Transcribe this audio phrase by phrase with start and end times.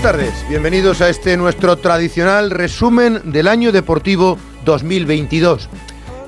[0.00, 0.48] buenas tardes.
[0.48, 5.68] Bienvenidos a este nuestro tradicional resumen del año deportivo 2022,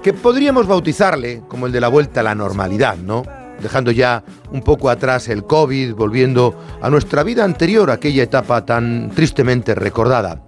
[0.02, 3.22] que podríamos bautizarle como el de la vuelta a la normalidad, ¿no?
[3.62, 9.12] Dejando ya un poco atrás el COVID, volviendo a nuestra vida anterior, aquella etapa tan
[9.14, 10.42] tristemente recordada.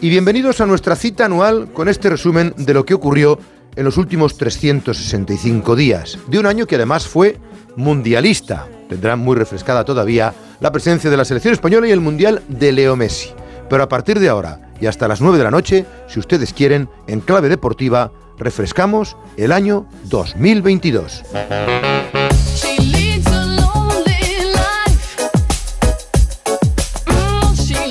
[0.00, 3.40] Y bienvenidos a nuestra cita anual con este resumen de lo que ocurrió
[3.74, 7.38] en los últimos 365 días, de un año que además fue
[7.76, 8.66] mundialista.
[8.88, 12.96] Tendrán muy refrescada todavía la presencia de la selección española y el Mundial de Leo
[12.96, 13.30] Messi.
[13.68, 16.88] Pero a partir de ahora y hasta las 9 de la noche, si ustedes quieren,
[17.06, 21.22] en clave deportiva, refrescamos el año 2022.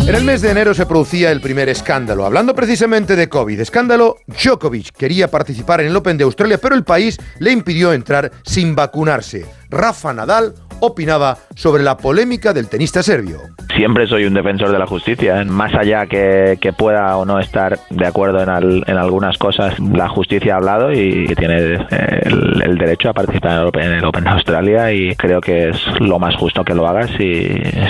[0.07, 2.27] En el mes de enero se producía el primer escándalo.
[2.27, 6.83] Hablando precisamente de COVID, escándalo, Djokovic quería participar en el Open de Australia, pero el
[6.83, 9.47] país le impidió entrar sin vacunarse.
[9.69, 13.39] Rafa Nadal opinaba sobre la polémica del tenista serbio.
[13.75, 15.45] Siempre soy un defensor de la justicia, ¿eh?
[15.45, 20.57] más allá que, pueda o no estar de acuerdo en, algunas cosas, la justicia ha
[20.57, 24.29] hablado y tiene eh, el, derecho a participar en el, Open, en el, Open, de
[24.29, 27.43] Australia y creo que es lo más justo que lo hagas si,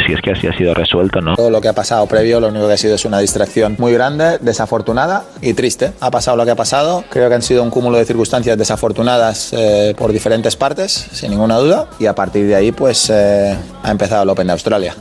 [0.05, 1.21] si es que así ha sido resuelto.
[1.21, 1.35] ¿no?
[1.35, 3.93] Todo lo que ha pasado previo, lo único que ha sido es una distracción muy
[3.93, 5.93] grande, desafortunada y triste.
[5.99, 9.53] Ha pasado lo que ha pasado, creo que han sido un cúmulo de circunstancias desafortunadas
[9.53, 13.91] eh, por diferentes partes, sin ninguna duda, y a partir de ahí pues eh, ha
[13.91, 14.95] empezado el Open de Australia.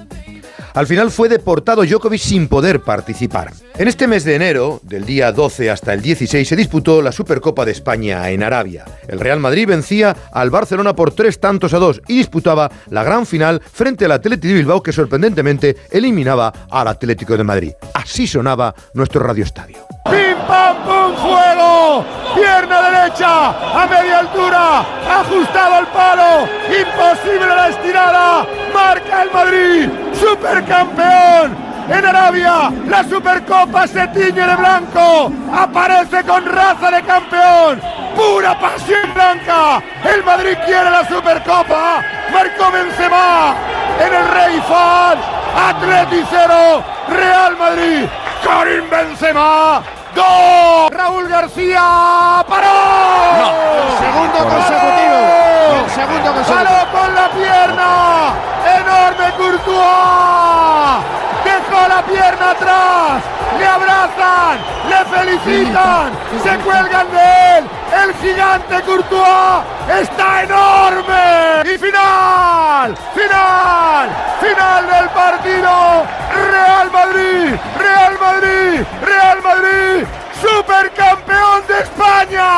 [0.74, 3.52] Al final fue deportado Djokovic sin poder participar.
[3.78, 7.64] En este mes de enero, del día 12 hasta el 16, se disputó la Supercopa
[7.64, 8.84] de España en Arabia.
[9.06, 13.24] El Real Madrid vencía al Barcelona por tres tantos a dos y disputaba la gran
[13.24, 17.72] final frente al Atlético de Bilbao que sorprendentemente eliminaba al Atlético de Madrid.
[17.94, 19.76] Así sonaba nuestro Radio Estadio.
[20.06, 22.04] ¡Pim, pam, pum, fuego!
[22.34, 23.50] Pierna derecha
[23.82, 24.80] a media altura,
[25.20, 29.88] ajustado al palo, imposible la estirada, marca el Madrid,
[30.64, 31.56] supercampeón,
[31.88, 32.72] en Arabia.
[32.88, 35.30] La Supercopa se tiñe de blanco.
[35.52, 37.80] Aparece con raza de campeón.
[38.16, 39.82] Pura pasión blanca.
[40.04, 42.02] El Madrid quiere la Supercopa.
[42.32, 43.54] Marcó Benzema
[44.00, 45.18] en el Rey Fan.
[45.68, 46.24] Atleti
[47.08, 48.06] Real Madrid.
[48.42, 49.82] Karim Benzema.
[50.14, 50.90] ¡Dos!
[50.92, 52.68] Raúl García paró.
[53.38, 53.52] No,
[53.98, 55.13] segundo consecutivo.
[55.64, 56.32] El segundo.
[56.46, 58.34] Paró con la pierna.
[58.64, 61.04] Enorme Courtois
[61.44, 63.22] dejó la pierna atrás,
[63.58, 64.58] le abrazan,
[64.88, 67.64] le felicitan, se cuelgan de él,
[68.02, 69.64] el gigante Courtois
[70.00, 74.08] está enorme y final, final,
[74.40, 76.06] final del partido,
[76.50, 80.06] Real Madrid, Real Madrid, Real Madrid,
[80.40, 82.48] supercampeón de España.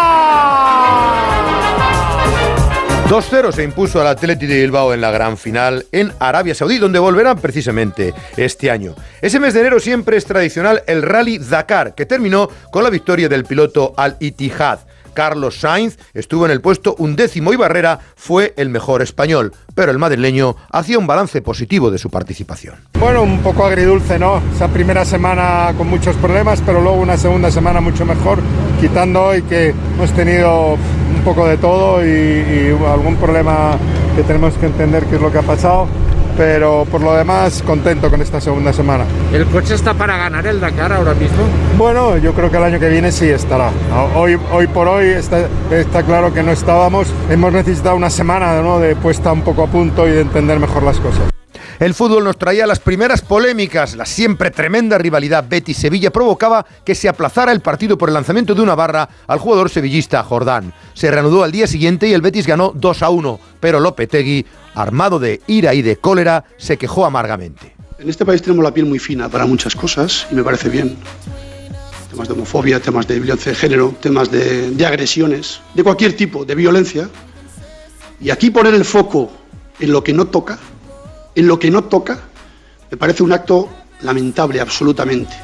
[3.08, 6.98] 2-0 se impuso al Atleti de Bilbao en la gran final en Arabia Saudí, donde
[6.98, 8.96] volverán precisamente este año.
[9.22, 13.28] Ese mes de enero siempre es tradicional el Rally Dakar, que terminó con la victoria
[13.28, 14.80] del piloto Al Ittihad.
[15.14, 19.98] Carlos Sainz estuvo en el puesto undécimo y Barrera fue el mejor español, pero el
[19.98, 22.74] madrileño hacía un balance positivo de su participación.
[22.98, 24.42] Bueno, un poco agridulce, ¿no?
[24.52, 28.40] Esa primera semana con muchos problemas, pero luego una segunda semana mucho mejor,
[28.80, 30.76] quitando hoy que hemos tenido
[31.26, 33.76] poco de todo y, y algún problema
[34.14, 35.88] que tenemos que entender qué es lo que ha pasado
[36.36, 39.04] pero por lo demás contento con esta segunda semana.
[39.32, 41.38] ¿El coche está para ganar el Dakar ahora mismo?
[41.78, 43.70] Bueno, yo creo que el año que viene sí estará.
[44.14, 47.08] Hoy, hoy por hoy está, está claro que no estábamos.
[47.30, 48.78] Hemos necesitado una semana ¿no?
[48.78, 51.35] de puesta un poco a punto y de entender mejor las cosas.
[51.78, 53.96] El fútbol nos traía las primeras polémicas.
[53.96, 58.62] La siempre tremenda rivalidad Betis-Sevilla provocaba que se aplazara el partido por el lanzamiento de
[58.62, 60.72] una barra al jugador sevillista Jordán.
[60.94, 65.18] Se reanudó al día siguiente y el Betis ganó 2 a 1, pero Lopetegui, armado
[65.18, 67.74] de ira y de cólera, se quejó amargamente.
[67.98, 70.96] En este país tenemos la piel muy fina para muchas cosas y me parece bien.
[72.10, 76.46] Temas de homofobia, temas de violencia de género, temas de, de agresiones, de cualquier tipo
[76.46, 77.10] de violencia.
[78.18, 79.30] Y aquí poner el foco
[79.78, 80.58] en lo que no toca,
[81.36, 82.18] en lo que no toca,
[82.90, 83.68] me parece un acto
[84.00, 85.34] lamentable absolutamente.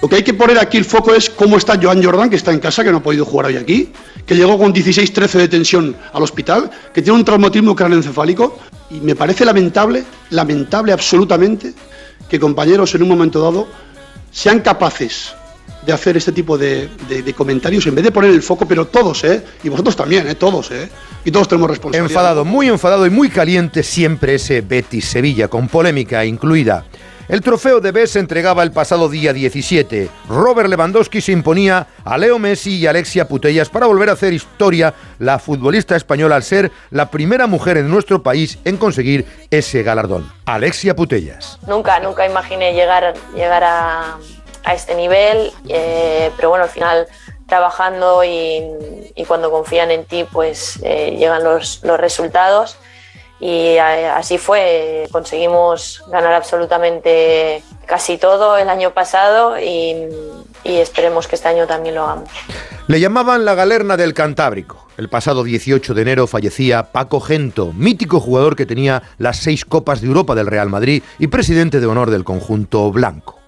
[0.00, 2.50] Lo que hay que poner aquí el foco es cómo está Joan Jordan, que está
[2.50, 3.92] en casa, que no ha podido jugar hoy aquí,
[4.26, 8.58] que llegó con 16-13 de tensión al hospital, que tiene un traumatismo craneoencefálico,
[8.90, 11.72] y me parece lamentable, lamentable absolutamente,
[12.28, 13.68] que compañeros en un momento dado
[14.32, 15.34] sean capaces
[15.84, 16.88] de hacer este tipo de,
[17.36, 19.42] comentarios en vez de poner el foco, pero todos, ¿eh?
[19.62, 20.34] Y vosotros también, ¿eh?
[20.34, 20.88] Todos, ¿eh?
[21.24, 22.10] Y todos tenemos responsabilidad.
[22.10, 26.84] Enfadado, muy enfadado y muy caliente siempre ese Betis Sevilla, con polémica incluida.
[27.28, 30.10] El trofeo de B se entregaba el pasado día 17.
[30.28, 34.92] Robert Lewandowski se imponía a Leo Messi y Alexia Putellas para volver a hacer historia
[35.18, 40.30] la futbolista española al ser la primera mujer en nuestro país en conseguir ese galardón.
[40.44, 41.58] Alexia Putellas.
[41.66, 44.18] Nunca, nunca imaginé llegar, llegar a,
[44.66, 47.06] este nivel, eh, pero bueno, al final
[47.46, 48.62] trabajando y,
[49.28, 52.78] cuando confían en ti, pues eh, llegan los, los resultados
[53.42, 60.06] y así fue, conseguimos ganar absolutamente casi todo el año pasado y,
[60.64, 62.30] esperemos que este año también lo hagamos.
[62.86, 64.86] Le llamaban la galerna del Cantábrico.
[64.96, 70.00] El pasado 18 de enero fallecía Paco Gento, mítico jugador que tenía las seis Copas
[70.00, 73.41] de Europa del Real Madrid y presidente de honor del conjunto blanco.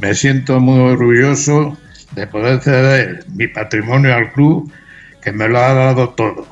[0.00, 1.76] Me siento muy orgulloso
[2.14, 4.70] de poder ceder mi patrimonio al club
[5.22, 6.46] que me lo ha dado todo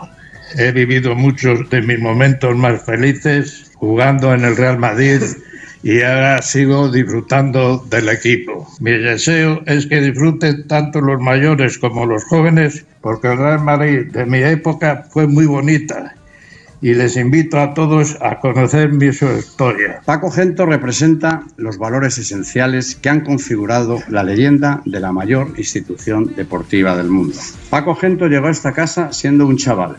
[0.57, 5.21] He vivido muchos de mis momentos más felices jugando en el Real Madrid
[5.83, 8.67] y ahora sigo disfrutando del equipo.
[8.81, 14.11] Mi deseo es que disfruten tanto los mayores como los jóvenes, porque el Real Madrid
[14.11, 16.15] de mi época fue muy bonita
[16.81, 20.01] y les invito a todos a conocer mi historia.
[20.05, 26.35] Paco Gento representa los valores esenciales que han configurado la leyenda de la mayor institución
[26.37, 27.37] deportiva del mundo.
[27.71, 29.97] Paco Gento llegó a esta casa siendo un chaval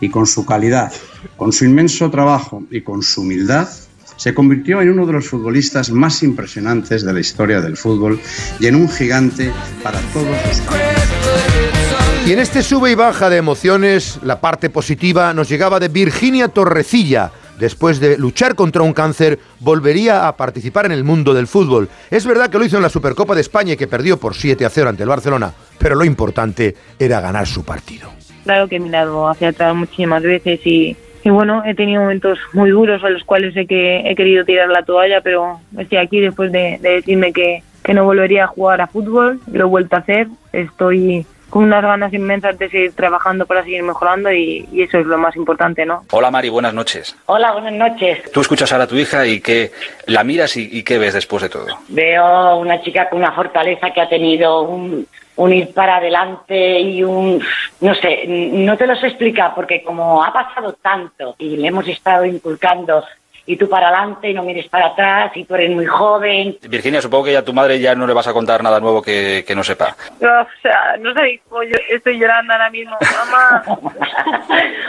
[0.00, 0.92] y con su calidad,
[1.36, 3.68] con su inmenso trabajo y con su humildad,
[4.16, 8.20] se convirtió en uno de los futbolistas más impresionantes de la historia del fútbol
[8.60, 11.83] y en un gigante para todos los
[12.26, 16.48] Y en este sube y baja de emociones, la parte positiva nos llegaba de Virginia
[16.48, 17.30] Torrecilla.
[17.58, 21.88] Después de luchar contra un cáncer, volvería a participar en el mundo del fútbol.
[22.10, 24.64] Es verdad que lo hizo en la Supercopa de España y que perdió por 7
[24.64, 28.10] a 0 ante el Barcelona, pero lo importante era ganar su partido
[28.44, 33.02] claro que he mirado hacia atrás muchísimas veces y, bueno, he tenido momentos muy duros
[33.02, 36.78] a los cuales he, que, he querido tirar la toalla, pero estoy aquí después de,
[36.80, 41.26] decirme que, que no volvería a jugar a fútbol, lo he vuelto a hacer, estoy
[41.54, 45.36] con unas ganas inmensas de seguir trabajando para seguir mejorando y, eso es lo más
[45.36, 46.02] importante, ¿no?
[46.10, 47.16] Hola Mari, buenas noches.
[47.26, 48.28] Hola, buenas noches.
[48.32, 49.70] Tú escuchas ahora a tu hija y qué
[50.06, 51.66] la miras y, y, qué ves después de todo.
[51.90, 55.06] Veo una chica con una fortaleza que ha tenido un,
[55.36, 57.40] un ir para adelante y un,
[57.80, 61.86] no sé, no te lo sé explicar porque como ha pasado tanto y le hemos
[61.86, 63.04] estado inculcando
[63.46, 66.56] y tú para adelante y no mires para atrás y tú eres muy joven.
[66.62, 69.02] Virginia, supongo que ya a tu madre ya no le vas a contar nada nuevo
[69.02, 69.96] que, no sepa.
[70.20, 73.62] o sea, no sé, yo estoy llorando ahora mismo, mamá.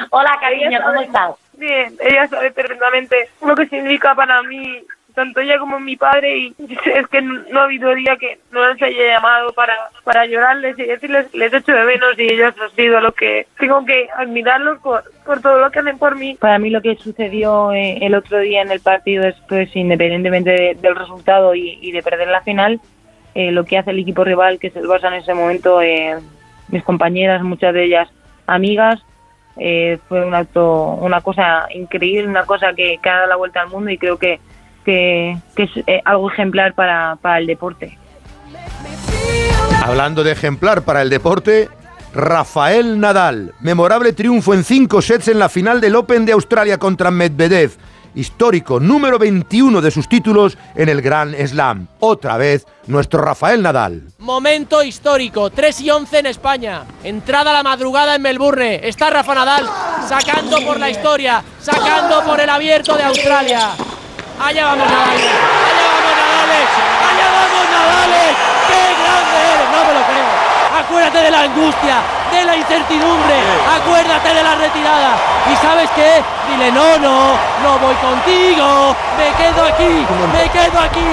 [0.10, 1.36] Hola, cariño, ¿cómo estás?
[1.54, 4.84] Bien, ella sabe perfectamente lo que significa para mí
[5.16, 6.56] tanto ella como mi padre y
[6.94, 9.74] es que no ha habido día que no les haya llamado para,
[10.04, 13.84] para llorarles y decirles les echo de menos y ellos han sido lo que tengo
[13.86, 16.36] que admirarlos por, por todo lo que hacen por mí.
[16.36, 20.76] Para mí lo que sucedió eh, el otro día en el partido es pues independientemente
[20.80, 22.80] del resultado y, de perder la final,
[23.34, 26.18] eh, lo que hace el equipo rival, que es el Barça en ese momento, eh,
[26.68, 28.10] mis compañeras, muchas de ellas
[28.48, 29.02] amigas,
[29.56, 33.70] fue un acto, una cosa increíble, una cosa que, que ha dado la vuelta al
[33.70, 34.42] mundo y creo que
[34.86, 37.98] que, es eh, algo ejemplar para, para el deporte.
[39.84, 41.70] Hablando de ejemplar para el deporte,
[42.14, 43.54] Rafael Nadal.
[43.60, 47.74] Memorable triunfo en cinco sets en la final del Open de Australia contra Medvedev.
[48.16, 51.88] Histórico, número 21 de sus títulos en el Grand Slam.
[52.00, 54.04] Otra vez, nuestro Rafael Nadal.
[54.20, 56.84] Momento histórico, 3 y 11 en España.
[57.04, 58.88] Entrada a la madrugada en Melbourne.
[58.88, 59.70] Está Rafa Nadal
[60.08, 63.72] sacando por la historia, sacando por el abierto de Australia.
[64.40, 65.16] Allá vamos Nadal.
[65.16, 66.52] Allá vamos Nadal.
[67.10, 68.14] Allá vamos Nadal.
[68.68, 69.68] ¡Qué grande eres!
[69.72, 70.30] No me lo creo.
[70.80, 71.96] Acuérdate de la angustia,
[72.32, 73.38] de la incertidumbre.
[73.80, 75.12] Acuérdate de la retirada.
[75.52, 76.22] ¿Y sabes qué?
[76.52, 78.96] Dile, no, no, no voy contigo.
[79.18, 81.10] Me quedo aquí, me quedo aquí.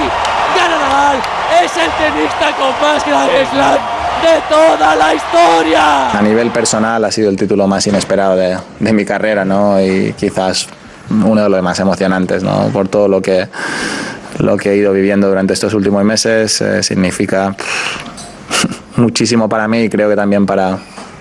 [0.55, 1.17] Gana Nadal.
[1.63, 3.77] Es el tenista con más grandes Slam
[4.23, 6.09] de toda la historia.
[6.11, 9.81] A nivel personal ha sido el título más inesperado de, de mi carrera, ¿no?
[9.81, 10.67] Y quizás
[11.09, 12.69] uno de los más emocionantes, ¿no?
[12.73, 13.47] por todo lo que,
[14.39, 16.61] lo que he ido viviendo durante estos últimos meses.
[16.61, 17.55] Eh, significa
[18.95, 20.79] muchísimo para mí y creo que también para,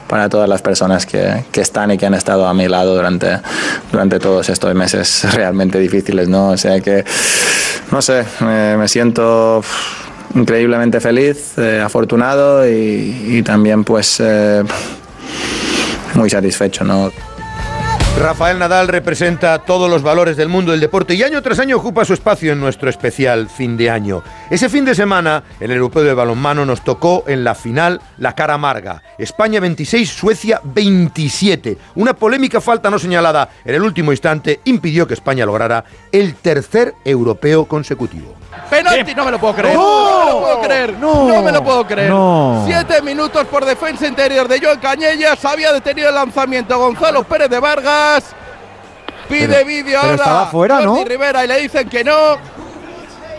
[0.08, 3.40] para todas las personas que, que, están y que han estado a mi lado durante,
[3.90, 6.28] durante todos estos meses realmente difíciles.
[6.28, 6.50] ¿no?
[6.50, 7.04] O sea que,
[7.90, 9.62] no sé, me siento
[10.34, 14.62] increíblemente feliz, eh, afortunado y, también pues eh,
[16.14, 16.84] muy satisfecho.
[16.84, 17.10] ¿no?
[18.22, 22.04] Rafael Nadal representa todos los valores del mundo del deporte y año tras año ocupa
[22.04, 24.22] su espacio en nuestro especial fin de año.
[24.52, 28.52] Ese fin de semana, el europeo de balonmano nos tocó en la final la cara
[28.52, 29.02] amarga.
[29.16, 31.78] España 26, Suecia 27.
[31.94, 36.94] Una polémica falta no señalada en el último instante impidió que España lograra el tercer
[37.02, 38.34] europeo consecutivo.
[38.68, 39.74] Penalti, no me lo puedo creer.
[39.74, 40.26] ¡No!
[40.26, 40.98] No, me lo puedo creer.
[40.98, 41.28] No.
[41.28, 42.10] No, me lo puedo creer.
[42.10, 42.62] No.
[42.66, 45.42] Siete minutos por defensa interior de Joan Cañellas.
[45.46, 48.36] Había detenido el lanzamiento Gonzalo Pérez de Vargas.
[49.30, 50.14] Pide vídeo pero ahora.
[50.14, 51.08] estaba fuera, Jordi ¿no?
[51.08, 52.36] Rivera y le dicen que no.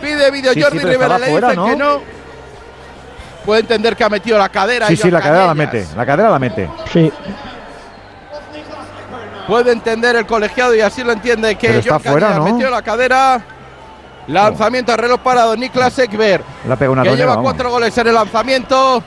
[0.04, 1.70] Pide vídeo Sí, sí, Jordi pero Rivera le fuera, dicen ¿no?
[1.70, 2.00] que no.
[3.44, 4.86] Puede entender que ha metido la cadera.
[4.88, 5.86] Sí, sí, la cadera la mete.
[5.96, 6.70] La cadera la mete.
[6.92, 7.12] Sí.
[9.46, 12.44] Puede entender el colegiado y así lo entiende que Pero está fuera, ¿no?
[12.44, 13.42] metió la cadera.
[14.26, 15.54] Lanzamiento a reloj parado.
[15.56, 16.42] Niklas Ekberg.
[16.66, 17.42] Le ha pegado una que lleva vamos.
[17.44, 19.02] cuatro goles en el lanzamiento.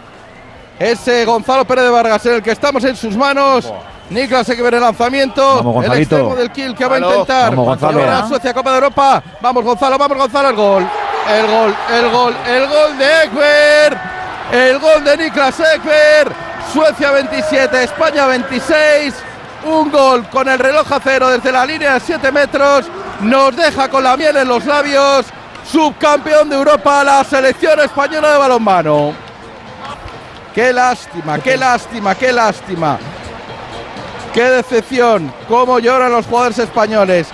[0.79, 3.72] Ese Gonzalo Pérez de Vargas en el que estamos en sus manos.
[4.10, 5.55] Niklas Ekberg en el lanzamiento.
[5.57, 7.50] Vamos, el extremo del kill que va a intentar.
[7.50, 8.10] Vamos, Gonzalo.
[8.10, 9.24] a Suecia Copa de Europa.
[9.41, 10.88] Vamos Gonzalo, vamos Gonzalo, el gol.
[11.29, 14.01] El gol, el gol, el gol de Ekberg.
[14.51, 16.31] El gol de Niklas Ekberg.
[16.72, 19.13] Suecia 27, España 26.
[19.65, 22.86] Un gol con el reloj a cero desde la línea de 7 metros.
[23.22, 25.25] Nos deja con la miel en los labios.
[25.69, 29.26] Subcampeón de Europa, la selección española de balonmano.
[30.58, 32.98] Qué lástima, qué lástima, qué lástima.
[34.34, 35.32] Qué decepción.
[35.48, 37.32] Cómo lloran los jugadores españoles.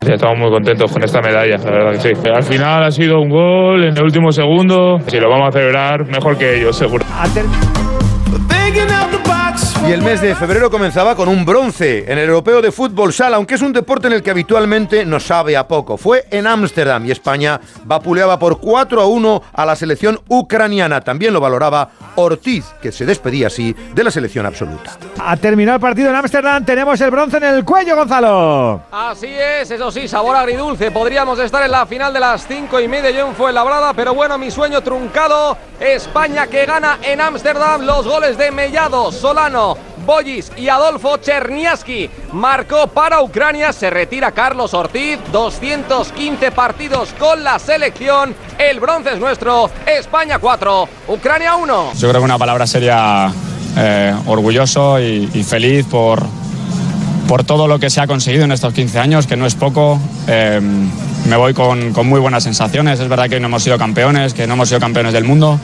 [0.00, 2.28] Estamos muy contentos con esta medalla, la verdad que sí.
[2.34, 5.00] Al final ha sido un gol en el último segundo.
[5.06, 7.04] Si lo vamos a celebrar, mejor que ellos, seguro.
[9.84, 13.36] Y el mes de febrero comenzaba con un bronce en el europeo de fútbol sala,
[13.36, 15.96] aunque es un deporte en el que habitualmente nos sabe a poco.
[15.96, 21.00] Fue en Ámsterdam y España vapuleaba por 4 a 1 a la selección ucraniana.
[21.00, 24.96] También lo valoraba Ortiz, que se despedía así de la selección absoluta.
[25.18, 26.64] Ha terminado el partido en Ámsterdam.
[26.64, 28.82] Tenemos el bronce en el cuello, Gonzalo.
[28.92, 30.92] Así es, eso sí, sabor agridulce.
[30.92, 33.10] Podríamos estar en la final de las cinco y media.
[33.10, 35.56] Yo fue labrada, pero bueno, mi sueño truncado.
[35.80, 39.71] España que gana en Ámsterdam los goles de Mellado, Solano,
[40.04, 42.10] Boyis y Adolfo Cherniaski.
[42.32, 45.18] Marcó para Ucrania, se retira Carlos Ortiz.
[45.32, 48.34] 215 partidos con la selección.
[48.58, 49.70] El bronce es nuestro.
[49.86, 51.92] España 4, Ucrania 1.
[51.94, 53.32] Yo creo que una palabra sería
[53.76, 56.22] eh, orgulloso y, feliz por,
[57.28, 59.98] por todo lo que se ha conseguido en estos 15 años, que no es poco.
[60.26, 60.60] Eh,
[61.28, 63.00] me voy con, con muy buenas sensaciones.
[63.00, 65.58] Es verdad que no hemos sido campeones, que no hemos sido campeones del mundo,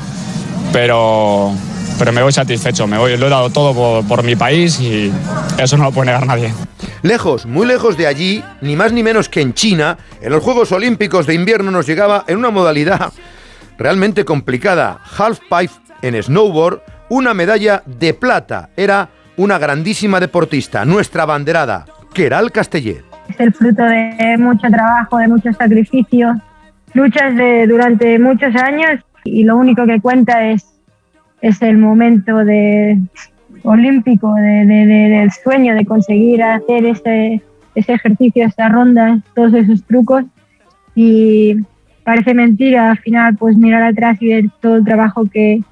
[0.73, 1.53] pero,
[1.99, 2.87] pero me voy satisfecho.
[2.87, 5.13] Me voy, lo he dado todo por, por mi país y
[5.59, 6.53] eso no lo puede negar nadie.
[7.03, 10.73] Lejos, muy lejos de allí, ni más ni menos que en China, en los Juegos
[10.73, 13.13] Olímpicos de invierno nos llegaba en una modalidad
[13.79, 18.71] realmente complicada, half pipe en snowboard, una medalla de plata.
[18.77, 23.05] Era una grandísima deportista, nuestra banderada, Keral Castellet.
[23.29, 26.37] es el fruto de mucho trabajo, de muchos sacrificios,
[26.95, 30.65] luchas de, durante muchos años y lo único que cuenta es,
[31.41, 32.99] es el momento de,
[33.63, 37.43] olímpico, de- de- de- del sueño de conseguir hacer ese,
[37.75, 40.25] ese ejercicio, esta ronda, todos esos trucos
[40.95, 41.55] y
[42.05, 45.63] parece mentira al final pues mirar atrás y ver todo el trabajo que,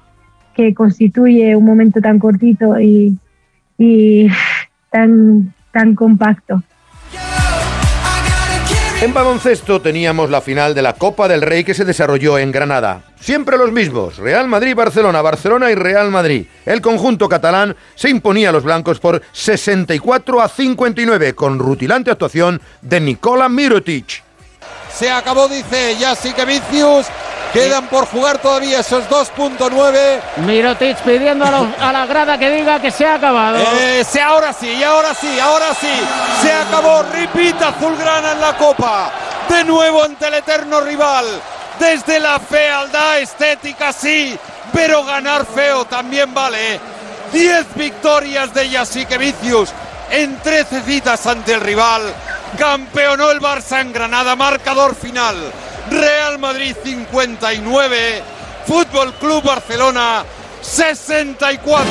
[0.55, 3.17] que constituye un momento tan cortito y,
[3.77, 4.27] y
[4.91, 6.63] tan, tan compacto.
[8.99, 13.03] En baloncesto teníamos la final de la Copa del Rey que se desarrolló en Granada.
[13.19, 16.47] Siempre los mismos, Real Madrid-Barcelona, Barcelona y Real Madrid.
[16.65, 22.59] El conjunto catalán se imponía a los blancos por 64 a 59 con rutilante actuación
[22.81, 24.23] de Nikola Mirotic.
[24.91, 27.05] Se acabó, dice Jasique Vicius.
[27.53, 30.19] Quedan por jugar todavía esos 2.9.
[30.37, 33.57] Mirotic pidiendo a, los- a la grada que diga que se ha acabado.
[33.79, 35.89] Eh, ahora sí, ahora sí, ahora sí.
[36.41, 37.03] Se acabó.
[37.11, 39.11] Repita Azulgrana en la Copa.
[39.49, 41.25] De nuevo ante el eterno rival.
[41.79, 44.37] Desde la fealdad estética, sí.
[44.73, 46.79] Pero ganar feo también vale.
[47.31, 49.69] 10 victorias de Jasique Vicius
[50.11, 52.01] en 13 citas ante el rival.
[52.57, 54.35] Campeonó el Barça en Granada.
[54.35, 55.35] Marcador final.
[55.89, 58.23] Real Madrid 59.
[58.65, 60.23] Fútbol Club Barcelona
[60.61, 61.87] 64.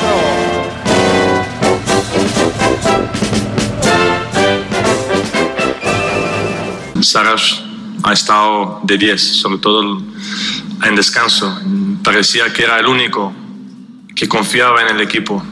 [7.01, 7.63] Saras
[8.03, 10.01] ha estado de 10, sobre todo
[10.83, 11.59] en descanso.
[12.03, 13.33] Parecía que era el único
[14.15, 15.43] que confiaba en el equipo.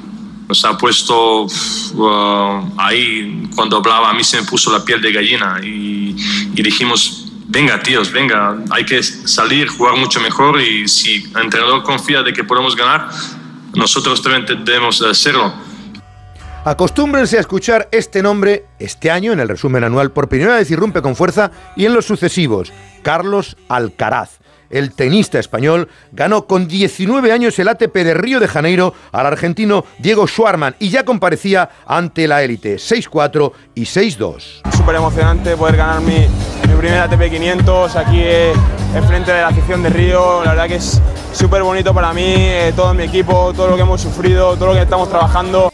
[0.48, 5.12] Nos ha puesto uh, ahí, cuando hablaba, a mí se me puso la piel de
[5.12, 6.16] gallina y,
[6.54, 11.84] y dijimos, venga tíos, venga, hay que salir, jugar mucho mejor y si el entrenador
[11.84, 13.10] confía de que podemos ganar,
[13.74, 15.54] nosotros también debemos hacerlo.
[16.66, 21.04] Acostúmbrense a escuchar este nombre este año en el resumen anual por primera vez irrumpe
[21.04, 22.74] con fuerza y en los sucesivos.
[23.04, 24.40] Carlos Alcaraz.
[24.70, 29.86] El tenista español ganó con 19 años el ATP de Río de Janeiro al argentino
[30.00, 34.62] Diego Schwarman y ya comparecía ante la élite 6-4 y 6-2.
[34.76, 36.28] Súper emocionante poder ganar mi,
[36.68, 38.54] mi primer ATP 500 aquí eh,
[38.96, 40.44] enfrente de la afición de Río.
[40.44, 41.02] La verdad que es
[41.34, 44.74] súper bonito para mí, eh, todo mi equipo, todo lo que hemos sufrido, todo lo
[44.74, 45.72] que estamos trabajando.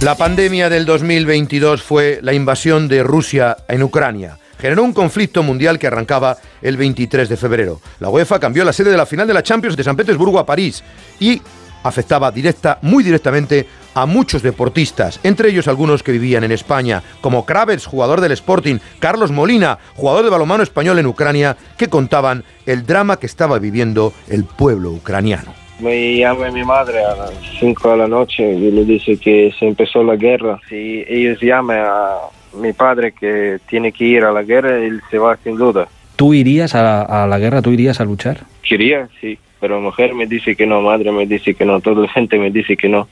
[0.00, 4.38] La pandemia del 2022 fue la invasión de Rusia en Ucrania.
[4.58, 7.80] Generó un conflicto mundial que arrancaba el 23 de febrero.
[8.00, 10.46] La UEFA cambió la sede de la final de la Champions de San Petersburgo a
[10.46, 10.82] París
[11.20, 11.40] y
[11.82, 17.44] afectaba directa, muy directamente a muchos deportistas, entre ellos algunos que vivían en España, como
[17.44, 22.86] Kravets, jugador del Sporting, Carlos Molina, jugador de balonmano español en Ucrania, que contaban el
[22.86, 25.54] drama que estaba viviendo el pueblo ucraniano.
[25.80, 29.66] Me llama mi madre a las 5 de la noche y le dice que se
[29.66, 30.58] empezó la guerra.
[30.68, 32.14] Si ellos llaman a
[32.54, 35.88] mi padre que tiene que ir a la guerra, él se va sin duda.
[36.16, 37.62] ¿Tú irías a, a la guerra?
[37.62, 38.38] ¿Tú irías a luchar?
[38.62, 42.08] Quería, sí, pero mujer me dice que no, madre me dice que no, toda la
[42.08, 43.08] gente me dice que no.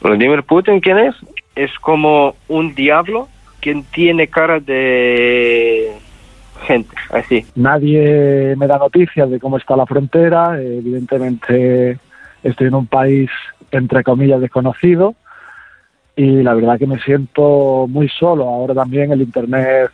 [0.00, 1.14] Vladimir Putin, ¿quién es?
[1.54, 3.28] Es como un diablo
[3.60, 5.92] que tiene cara de
[6.66, 7.44] gente, así.
[7.54, 11.98] Nadie me da noticias de cómo está la frontera, evidentemente
[12.42, 13.30] estoy en un país
[13.70, 15.14] entre comillas desconocido
[16.18, 18.42] y la verdad que me siento muy solo.
[18.48, 19.92] Ahora también el internet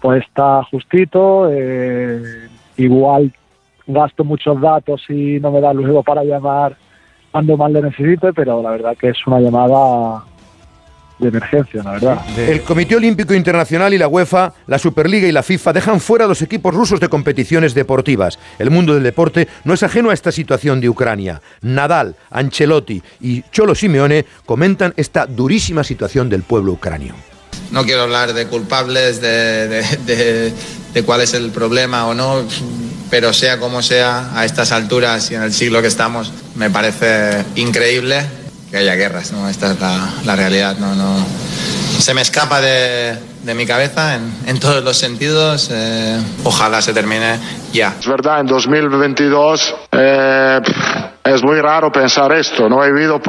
[0.00, 3.32] pues está justito, eh, igual
[3.88, 6.76] gasto muchos datos y no me da luego para llamar
[7.32, 10.22] cuando más le necesite, pero la verdad que es una llamada
[11.18, 12.38] de emergencia, la verdad.
[12.38, 16.28] El Comité Olímpico Internacional y la UEFA, la Superliga y la FIFA dejan fuera a
[16.28, 18.38] los equipos rusos de competiciones deportivas.
[18.58, 21.40] El mundo del deporte no es ajeno a esta situación de Ucrania.
[21.62, 27.14] Nadal, Ancelotti y Cholo Simeone comentan esta durísima situación del pueblo ucranio.
[27.70, 30.52] No quiero hablar de culpables, de, de, de,
[30.92, 32.44] de cuál es el problema o no,
[33.10, 37.44] pero sea como sea, a estas alturas y en el siglo que estamos, me parece
[37.56, 38.24] increíble
[38.70, 39.48] que haya guerras, ¿no?
[39.48, 41.24] Esta es la, la realidad, no, no.
[41.98, 45.70] Se me escapa de, de mi cabeza en, en, todos los sentidos.
[45.72, 47.38] Eh, ojalá se termine
[47.72, 47.94] ya.
[47.98, 50.60] Es verdad, en 2022 eh,
[51.24, 52.68] es muy raro pensar esto.
[52.68, 53.20] No he vivido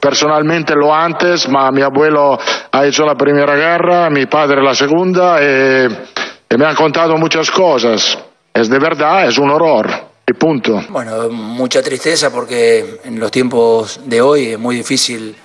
[0.00, 2.38] personalmente lo antes, ma mi abuelo
[2.70, 5.86] ha hecho la primera guerra, mi padre la segunda y,
[6.50, 8.16] y me han contado muchas cosas.
[8.54, 10.11] Es de verdad, es un horror.
[10.26, 10.80] Y punto.
[10.90, 15.36] Bueno, mucha tristeza porque en los tiempos de hoy es muy difícil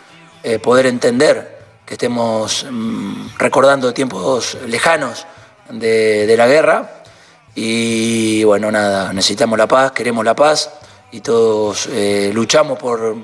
[0.43, 5.25] eh, poder entender que estemos mmm, recordando tiempos lejanos
[5.69, 7.03] de, la guerra.
[7.55, 10.71] Y bueno, nada, necesitamos la paz, queremos la paz
[11.11, 13.15] y todos eh, luchamos por,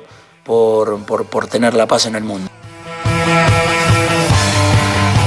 [0.43, 2.49] por, por tener la paz en el mundo.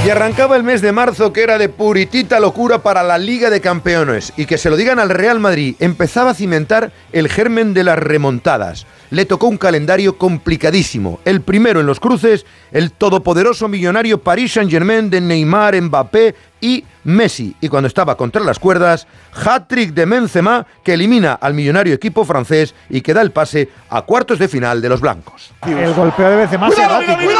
[0.07, 3.59] Y arrancaba el mes de marzo que era de puritita locura para la Liga de
[3.59, 4.31] Campeones.
[4.37, 7.99] Y que se lo digan al Real Madrid, empezaba a cimentar el germen de las
[7.99, 8.87] remontadas.
[9.09, 11.19] Le tocó un calendario complicadísimo.
[11.25, 17.55] El primero en los cruces, el todopoderoso millonario Paris Saint-Germain de Neymar, Mbappé y Messi.
[17.61, 22.75] Y cuando estaba contra las cuerdas, hat-trick de Benzema que elimina al millonario equipo francés
[22.89, 25.51] y que da el pase a cuartos de final de los blancos.
[25.65, 27.39] El golpeo de Benzema ¡Cuidado, mira, mira, mira,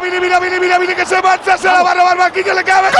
[0.00, 2.64] mira, mira, mira, mira, mira, que se marcha, se la va a robar Marquinhos, le
[2.64, 2.88] cabe.
[2.88, 2.94] ¡El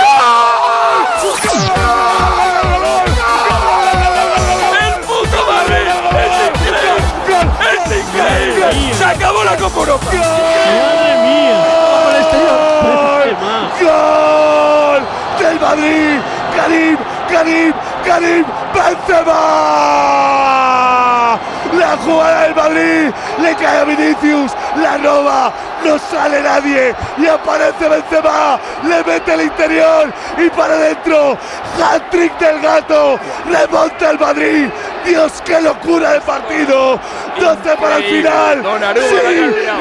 [5.00, 5.88] puto Madrid!
[6.20, 7.40] ¡Es increíble!
[7.72, 8.94] ¡Es increíble!
[8.94, 10.04] ¡Se acabó la Copa Europa!
[10.06, 11.58] ¡Madre mía!
[13.80, 13.80] ¡Gol!
[13.80, 15.02] ¡Gol!
[15.42, 16.20] ¡Del Madrid!
[16.56, 16.96] ¡Karim!
[17.28, 17.72] ¡Karim!
[18.06, 18.44] ¡Karim!
[18.72, 19.32] ¡Benzema!
[21.76, 25.52] La jugada del Madrid le cae a Vinicius, la roba,
[25.84, 31.36] no sale nadie y aparece Benzema, le mete el interior y para adentro,
[31.82, 33.18] hat-trick del gato,
[33.50, 34.68] remonta el Madrid,
[35.04, 37.00] Dios qué locura de partido,
[37.40, 38.62] 12 para el final,
[38.94, 39.16] sí,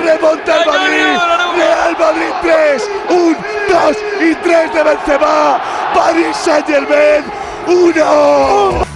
[0.06, 1.20] remonta el Madrid,
[1.56, 5.62] Real Madrid 3, 1, 2 y 3 de Benzema,
[5.94, 7.24] Paris Saint Germain
[7.68, 8.91] 1.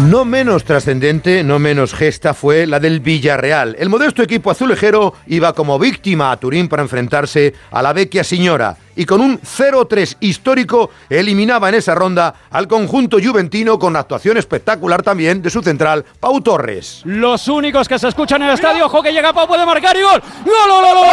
[0.00, 3.76] No menos trascendente, no menos gesta fue la del Villarreal.
[3.78, 8.76] El modesto equipo azulejero iba como víctima a Turín para enfrentarse a la vecchia señora
[8.96, 15.02] y con un 0-3 histórico eliminaba en esa ronda al conjunto juventino con actuación espectacular
[15.02, 17.02] también de su central Pau Torres.
[17.04, 20.02] Los únicos que se escuchan en el estadio, ojo que llega Pau, puede marcar y
[20.02, 20.22] gol.
[20.44, 21.12] ¡Gol, gol, gol, gol!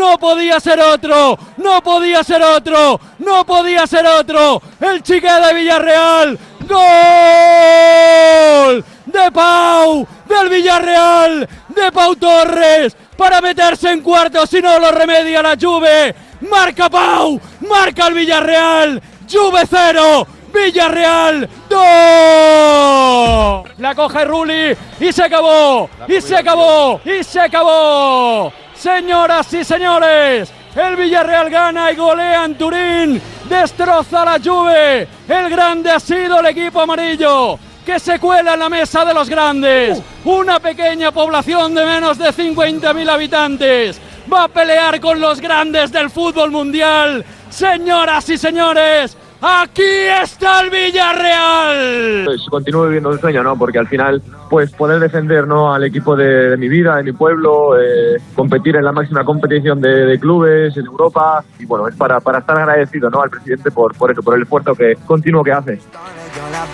[0.00, 4.62] ¡No podía ser otro, no podía ser otro, no podía ser otro.
[4.80, 6.78] El chique de Villarreal, gol
[9.04, 15.42] de Pau, del Villarreal, de Pau Torres, para meterse en cuartos si no lo remedia
[15.42, 16.14] la Juve.
[16.50, 21.78] Marca Pau, marca el Villarreal, Juve cero, Villarreal 2.
[23.76, 28.50] La coge Rulli y se acabó, y se acabó, y se acabó.
[28.80, 35.06] Señoras y señores, el Villarreal gana y golea en Turín, destroza la Juve.
[35.28, 39.28] El grande ha sido el equipo amarillo que se cuela en la mesa de los
[39.28, 40.02] grandes.
[40.24, 44.00] Una pequeña población de menos de 50.000 habitantes
[44.32, 47.22] va a pelear con los grandes del fútbol mundial.
[47.50, 49.82] Señoras y señores, aquí
[50.22, 52.22] está el Villarreal.
[52.24, 53.58] Pues continúo viviendo un sueño, ¿no?
[53.58, 58.16] Porque al final, pues poder defender al equipo de, mi vida, de mi pueblo, eh,
[58.34, 61.44] competir en la máxima competición de, de, clubes en Europa.
[61.60, 63.22] Y bueno, es para, para estar agradecido ¿no?
[63.22, 65.78] al presidente por, por eso, por el esfuerzo que, continuo que hace.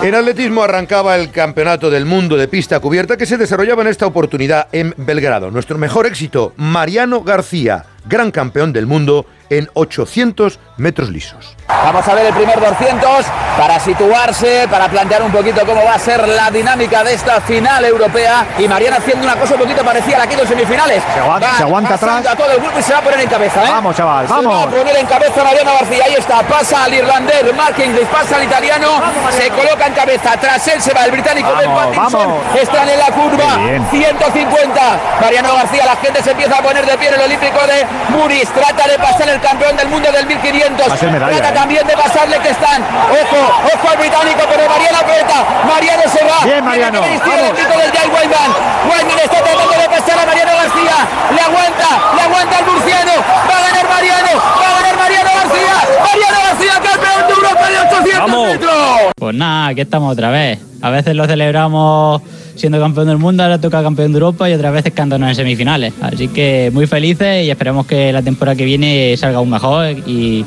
[0.02, 4.06] En atletismo arrancaba el Campeonato del Mundo de Pista Cubierta que se desarrollaba en esta
[4.06, 5.50] oportunidad en Belgrado.
[5.50, 11.56] Nuestro mejor éxito, Mariano García, gran campeón del mundo en 800 metros lisos.
[11.68, 13.26] Vamos a ver el primer 200
[13.58, 17.84] para situarse, para plantear un poquito cómo va a ser la dinámica de esta final
[17.84, 18.46] europea.
[18.58, 21.02] Y Mariano haciendo una cosa un poquito parecida a la que en semifinales.
[21.12, 22.26] Se aguanta, va se aguanta atrás.
[22.26, 23.64] A todo el grupo y se va a poner en cabeza.
[23.64, 23.68] ¿eh?
[23.70, 24.54] Vamos, chaval, se vamos.
[24.54, 26.04] va a poner en cabeza Mariano García.
[26.04, 28.88] Ahí está, pasa al irlandés Mark Inglis, pasa al italiano,
[29.30, 30.36] se coloca en cabeza.
[30.38, 32.34] Tras él se va el británico Ben Pattinson.
[32.60, 33.58] Están en la curva,
[33.90, 35.00] 150.
[35.20, 38.48] Mariano García, la gente se empieza a poner de pie en el Olímpico de Múnich.
[38.48, 41.02] Trata de pasar el campeón del mundo del 1500.
[41.12, 41.52] medalla, Trata ¿eh?
[41.54, 42.82] también de pasarle que están.
[42.82, 43.40] Ojo,
[43.74, 45.38] ojo al británico, pero Mariano aprieta.
[45.66, 46.44] Mariano se va.
[46.44, 47.20] Bien, Mariano, vamos.
[47.20, 48.50] el del Jay Wyman.
[48.88, 50.96] Wyman está tratando de pasar a Mariano García.
[51.34, 53.12] Le aguanta, le aguanta el murciano.
[53.16, 55.74] Va a ganar Mariano, va a ganar Mariano García.
[56.06, 59.12] Mariano García, campeón de Europa de 800 metros.
[59.16, 60.58] Pues nada, aquí estamos otra vez.
[60.82, 62.22] A veces lo celebramos
[62.56, 65.92] siendo campeón del mundo, ahora toca campeón de Europa y otras veces cantándonos en semifinales.
[66.00, 70.44] Así que muy felices y esperemos que la temporada que viene salga aún mejor y,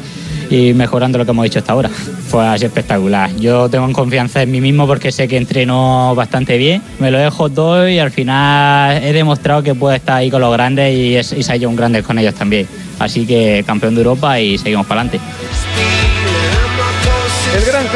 [0.74, 1.90] mejorando lo que hemos hecho hasta ahora.
[1.90, 3.30] Fue así espectacular.
[3.36, 6.82] Yo tengo confianza en mí mismo porque sé que entreno bastante bien.
[7.00, 10.52] Me lo dejo todo y al final he demostrado que puedo estar ahí con los
[10.52, 12.68] grandes y, es- y ser yo un grande con ellos también.
[12.98, 15.20] Así que campeón de Europa y seguimos para adelante.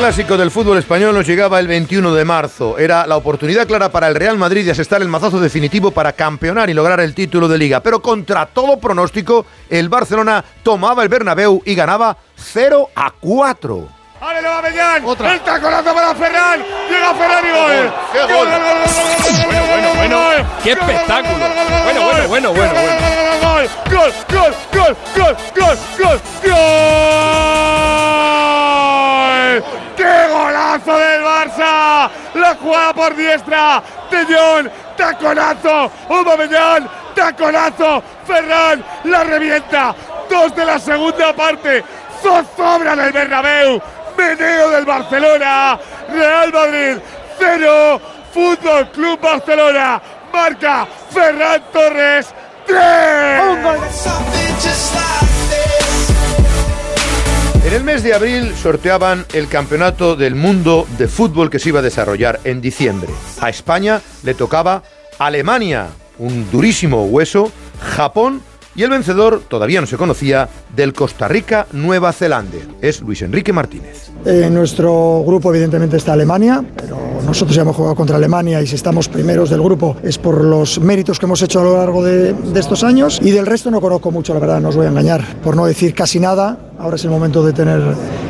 [0.03, 2.77] Clásico del fútbol español nos llegaba el 21 de marzo.
[2.77, 6.69] Era la oportunidad clara para el Real Madrid de asestar el mazazo definitivo para campeonar
[6.69, 7.79] y lograr el título de liga.
[7.79, 13.87] Pero contra todo pronóstico, el Barcelona tomaba el Bernabéu y ganaba 0 a 4.
[14.19, 15.05] ¡Ale, lo va Mellán!
[15.07, 16.59] ¡El taconazo para Ferran!
[16.89, 17.93] ¡Llega Ferran y gol!
[18.11, 18.29] ¡Qué gol!
[18.29, 21.45] ¡Gol, gol, gol, gol, gol, gol, bueno, bueno, qué espectáculo.
[21.85, 23.23] Bueno, bueno, bueno, bueno, gol, bueno.
[23.41, 25.37] gol, Gol, gol, gol,
[25.97, 27.72] gol, gol,
[29.95, 32.09] ¡Qué golazo del Barça!
[32.35, 39.95] La jugada por diestra de Jong, taconazo, Aubameyang, taconazo, Ferran la revienta.
[40.29, 41.83] Dos de la segunda parte,
[42.21, 43.81] zozobra del Bernabéu,
[44.17, 45.77] meneo del Barcelona,
[46.09, 46.97] Real Madrid
[47.37, 47.99] cero,
[48.33, 52.33] Fútbol Club Barcelona, marca Ferran Torres,
[52.65, 53.43] tres.
[57.65, 61.79] En el mes de abril sorteaban el Campeonato del Mundo de Fútbol que se iba
[61.79, 63.07] a desarrollar en diciembre.
[63.39, 64.83] A España le tocaba
[65.17, 65.87] Alemania,
[66.19, 68.41] un durísimo hueso, Japón
[68.75, 72.57] y el vencedor, todavía no se conocía, del Costa Rica-Nueva Zelanda.
[72.81, 74.09] Es Luis Enrique Martínez.
[74.25, 78.75] En nuestro grupo evidentemente está Alemania, pero nosotros ya hemos jugado contra Alemania y si
[78.75, 82.33] estamos primeros del grupo es por los méritos que hemos hecho a lo largo de,
[82.33, 84.89] de estos años y del resto no conozco mucho, la verdad, no os voy a
[84.89, 86.57] engañar, por no decir casi nada.
[86.83, 87.81] Ahora es el momento de tener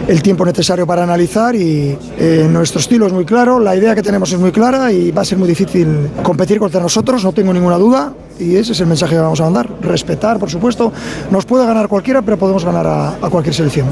[0.08, 4.04] el tiempo necesario para analizar y eh, nuestro estilo es muy claro, la idea que
[4.04, 7.52] tenemos es muy clara y va a ser muy difícil competir contra nosotros, no tengo
[7.52, 9.68] ninguna duda y ese es el mensaje que vamos a mandar.
[9.82, 10.94] Respetar, por supuesto,
[11.32, 13.88] nos puede ganar cualquiera, pero podemos ganar a, a cualquier selección.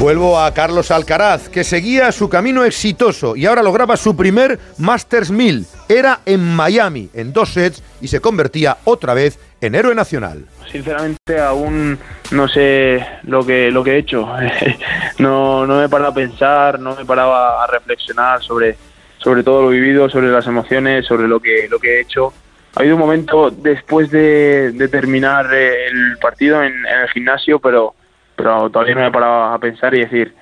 [0.00, 5.30] Vuelvo a Carlos Alcaraz, que seguía su camino exitoso y ahora lograba su primer Masters
[5.30, 5.64] 1000.
[5.88, 10.44] Era en Miami, en dos sets, y se convertía otra vez en héroe nacional.
[10.70, 11.98] Sinceramente aún
[12.32, 14.28] no sé lo que lo que he hecho.
[15.18, 18.76] no, no me he parado a pensar, no me he parado a, a reflexionar sobre,
[19.18, 22.34] sobre todo lo vivido, sobre las emociones, sobre lo que, lo que he hecho.
[22.76, 27.58] Ha habido un momento después de, de terminar eh, el partido en, en el gimnasio,
[27.60, 27.94] pero,
[28.36, 30.34] pero todavía no me he parado a pensar y decir,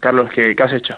[0.00, 0.94] Carlos, ¿qué, qué has hecho?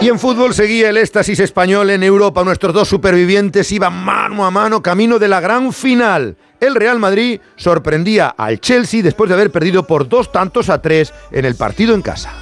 [0.00, 2.44] Y en fútbol seguía el éxtasis español en Europa.
[2.44, 6.36] Nuestros dos supervivientes iban mano a mano camino de la gran final.
[6.60, 11.12] El Real Madrid sorprendía al Chelsea después de haber perdido por dos tantos a tres
[11.30, 12.32] en el partido en casa.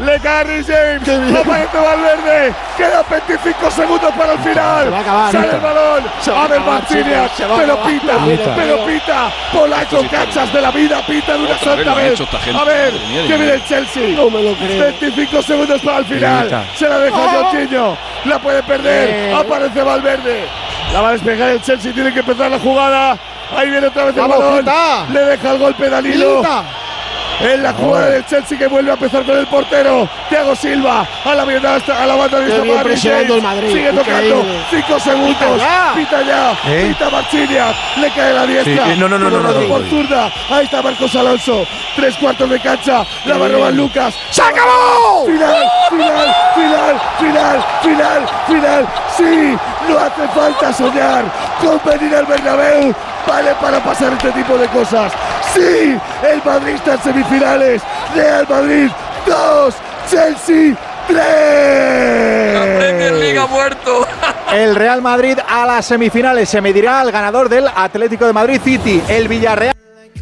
[0.00, 1.36] Le cae James.
[1.36, 2.54] Aparece Valverde.
[2.76, 4.84] Quedan 25 segundos para el final.
[4.84, 6.04] Se va a acabar, Sale el balón.
[6.22, 7.30] Se va a Martínez.
[7.36, 8.12] Pero pita.
[8.56, 9.30] Pero pita.
[9.52, 11.02] Polaco, cachas de la vida.
[11.06, 12.20] Pita de una santa vez.
[12.58, 12.92] A ver.
[12.92, 13.64] Que viene el.
[13.64, 14.16] Chelsea.
[14.16, 14.80] No me lo creo.
[15.00, 16.66] 25 segundos para el final.
[16.74, 17.28] Se la deja Oh.
[17.28, 17.96] Jorginho.
[18.24, 19.10] La puede perder.
[19.10, 19.34] Eh.
[19.34, 20.44] Aparece Valverde.
[20.94, 21.92] La va a despegar el Chelsea.
[21.92, 23.18] Tiene que empezar la jugada.
[23.54, 24.58] Ahí viene otra vez el Vamos, balón.
[24.60, 25.06] Pita.
[25.12, 26.42] Le deja el golpe Danilo.
[27.40, 30.08] En la jugada del Chelsea que vuelve a empezar con el portero.
[30.28, 33.42] Thiago Silva a la banda a la banda de Madrid presionando el.
[33.42, 34.44] Madrid, Sigue tocando.
[34.70, 35.62] 5 segundos.
[35.94, 36.52] Pita ya.
[36.62, 37.06] Pita.
[37.06, 37.10] ¿Eh?
[37.10, 37.74] Marchiniak.
[37.96, 38.86] Le cae la diestra.
[38.86, 40.02] Sí, no, no, no, no, no, Rodrigo no, por no.
[40.02, 40.32] zurda.
[40.50, 41.66] Ahí está Marcos Alonso.
[41.96, 43.04] Tres cuartos de cancha.
[43.24, 44.14] La va a robar Lucas.
[44.30, 45.24] ¡Se acabó!
[45.26, 48.88] Final, final, final, final, final, final.
[49.16, 49.56] Sí,
[49.88, 51.24] no hace falta soñar
[51.60, 52.94] con venir al Bernabéu.
[53.26, 55.12] Vale para pasar este tipo de cosas.
[55.54, 57.82] Sí, el Madrid está en semifinales.
[58.14, 58.90] Real Madrid
[59.26, 59.74] 2,
[60.10, 62.78] Chelsea 3.
[62.78, 64.06] Premier League ha muerto.
[64.52, 69.00] El Real Madrid a las semifinales se medirá al ganador del Atlético de Madrid City,
[69.08, 69.76] el Villarreal.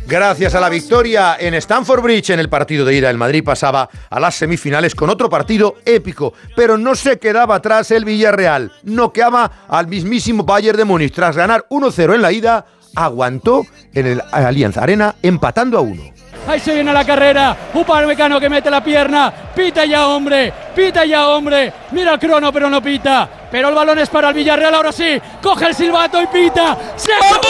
[0.07, 3.91] Gracias a la victoria en Stamford Bridge en el partido de ida, el Madrid pasaba
[4.09, 8.73] a las semifinales con otro partido épico, pero no se quedaba atrás el Villarreal.
[8.85, 11.13] Noqueaba al mismísimo Bayern de Múnich.
[11.13, 12.65] Tras ganar 1-0 en la ida,
[13.05, 16.03] aguantó en el Allianz Arena empatando a uno.
[16.49, 17.57] Ahí se viene la carrera.
[17.75, 19.33] Upamecano que mete la pierna.
[19.55, 20.53] Pita ya, hombre.
[20.75, 21.73] Pita ya, hombre.
[21.93, 23.29] Mira el crono, pero no pita.
[23.51, 24.75] Pero el balón es para el Villarreal.
[24.75, 25.21] Ahora sí.
[25.43, 26.77] Coge el silbato y pita.
[26.97, 27.43] ¡Se acabó!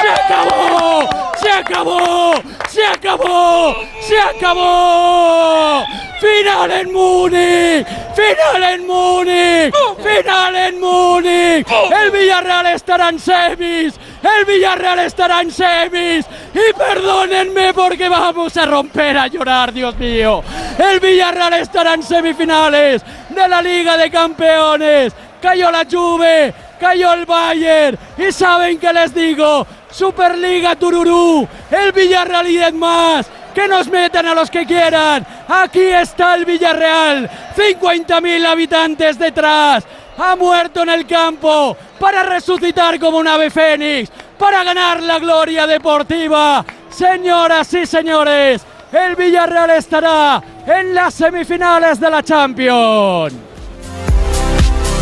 [0.00, 1.08] ¡Se acabó!
[1.36, 2.34] ¡Se acabó!
[2.68, 3.74] ¡Se acabó!
[4.00, 5.84] ¡Se acabó!
[6.24, 7.86] ¡Final en Múnich!
[8.16, 9.74] ¡Final en Múnich!
[10.02, 11.66] ¡Final en Múnich!
[12.02, 13.94] El Villarreal estará en semis.
[14.22, 16.24] El Villarreal estará en semis.
[16.54, 20.42] Y perdónenme porque vamos a romper a llorar, Dios mío.
[20.78, 25.12] El Villarreal estará en semifinales de la Liga de Campeones.
[25.42, 27.98] Cayó la Juve, cayó el Bayern.
[28.16, 29.66] Y saben qué les digo.
[29.90, 31.46] Superliga Tururú.
[31.70, 33.26] El Villarreal y 10 más.
[33.54, 35.26] Que nos metan a los que quieran.
[35.48, 37.30] Aquí está el Villarreal.
[37.56, 39.84] 50.000 habitantes detrás.
[40.18, 44.10] Ha muerto en el campo para resucitar como un ave fénix.
[44.38, 46.64] Para ganar la gloria deportiva.
[46.90, 48.62] Señoras y señores,
[48.92, 53.34] el Villarreal estará en las semifinales de la Champions.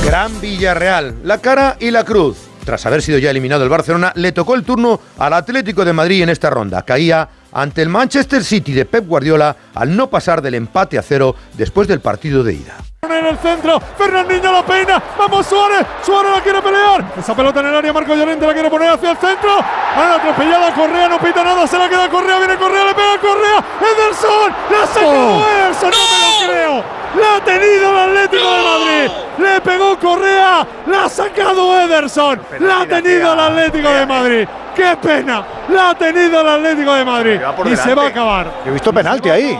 [0.04, 2.38] Gran Villarreal, la cara y la cruz.
[2.64, 6.22] Tras haber sido ya eliminado el Barcelona, le tocó el turno al Atlético de Madrid
[6.22, 6.82] en esta ronda.
[6.82, 11.34] Caía ante el Manchester City de Pep Guardiola al no pasar del empate a cero
[11.54, 12.76] después del partido de ida.
[13.02, 17.66] En el centro, Fernandinho la peina, vamos Suárez, Suárez la quiere pelear, esa pelota en
[17.66, 21.18] el área, Marco Llorente la quiere poner hacia el centro, han atropellado a Correa, no
[21.18, 25.06] pita nada, se la queda Correa, viene Correa, le pega a Correa, Ederson, la saca
[25.06, 25.44] Oh.
[25.44, 26.84] Ederson, no me lo creo,
[27.18, 32.80] la ha tenido el Atlético de Madrid, le pegó Correa, la ha sacado Ederson, la
[32.80, 37.40] ha tenido el Atlético de Madrid, qué pena, la ha tenido el Atlético de Madrid
[37.66, 38.46] y se va a acabar.
[38.66, 39.58] He visto penalti ahí.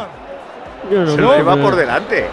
[0.91, 2.29] Yo Se lo lleva por delante.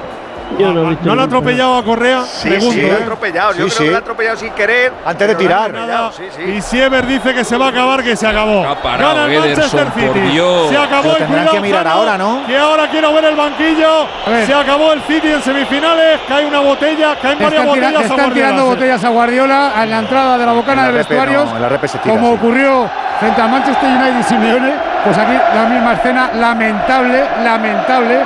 [0.57, 2.23] Yo no he visto ¿No le ha atropellado a Correa?
[2.23, 2.97] Sí, Pregunto, sí, ¿eh?
[3.01, 3.53] atropellado.
[3.53, 3.83] Yo Sí, creo sí.
[3.83, 4.93] que lo ha atropellado sin querer.
[5.05, 5.71] Antes de no tirar.
[6.17, 6.23] sí.
[6.51, 8.65] Y Siever dice que se va a acabar, que se acabó.
[8.67, 10.19] Ha parado Gana el Manchester City.
[10.31, 10.69] Dios.
[10.69, 12.41] Se acabó Lo el cuidado, que mirar ahora, ¿no?
[12.47, 14.07] Que ahora quiero ver el banquillo.
[14.45, 16.19] Se acabó el City en semifinales.
[16.27, 18.69] Cae una botella, caen varias Están, botellas a están Guardiola, tirando sí.
[18.69, 21.49] botellas a Guardiola en la entrada de la bocana En de la repe vestuarios.
[21.49, 22.33] no, en la repe se tira, como sí.
[22.35, 28.19] ocurrió frente al Manchester United y Simeone, pues aquí la misma escena, lamentable, lamentable.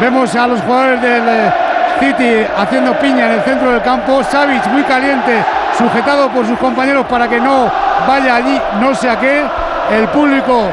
[0.00, 1.52] Vemos a los jugadores del eh,
[1.98, 4.22] City haciendo piña en el centro del campo.
[4.22, 5.44] Savic muy caliente,
[5.76, 7.70] sujetado por sus compañeros para que no
[8.06, 9.44] vaya allí, no sé a qué.
[9.90, 10.68] El público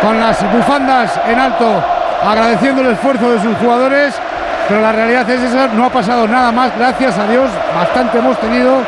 [0.00, 1.82] con las bufandas en alto
[2.24, 4.14] agradeciendo el esfuerzo de sus jugadores.
[4.68, 8.38] Pero la realidad es esa, no ha pasado nada más, gracias a Dios, bastante hemos
[8.38, 8.78] tenido.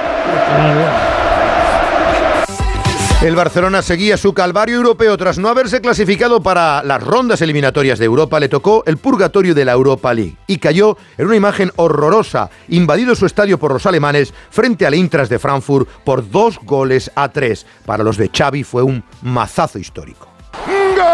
[3.27, 8.05] El Barcelona seguía su calvario europeo tras no haberse clasificado para las rondas eliminatorias de
[8.05, 8.39] Europa.
[8.39, 13.17] Le tocó el purgatorio de la Europa League y cayó en una imagen horrorosa, invadido
[13.17, 17.67] su estadio por los alemanes frente al Intras de Frankfurt por dos goles a tres.
[17.85, 20.29] Para los de Xavi fue un mazazo histórico.
[20.95, 21.07] ¡Gol!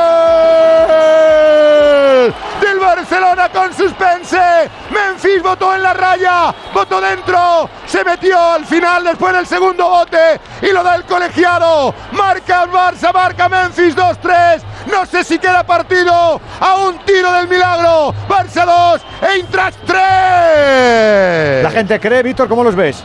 [2.83, 4.71] Barcelona con suspense.
[4.91, 10.41] Memphis votó en la raya, votó dentro, se metió al final después del segundo bote
[10.61, 11.95] y lo da el colegiado.
[12.13, 14.63] Marca el Barça, marca Memphis 2-3.
[14.91, 16.41] No sé si queda partido.
[16.61, 18.15] A un tiro del milagro.
[18.29, 19.03] Barça 2,
[19.35, 21.63] Eintracht 3.
[21.63, 23.05] La gente cree, Víctor, ¿cómo los ves?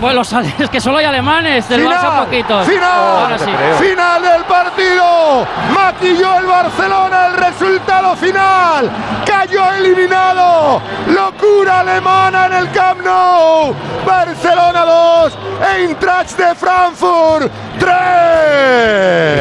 [0.00, 0.22] Bueno,
[0.58, 2.66] es que solo hay alemanes, del Barça poquitos.
[2.66, 3.50] Final, sí.
[3.78, 5.46] final del partido.
[5.74, 8.90] Maquilló el Barcelona el resultado final.
[9.26, 10.80] Cayó eliminado.
[11.08, 13.74] Locura alemana en el Camp Nou.
[14.06, 15.38] Barcelona 2,
[15.76, 17.90] Eintracht de Frankfurt 3.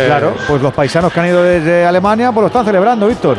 [0.07, 3.37] Claro, pues los paisanos que han ido desde Alemania, pues lo están celebrando, Víctor.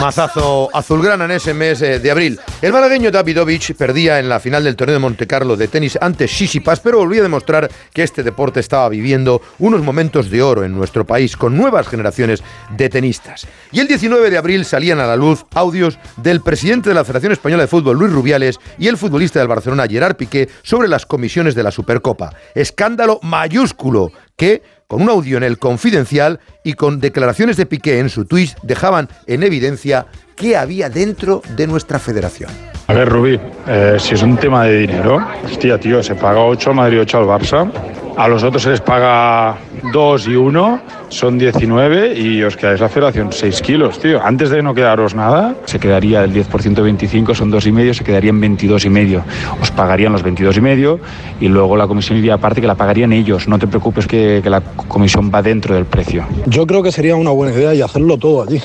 [0.00, 2.38] Mazazo azulgrana en ese mes eh, de abril.
[2.60, 6.80] El malagueño Davidovich perdía en la final del torneo de Montecarlo de tenis ante Sisipas,
[6.80, 11.06] pero volvía a demostrar que este deporte estaba viviendo unos momentos de oro en nuestro
[11.06, 12.42] país con nuevas generaciones
[12.76, 13.46] de tenistas.
[13.72, 17.32] Y el 19 de abril salían a la luz audios del presidente de la Federación
[17.32, 21.54] Española de Fútbol, Luis Rubiales, y el futbolista del Barcelona, Gerard Piqué, sobre las comisiones
[21.54, 22.34] de la Supercopa.
[22.54, 28.08] Escándalo mayúsculo que con un audio en el confidencial y con declaraciones de Piqué en
[28.08, 32.75] su tweet dejaban en evidencia qué había dentro de nuestra federación.
[32.88, 36.70] A ver, Rubí, eh, si es un tema de dinero, hostia, tío, se paga 8
[36.70, 37.70] al Madrid, 8 al Barça.
[38.16, 39.56] A los otros se les paga
[39.92, 44.22] 2 y 1, son 19 y os quedáis la federación 6 kilos, tío.
[44.22, 47.92] Antes de no quedaros nada, se quedaría el 10% de 25, son 2 y medio,
[47.92, 49.22] se quedarían 22 y medio.
[49.60, 50.98] Os pagarían los 22 y medio
[51.40, 53.48] y luego la comisión iría aparte que la pagarían ellos.
[53.48, 56.24] No te preocupes que, la comisión va dentro del precio.
[56.46, 58.60] Yo creo que sería una buena idea y hacerlo todo allí.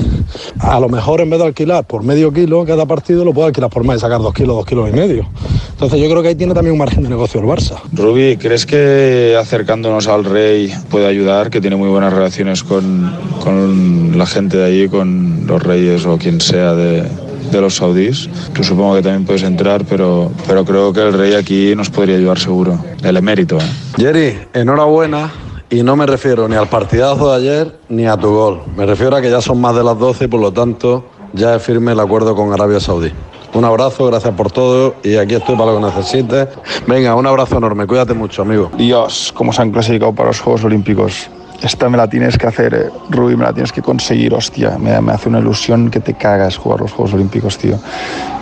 [0.59, 3.69] A lo mejor en vez de alquilar por medio kilo cada partido, lo puede alquilar
[3.69, 5.25] por más sacar dos kilos, dos kilos y medio.
[5.71, 7.77] Entonces yo creo que ahí tiene también un margen de negocio el Barça.
[7.93, 11.49] Rubí, ¿crees que acercándonos al rey puede ayudar?
[11.49, 16.17] Que tiene muy buenas relaciones con, con la gente de allí, con los reyes o
[16.17, 17.03] quien sea de,
[17.51, 18.29] de los saudíes.
[18.53, 22.17] Tú supongo que también puedes entrar, pero, pero creo que el rey aquí nos podría
[22.17, 22.83] ayudar seguro.
[23.03, 23.57] El emérito.
[23.57, 23.61] ¿eh?
[23.97, 25.31] Jerry, enhorabuena.
[25.69, 28.61] Y no me refiero ni al partidazo de ayer ni a tu gol.
[28.75, 31.55] Me refiero a que ya son más de las 12 y por lo tanto ya
[31.55, 33.09] es firme el acuerdo con Arabia Saudí.
[33.53, 36.47] Un abrazo, gracias por todo y aquí estoy para lo que necesites.
[36.87, 38.71] Venga, un abrazo enorme, cuídate mucho, amigo.
[38.77, 41.29] Dios, cómo se han clasificado para los Juegos Olímpicos.
[41.61, 44.77] Esta me la tienes que hacer, eh, Rubí, me la tienes que conseguir, hostia.
[44.79, 47.77] Me, me hace una ilusión que te cagas jugar los Juegos Olímpicos, tío.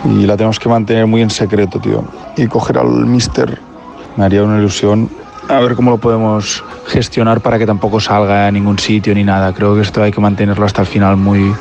[0.06, 2.02] Y la tenemos que mantener muy en secreto, tío.
[2.36, 3.58] Y coger al mister
[4.16, 5.08] me haría una ilusión.
[5.50, 9.52] A ver cómo lo podemos gestionar para que tampoco salga a ningún sitio ni nada.
[9.52, 11.52] Creo que esto hay que mantenerlo hasta el final muy,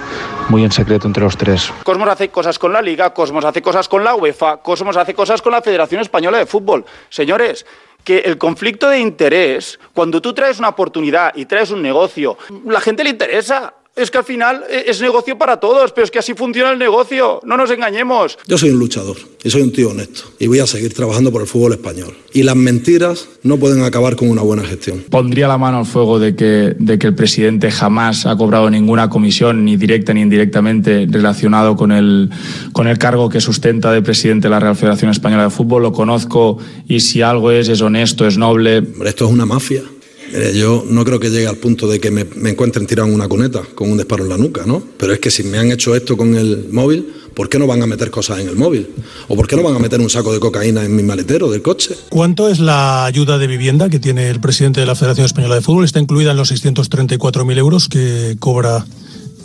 [0.48, 1.74] muy en secreto entre los tres.
[1.84, 5.42] Cosmos hace cosas con la Liga, Cosmos hace cosas con la UEFA, Cosmos hace cosas
[5.42, 6.86] con la Federación Española de Fútbol.
[7.10, 7.66] Señores,
[8.04, 12.82] que el conflicto de interés, cuando tú traes una oportunidad y traes un negocio, la
[12.82, 13.74] gente le interesa.
[14.00, 16.80] Es que al final eh, es negocio para todos, pero es que así funciona el
[16.80, 18.38] negocio, no nos engañemos.
[18.48, 21.42] Yo soy un luchador y soy un tío honesto y voy a seguir trabajando por
[21.42, 22.16] el fútbol español.
[22.32, 25.04] Y las mentiras no pueden acabar con una buena gestión.
[25.10, 29.10] Pondría la mano al fuego de que, de que el presidente jamás ha cobrado ninguna
[29.10, 32.30] comisión, ni directa ni indirectamente, relacionado con el,
[32.72, 35.84] con el cargo que sustenta de presidente de la Real Federación Española de Fútbol.
[35.84, 36.58] Lo conozco
[36.88, 38.78] y si algo es, es honesto, es noble.
[38.78, 39.84] Hombre, esto es una mafia.
[40.32, 43.16] Mire, yo no creo que llegue al punto de que me, me encuentren tirado en
[43.16, 44.82] una cuneta con un disparo en la nuca, ¿no?
[44.98, 47.82] Pero es que si me han hecho esto con el móvil, ¿por qué no van
[47.82, 48.90] a meter cosas en el móvil?
[49.28, 51.62] ¿O por qué no van a meter un saco de cocaína en mi maletero del
[51.62, 51.96] coche?
[52.10, 55.62] ¿Cuánto es la ayuda de vivienda que tiene el presidente de la Federación Española de
[55.62, 55.86] Fútbol?
[55.86, 58.86] ¿Está incluida en los 634.000 euros que cobra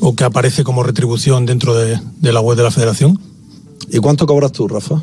[0.01, 3.18] o que aparece como retribución dentro de, de la web de la Federación?
[3.90, 5.03] ¿Y cuánto cobras tú, Rafa?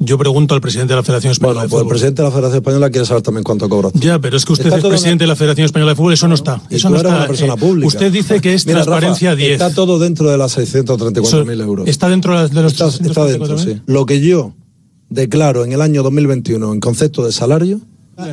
[0.00, 2.30] Yo pregunto al presidente de la Federación Española Bueno, de pues el presidente de la
[2.32, 3.98] Federación Española quiere saber también cuánto cobras tú.
[3.98, 6.34] Ya, pero es que usted es presidente de la Federación Española de Fútbol, eso no
[6.36, 6.62] está.
[6.70, 7.18] Y Eso tú no eres está.
[7.18, 7.86] una persona Eh, pública.
[7.88, 9.50] Usted dice que es Mira, Rafa, transparencia 10.
[9.52, 11.88] Está todo dentro de las 634.000 euros.
[11.88, 13.80] ¿Está dentro de los Está, está dentro, sí.
[13.86, 14.54] Lo que yo
[15.10, 17.80] declaro en el año 2021 en concepto de salario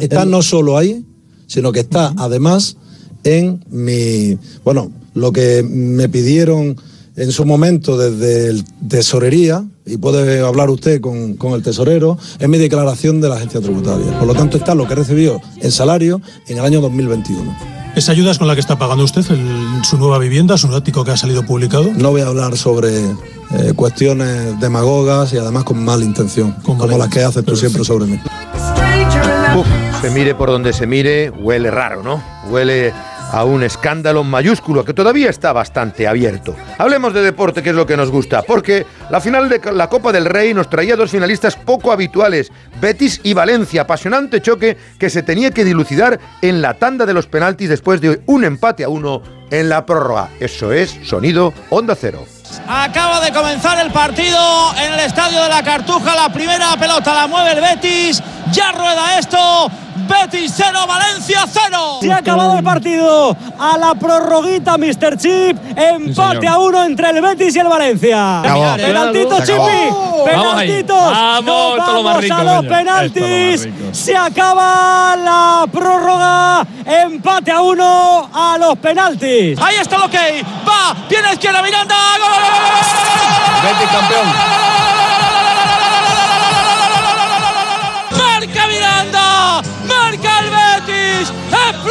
[0.01, 1.03] está no solo ahí,
[1.47, 2.77] sino que está además
[3.23, 6.75] en mi, bueno, lo que me pidieron
[7.17, 12.49] en su momento desde el tesorería, y puede hablar usted con, con el tesorero, es
[12.49, 14.17] mi declaración de la agencia tributaria.
[14.19, 17.55] Por lo tanto, está lo que recibió en salario en el año 2021.
[17.95, 21.05] ¿Esa ayuda es con la que está pagando usted el- su nueva vivienda, su ático
[21.05, 21.89] que ha salido publicado?
[21.95, 27.07] No voy a hablar sobre eh, cuestiones demagogas y además con mala intención, como las
[27.09, 28.19] que haces tú siempre sobre mí.
[29.57, 29.67] Uf,
[30.01, 32.21] se mire por donde se mire, huele raro, ¿no?
[32.49, 32.91] Huele
[33.31, 36.55] a un escándalo mayúsculo que todavía está bastante abierto.
[36.77, 40.11] Hablemos de deporte, que es lo que nos gusta, porque la final de la Copa
[40.11, 45.23] del Rey nos traía dos finalistas poco habituales, Betis y Valencia, apasionante choque que se
[45.23, 49.21] tenía que dilucidar en la tanda de los penaltis después de un empate a uno
[49.51, 50.29] en la prórroga.
[50.39, 52.25] Eso es sonido Onda Cero.
[52.67, 54.39] Acaba de comenzar el partido
[54.77, 56.15] en el estadio de la Cartuja.
[56.15, 58.21] La primera pelota la mueve el Betis.
[58.51, 59.69] Ya rueda esto.
[60.07, 61.99] Betis 0, Valencia 0.
[62.01, 65.17] Se ha acabado el partido a la prorroguita, Mr.
[65.17, 65.57] Chip.
[65.75, 68.39] Empate a uno entre el Betis y el Valencia.
[68.41, 68.75] Acabó.
[68.75, 69.67] Penaltito, acabó.
[69.67, 70.25] Chipi.
[70.25, 71.11] Penaltitos.
[71.11, 73.67] Vamos, Nos vamos rico, a los penaltis.
[73.91, 76.65] Se acaba la prórroga.
[76.85, 79.59] Empate a uno a los penaltis.
[79.61, 80.95] Ahí está lo que va.
[81.09, 81.95] Viene izquierda Miranda.
[82.19, 83.63] ¡Gol, gol, gol, gol, gol!
[83.63, 84.27] Betis campeón.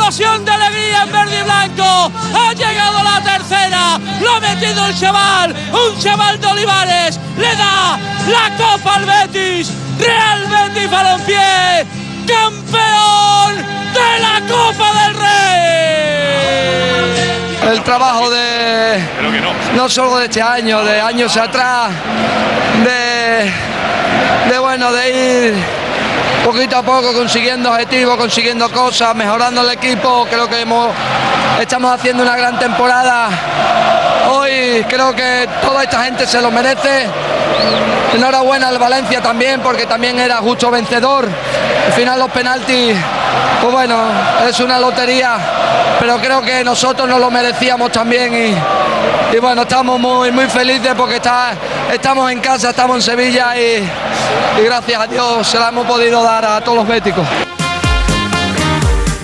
[0.06, 4.94] Explosión de alegría en verde y blanco, ha llegado la tercera, lo ha metido el
[5.00, 7.98] chaval, un chaval de Olivares, le da
[8.28, 11.86] la copa al Betis, Real Betis Balompié,
[12.26, 15.34] campeón de la Copa del Rey.
[17.72, 18.98] el trabajo de
[19.74, 21.92] no solo de este año, de años atrás,
[22.84, 23.50] de,
[24.52, 25.83] de bueno, de ir
[26.44, 30.26] poquito a poco consiguiendo objetivos, consiguiendo cosas, mejorando el equipo.
[30.30, 30.90] Creo que hemos,
[31.58, 33.28] estamos haciendo una gran temporada.
[34.30, 37.06] Hoy creo que toda esta gente se lo merece.
[38.14, 41.26] Enhorabuena al Valencia también, porque también era justo vencedor.
[41.86, 42.94] Al final los penaltis,
[43.60, 43.96] pues bueno,
[44.46, 45.36] es una lotería,
[45.98, 48.34] pero creo que nosotros nos lo merecíamos también
[49.32, 51.54] y, bueno, estamos muy, muy felices porque está,
[51.92, 53.82] estamos en casa, estamos en Sevilla y,
[54.60, 57.26] y gracias a Dios se la hemos podido dar a todos los béticos.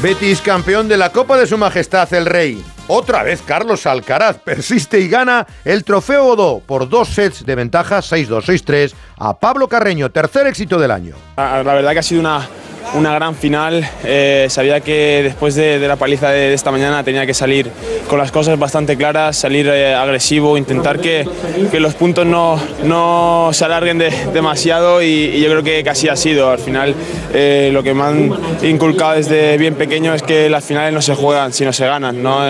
[0.00, 2.64] Betis campeón de la Copa de Su Majestad el Rey.
[2.86, 7.98] Otra vez Carlos Alcaraz persiste y gana el trofeo Godó por dos sets de ventaja
[7.98, 11.16] 6-2, 6-3 a Pablo Carreño, tercer éxito del año.
[11.36, 12.48] La la verdad que ha sido una,
[12.94, 13.88] una gran final.
[14.04, 17.70] Eh, sabía que después de, la paliza de, esta mañana tenía que salir
[18.08, 21.26] con las cosas bastante claras, salir eh, agresivo, intentar que,
[21.70, 26.16] que los puntos no, no se alarguen de- demasiado y, yo creo que, así ha
[26.16, 26.50] sido.
[26.50, 26.94] Al final
[27.32, 31.14] eh, lo que me han inculcado desde bien pequeño es que las finales no se
[31.14, 32.22] juegan, sino se ganan.
[32.22, 32.40] ¿no?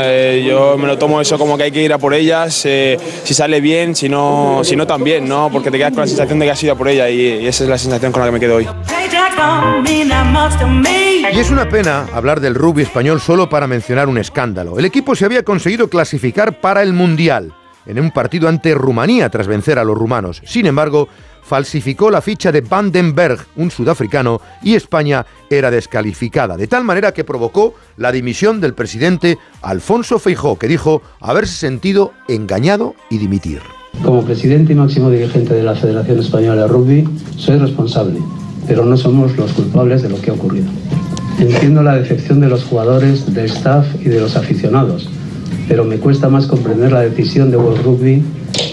[0.40, 3.60] Yo me lo tomo eso como que hay que ir a por ellas, si sale
[3.60, 5.50] bien, si no, si no también, ¿no?
[5.50, 7.70] porque te quedas con la sensación de que has ido por ella y esa es
[7.70, 8.68] la sensación con la que me quedo hoy.
[11.32, 14.78] Y es una pena hablar del rugby español solo para mencionar un escándalo.
[14.78, 17.54] El equipo se había conseguido clasificar para el Mundial
[17.86, 20.42] en un partido ante Rumanía tras vencer a los rumanos.
[20.44, 21.08] Sin embargo,
[21.42, 27.24] falsificó la ficha de Vandenberg, un sudafricano, y España era descalificada, de tal manera que
[27.24, 33.60] provocó la dimisión del presidente Alfonso Feijó, que dijo haberse sentido engañado y dimitir.
[34.04, 38.20] Como presidente y máximo dirigente de la Federación Española de Rugby, soy responsable,
[38.70, 40.68] pero no somos los culpables de lo que ha ocurrido.
[41.40, 45.08] Entiendo la decepción de los jugadores, del staff y de los aficionados,
[45.66, 48.22] pero me cuesta más comprender la decisión de World Rugby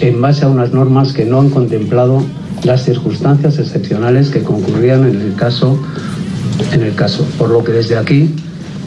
[0.00, 2.22] en base a unas normas que no han contemplado
[2.62, 5.76] las circunstancias excepcionales que concurrían en el caso,
[6.72, 7.26] en el caso.
[7.36, 8.32] Por lo que desde aquí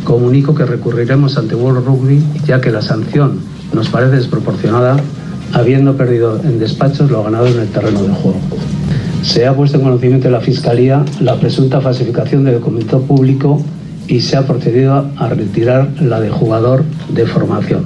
[0.05, 3.41] comunico que recurriremos ante World Rugby, ya que la sanción
[3.73, 4.95] nos parece desproporcionada,
[5.51, 8.39] habiendo perdido en despachos lo ganado en el terreno de juego.
[9.21, 13.63] Se ha puesto en conocimiento de la Fiscalía la presunta falsificación de documento público
[14.07, 17.85] y se ha procedido a retirar la de jugador de formación.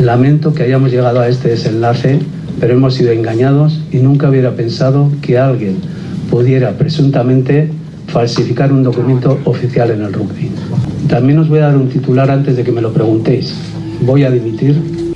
[0.00, 2.20] Lamento que hayamos llegado a este desenlace,
[2.60, 5.78] pero hemos sido engañados y nunca hubiera pensado que alguien
[6.30, 7.70] pudiera presuntamente
[8.08, 10.50] falsificar un documento oficial en el rugby.
[11.08, 13.54] También os voy a dar un titular antes de que me lo preguntéis.
[14.02, 15.13] Voy a dimitir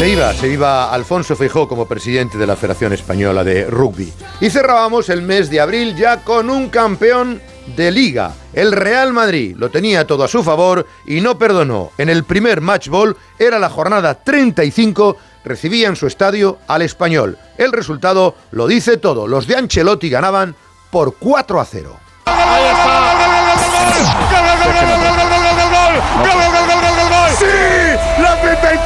[0.00, 4.10] Se iba, se iba Alfonso Feijó como presidente de la Federación Española de Rugby.
[4.40, 7.42] Y cerrábamos el mes de abril ya con un campeón
[7.76, 8.32] de liga.
[8.54, 11.90] El Real Madrid lo tenía todo a su favor y no perdonó.
[11.98, 17.36] En el primer match ball era la jornada 35, recibía en su estadio al español.
[17.58, 19.28] El resultado lo dice todo.
[19.28, 20.56] Los de Ancelotti ganaban
[20.90, 22.00] por 4 a 0.
[22.24, 24.00] ¡Sí!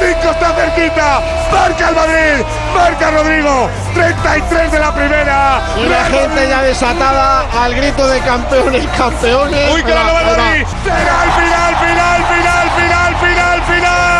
[0.05, 1.21] La 35 está cerquita.
[1.51, 2.45] Marca el Madrid.
[2.75, 3.69] Marca Rodrigo.
[3.95, 5.61] 33 de la primera.
[5.77, 9.73] Y la gente ya desatada al grito de campeones, campeones.
[9.73, 10.43] Uy, que la gana el ahí va.
[10.43, 10.67] Madrid.
[10.83, 14.14] Será el final, final, final, final, final, final.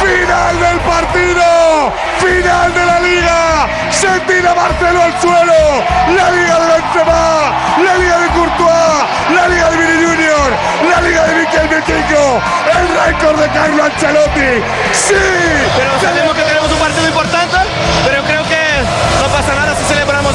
[0.00, 1.92] Final del partido.
[2.18, 3.68] Final de la liga.
[3.90, 5.58] Se tira Marcelo al suelo.
[6.16, 7.52] La liga de Benzema.
[7.84, 9.04] La liga de Courtois.
[9.34, 10.50] La liga de Vini Junior.
[10.90, 12.40] La liga de Miquel Vitico.
[12.78, 14.62] El récord de Carlo Ancelotti.
[14.92, 15.14] Sí.
[15.76, 17.47] Pero sabemos que tenemos un partido importante,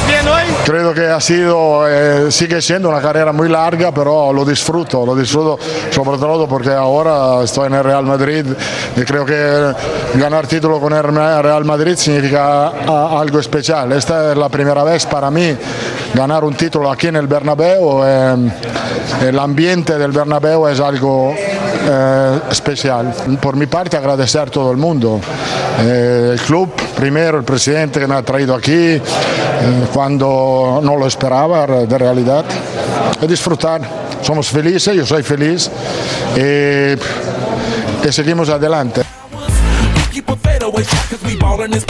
[0.06, 0.42] bien hoy.
[0.64, 5.14] Creo que ha sido, eh, sigue siendo una carrera muy larga, pero lo disfruto, lo
[5.14, 5.58] disfruto
[5.90, 8.46] sobre todo porque ahora estoy en el Real Madrid
[8.96, 9.74] y creo que
[10.14, 13.92] ganar título con el Real Madrid significa algo especial.
[13.92, 15.56] Esta es la primera vez para mí
[16.14, 18.36] ganar un título aquí en el Bernabéu, eh,
[19.22, 21.34] el ambiente del Bernabéu es algo
[21.86, 23.12] eh, especial.
[23.40, 25.20] Por mi parte agradecer a todo el mundo,
[25.80, 29.00] eh, el club primero, el presidente que me ha traído aquí, eh,
[29.94, 32.44] cuando no lo esperaba de realidad,
[33.22, 33.80] y disfrutar.
[34.22, 35.70] Somos felices, yo soy feliz
[36.36, 39.02] y, y seguimos adelante.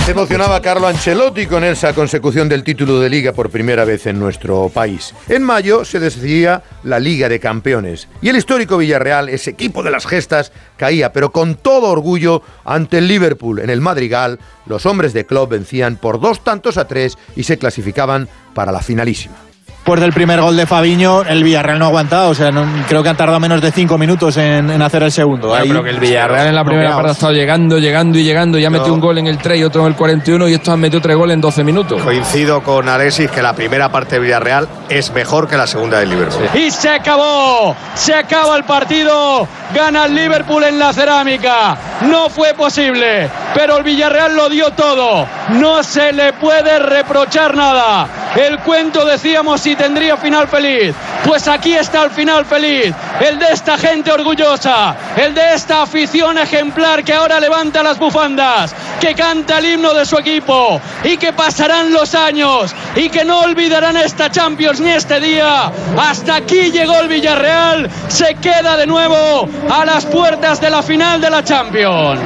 [0.06, 4.68] Emocionaba Carlo Ancelotti con esa consecución del título de liga por primera vez en nuestro
[4.68, 5.14] país.
[5.28, 9.90] En mayo se decidía la Liga de Campeones y el histórico Villarreal, ese equipo de
[9.90, 13.60] las gestas, caía, pero con todo orgullo, ante el Liverpool.
[13.60, 17.58] En el Madrigal, los hombres de club vencían por dos tantos a tres y se
[17.58, 19.53] clasificaban para la finalísima.
[19.84, 22.30] Después del primer gol de Fabiño, el Villarreal no ha aguantado.
[22.30, 25.12] O sea, no- creo que han tardado menos de cinco minutos en, en hacer el
[25.12, 25.48] segundo.
[25.48, 28.24] Bueno, Ahí- pero que el Villarreal en la primera parte ha estado llegando, llegando y
[28.24, 28.58] llegando.
[28.58, 30.80] Ya metió un gol en el 3 y otro en el 41 y estos han
[30.80, 32.00] metido tres goles en 12 minutos.
[32.02, 36.08] Coincido con Alexis que la primera parte de Villarreal es mejor que la segunda del
[36.08, 36.48] Liverpool.
[36.54, 41.76] Y se acabó, se acaba el partido, gana el Liverpool en la cerámica.
[42.08, 45.26] No fue posible, pero el Villarreal lo dio todo.
[45.60, 48.06] No se le puede reprochar nada.
[48.34, 50.94] El cuento decíamos tendría final feliz.
[51.24, 52.94] Pues aquí está el final feliz.
[53.20, 54.94] El de esta gente orgullosa.
[55.16, 58.74] El de esta afición ejemplar que ahora levanta las bufandas.
[59.00, 60.80] Que canta el himno de su equipo.
[61.02, 62.74] Y que pasarán los años.
[62.96, 65.70] Y que no olvidarán esta Champions ni este día.
[65.98, 67.90] Hasta aquí llegó el Villarreal.
[68.08, 72.20] Se queda de nuevo a las puertas de la final de la Champions.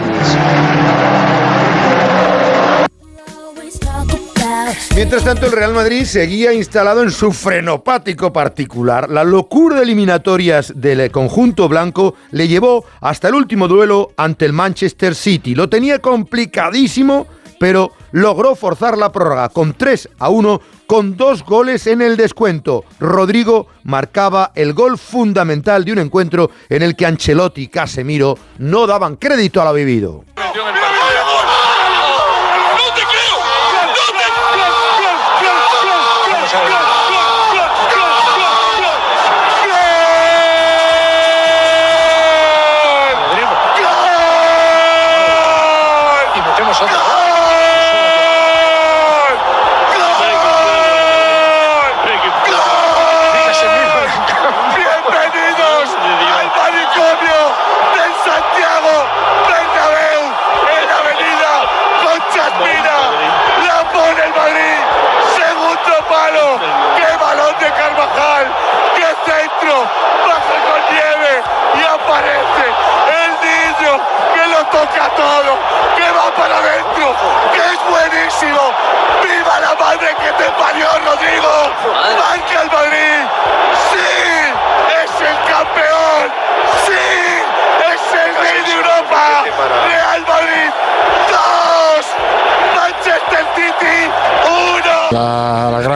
[4.94, 9.08] Mientras tanto, el Real Madrid seguía instalado en su frenopático particular.
[9.08, 14.52] La locura de eliminatorias del conjunto blanco le llevó hasta el último duelo ante el
[14.52, 15.54] Manchester City.
[15.54, 17.26] Lo tenía complicadísimo,
[17.58, 22.84] pero logró forzar la prórroga con 3 a 1 con dos goles en el descuento.
[22.98, 28.86] Rodrigo marcaba el gol fundamental de un encuentro en el que Ancelotti y Casemiro no
[28.86, 30.24] daban crédito a lo vivido.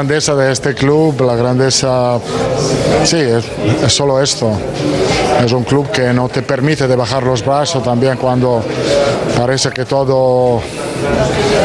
[0.03, 2.19] Grandeza de este club, la grandeza,
[3.05, 3.45] sí, es,
[3.87, 4.51] solo esto.
[5.45, 8.65] Es un club que no te permite de bajar los brazos también cuando
[9.37, 10.61] parece que todo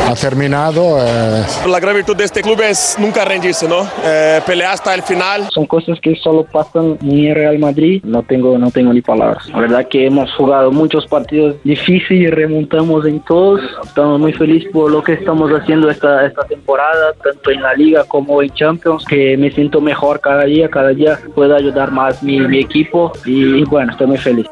[0.09, 0.97] ha terminado.
[0.99, 3.87] eh, La gran virtud de este club es nunca rendirse, ¿no?
[4.03, 5.47] Eh, pelear hasta el final.
[5.53, 8.01] Son cosas que solo pasan en el Real Madrid.
[8.03, 9.47] No tengo, no tengo ni palabras.
[9.49, 13.61] La verdad que hemos jugado muchos partidos difíciles y remontamos en todos.
[13.83, 18.03] Estamos muy felices por lo que estamos haciendo esta, esta temporada, tanto en la liga
[18.05, 22.39] como en Champions, que me siento mejor cada día, cada día puedo ayudar más mi,
[22.39, 24.47] mi equipo y bueno, estoy muy feliz.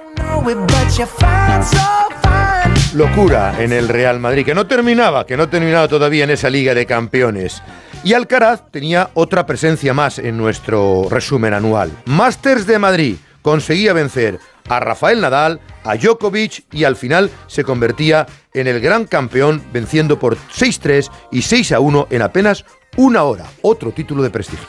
[2.95, 6.73] Locura en el Real Madrid, que no terminaba, que no terminaba todavía en esa Liga
[6.73, 7.61] de Campeones.
[8.05, 11.91] Y Alcaraz tenía otra presencia más en nuestro resumen anual.
[12.05, 14.39] Masters de Madrid conseguía vencer
[14.69, 20.17] a Rafael Nadal, a Djokovic y al final se convertía en el gran campeón venciendo
[20.17, 22.63] por 6-3 y 6-1 en apenas
[22.95, 23.45] una hora.
[23.61, 24.67] Otro título de prestigio.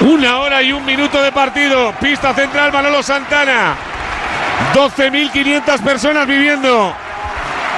[0.00, 1.94] Una hora y un minuto de partido.
[2.00, 3.76] Pista central Manolo Santana.
[4.74, 6.92] 12.500 personas viviendo.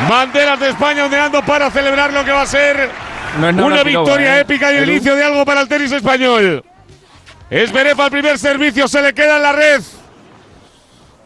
[0.09, 2.90] Banderas de España ondeando para celebrar lo que va a ser
[3.38, 4.40] No es una victoria ¿eh?
[4.40, 6.64] épica y el inicio de algo para el tenis español.
[7.49, 9.80] Esberef al primer servicio, se le queda en la red.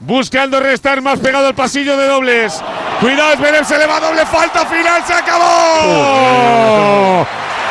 [0.00, 2.62] Buscando restar más pegado al pasillo de dobles.
[3.00, 7.26] Cuidado, Esberef se le va doble falta final, se acabó.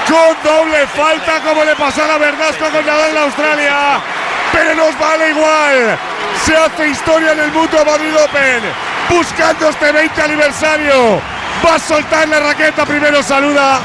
[0.07, 4.01] Con doble falta como le pasó a la Verdasco con Nadal en Australia.
[4.51, 5.97] Pero nos vale igual.
[6.45, 8.63] Se hace historia en el Mutuo Madrid Open.
[9.09, 11.21] Buscando este 20 aniversario.
[11.65, 12.85] Va a soltar la raqueta.
[12.85, 13.79] Primero saluda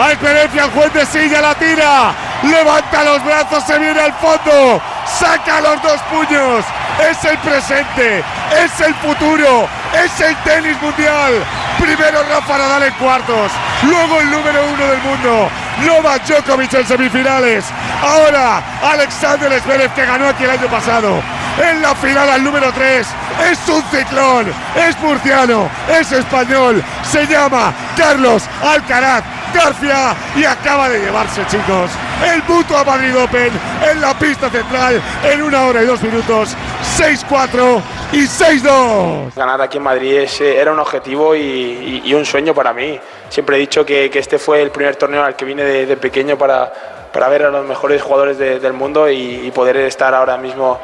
[0.00, 2.12] Hay experiencia, el juez de silla la tira.
[2.42, 4.80] Levanta los brazos, se viene al fondo.
[5.18, 6.64] Saca los dos puños.
[6.98, 8.24] Es el presente,
[8.64, 9.68] es el futuro,
[10.04, 11.32] es el tenis mundial.
[11.78, 13.52] Primero Rafa Nadal en cuartos,
[13.84, 15.48] luego el número uno del mundo,
[15.86, 17.64] Novak Djokovic en semifinales.
[18.02, 21.22] Ahora Alexander Zverev que ganó aquí el año pasado.
[21.62, 23.06] En la final al número 3
[23.50, 29.22] es un ciclón, es murciano, es español, se llama Carlos Alcaraz
[29.52, 31.90] García y acaba de llevarse, chicos,
[32.34, 33.50] el Mutua Madrid Open
[33.90, 36.50] en la pista central en una hora y dos minutos,
[36.98, 37.80] 6-4
[38.12, 39.34] y 6-2.
[39.34, 42.72] Ganar aquí en Madrid es, eh, era un objetivo y, y- y un sueño para
[42.72, 42.98] mí.
[43.28, 45.96] Siempre he dicho que, que este fue el primer torneo al que vine de, de
[45.96, 46.72] pequeño para,
[47.12, 50.78] para ver a los mejores jugadores de- del mundo y, y poder estar ahora mismo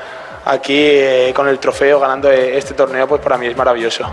[0.45, 4.11] aquí eh, con el trofeo ganando eh, este torneo, pues para mí es maravilloso.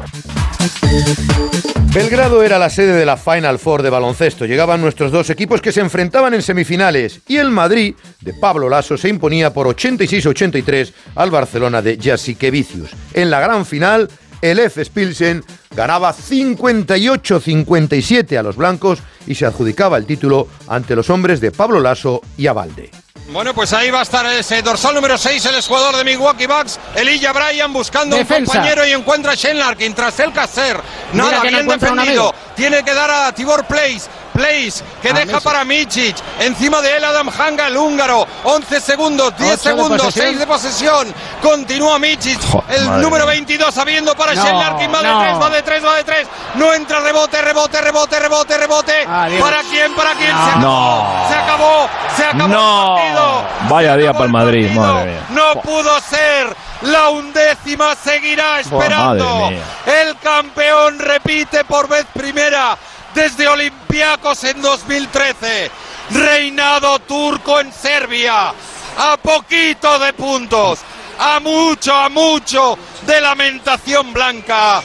[1.93, 4.45] Belgrado era la sede de la Final Four de baloncesto.
[4.45, 8.97] Llegaban nuestros dos equipos que se enfrentaban en semifinales y el Madrid de Pablo Lasso
[8.97, 12.91] se imponía por 86-83 al Barcelona de Jasikevicius.
[13.13, 14.07] En la gran final,
[14.41, 14.85] el F.
[14.85, 15.43] Spilsen
[15.75, 21.81] ganaba 58-57 a los blancos y se adjudicaba el título ante los hombres de Pablo
[21.81, 22.89] Lasso y Abalde.
[23.29, 26.79] Bueno, pues ahí va a estar ese dorsal número 6, el jugador de Milwaukee Bucks,
[26.95, 28.39] Elijah Bryan, buscando Defensa.
[28.39, 30.81] un compañero y encuentra a Shane Larkin tras el.
[31.13, 32.33] Mira Nada, bien defendido.
[32.55, 34.01] Tiene que dar a Tibor Place.
[34.33, 36.15] Place, que A deja para Michic.
[36.39, 38.27] Encima de él Adam Hanga, el húngaro.
[38.43, 40.25] 11 segundos, 10 Ocho de segundos, posesión.
[40.27, 41.13] 6 de posesión.
[41.41, 42.39] Continúa Michic.
[42.69, 43.33] el número mía.
[43.33, 44.93] 22 abriendo para No, Shane Larkin.
[44.93, 45.19] Va de no.
[45.21, 46.27] 3, va de 3, va de 3.
[46.55, 49.05] No entra rebote, rebote, rebote, rebote, rebote.
[49.07, 49.41] Adiós.
[49.41, 49.93] ¿Para quién?
[49.93, 50.29] ¿Para quién?
[50.29, 50.61] Se acabó.
[50.61, 51.25] No.
[51.29, 51.89] Se acabó.
[52.17, 52.97] Se acabó No.
[52.97, 53.43] el partido.
[53.69, 55.21] Vaya día para el Madrid, madre mía.
[55.29, 56.55] No pudo ser.
[56.83, 59.51] La undécima seguirá esperando.
[59.85, 62.75] El campeón repite por vez primera
[63.13, 65.71] desde Olympiacos en 2013.
[66.11, 68.53] Reinado turco en Serbia.
[68.97, 70.79] A poquito de puntos.
[71.19, 74.81] A mucho, a mucho de lamentación blanca.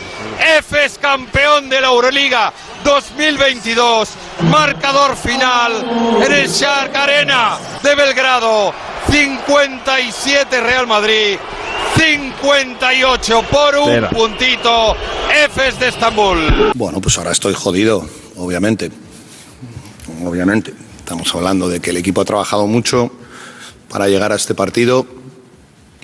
[0.58, 2.52] F es campeón de la Euroliga
[2.86, 4.10] 2022.
[4.48, 8.72] Marcador final en el Shark Arena de Belgrado.
[9.10, 11.36] 57 Real Madrid.
[11.96, 14.94] 58 por un puntito.
[15.44, 16.72] Efes de Estambul.
[16.76, 18.92] Bueno, pues ahora estoy jodido, obviamente.
[20.24, 20.72] Obviamente.
[20.98, 23.10] Estamos hablando de que el equipo ha trabajado mucho
[23.88, 25.06] para llegar a este partido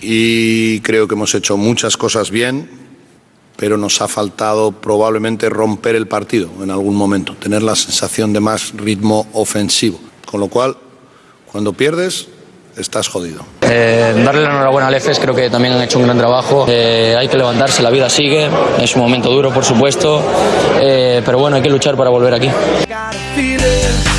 [0.01, 2.69] y creo que hemos hecho muchas cosas bien,
[3.63, 8.41] pero nos ha faltado probablemente romper el partido en algún momento, tener la sensación de
[8.41, 10.01] más ritmo ofensivo.
[10.27, 10.77] Con lo cual,
[11.47, 12.27] cuando pierdes,
[12.77, 13.45] estás jodido.
[13.61, 16.67] Eh, darle la enhorabuena al EFES, creo que también han hecho un gran trabajo.
[16.69, 18.51] Eh, hay que levantarse, la vida sigue.
[18.81, 20.21] Es un momento duro, por supuesto.
[20.81, 22.51] Eh, pero bueno, hay que luchar para volver aquí.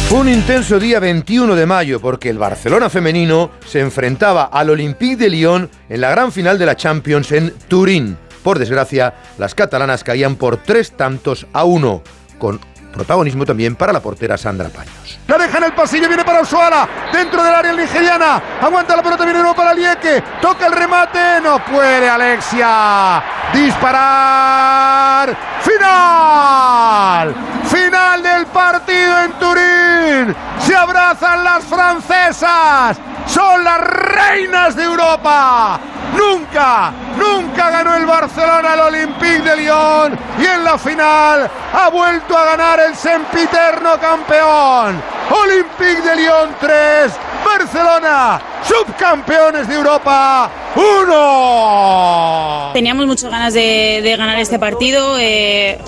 [0.07, 5.17] Fue un intenso día 21 de mayo porque el Barcelona femenino se enfrentaba al Olympique
[5.17, 8.17] de Lyon en la gran final de la Champions en Turín.
[8.43, 12.01] Por desgracia, las catalanas caían por tres tantos a uno,
[12.37, 12.59] con
[12.93, 15.19] protagonismo también para la portera Sandra Paños.
[15.27, 19.25] La deja en el pasillo, viene para Usuala, dentro del área nigeriana, aguanta la pelota,
[19.25, 23.23] viene uno para Lieke, toca el remate, no puede Alexia,
[23.53, 27.35] disparar, final,
[27.73, 35.79] final del partido en Turín, se abrazan las francesas, son las reinas de Europa,
[36.15, 42.37] nunca, nunca ganó el Barcelona al Olympique de Lyon y en la final ha vuelto
[42.37, 45.01] a ganar el sempiterno campeón.
[45.31, 47.11] Olympique de Lyon 3,
[47.43, 52.71] Barcelona, subcampeones de Europa 1.
[52.73, 55.17] Teníamos muchas ganas de, de ganar este partido.
[55.19, 55.79] eh,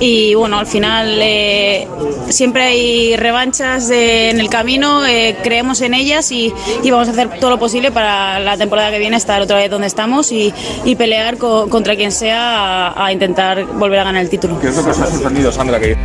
[0.00, 1.86] y bueno, al final eh,
[2.28, 7.12] siempre hay revanchas de- en el camino, eh, creemos en ellas y, y vamos a
[7.12, 10.52] hacer todo lo posible para la temporada que viene estar otra vez donde estamos y,
[10.84, 14.58] y pelear co- contra quien sea a, a intentar volver a ganar el título.
[14.60, 15.78] ¿Qué es lo que os ha sorprendido, Sandra?
[15.80, 15.96] Que...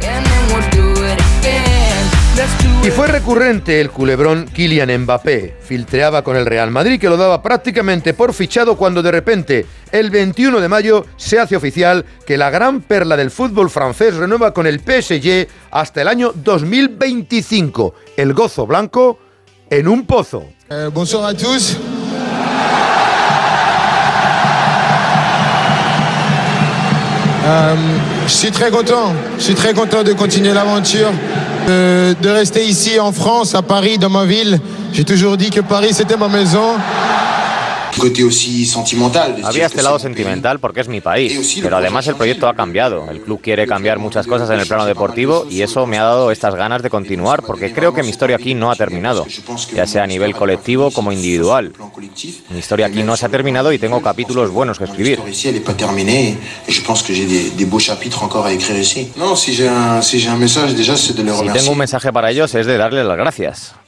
[2.83, 5.57] Y fue recurrente el culebrón Kylian Mbappé.
[5.61, 10.09] Filtreaba con el Real Madrid que lo daba prácticamente por fichado cuando de repente el
[10.09, 14.67] 21 de mayo se hace oficial que la gran perla del fútbol francés renueva con
[14.67, 17.93] el PSG hasta el año 2025.
[18.15, 19.19] El gozo blanco
[19.69, 20.45] en un pozo.
[20.71, 21.33] Euh, bonsoir.
[27.49, 27.75] Euh,
[28.27, 29.13] suis très content.
[29.39, 31.11] Suis très content de continuer l'aventure,
[31.69, 34.59] de, rester ici en France, à Paris, dans ma ville.
[34.93, 36.75] J'ai toujours dit que Paris c'était ma maison.
[39.43, 43.09] Había este lado sentimental porque es mi país, pero además el proyecto ha cambiado.
[43.09, 46.31] El club quiere cambiar muchas cosas en el plano deportivo y eso me ha dado
[46.31, 49.25] estas ganas de continuar porque creo que mi historia aquí no ha terminado,
[49.73, 51.73] ya sea a nivel colectivo como individual.
[52.49, 55.19] Mi historia aquí no se ha terminado y tengo capítulos buenos que escribir.
[61.37, 63.78] Si tengo un mensaje para ellos es de darles las gracias.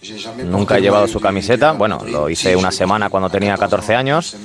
[0.46, 4.36] Nunca he llevado su camiseta, bueno, lo hice una semana cuando tenía 14 años,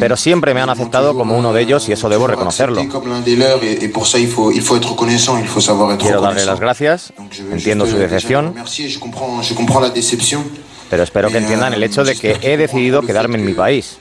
[0.00, 2.80] pero siempre me han aceptado como uno de ellos y eso debo reconocerlo.
[5.98, 7.12] Quiero darle las gracias,
[7.50, 8.54] entiendo su decepción,
[10.90, 13.98] pero espero que entiendan el hecho de que he decidido quedarme en mi país.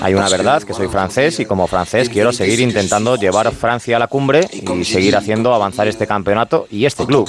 [0.00, 3.98] Hay una verdad, que soy francés y como francés quiero seguir intentando llevar Francia a
[3.98, 7.28] la cumbre y seguir haciendo avanzar este campeonato y este club.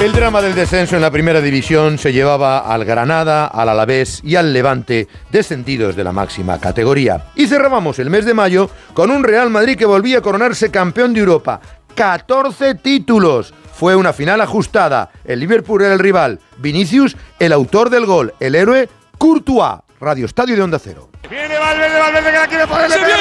[0.00, 4.36] El drama del descenso en la primera división se llevaba al Granada, al Alavés y
[4.36, 7.26] al Levante, descendidos de la máxima categoría.
[7.36, 11.12] Y cerrábamos el mes de mayo con un Real Madrid que volvía a coronarse campeón
[11.12, 11.60] de Europa.
[11.94, 13.52] 14 títulos.
[13.74, 15.10] Fue una final ajustada.
[15.22, 16.40] El Liverpool era el rival.
[16.56, 18.32] Vinicius, el autor del gol.
[18.40, 18.88] El héroe,
[19.18, 19.80] Courtois.
[20.00, 21.10] Radio Estadio de Onda Cero.
[21.28, 22.90] Viene Valverde, Valverde que la quiere poner.
[22.90, 23.20] ¡Se viene!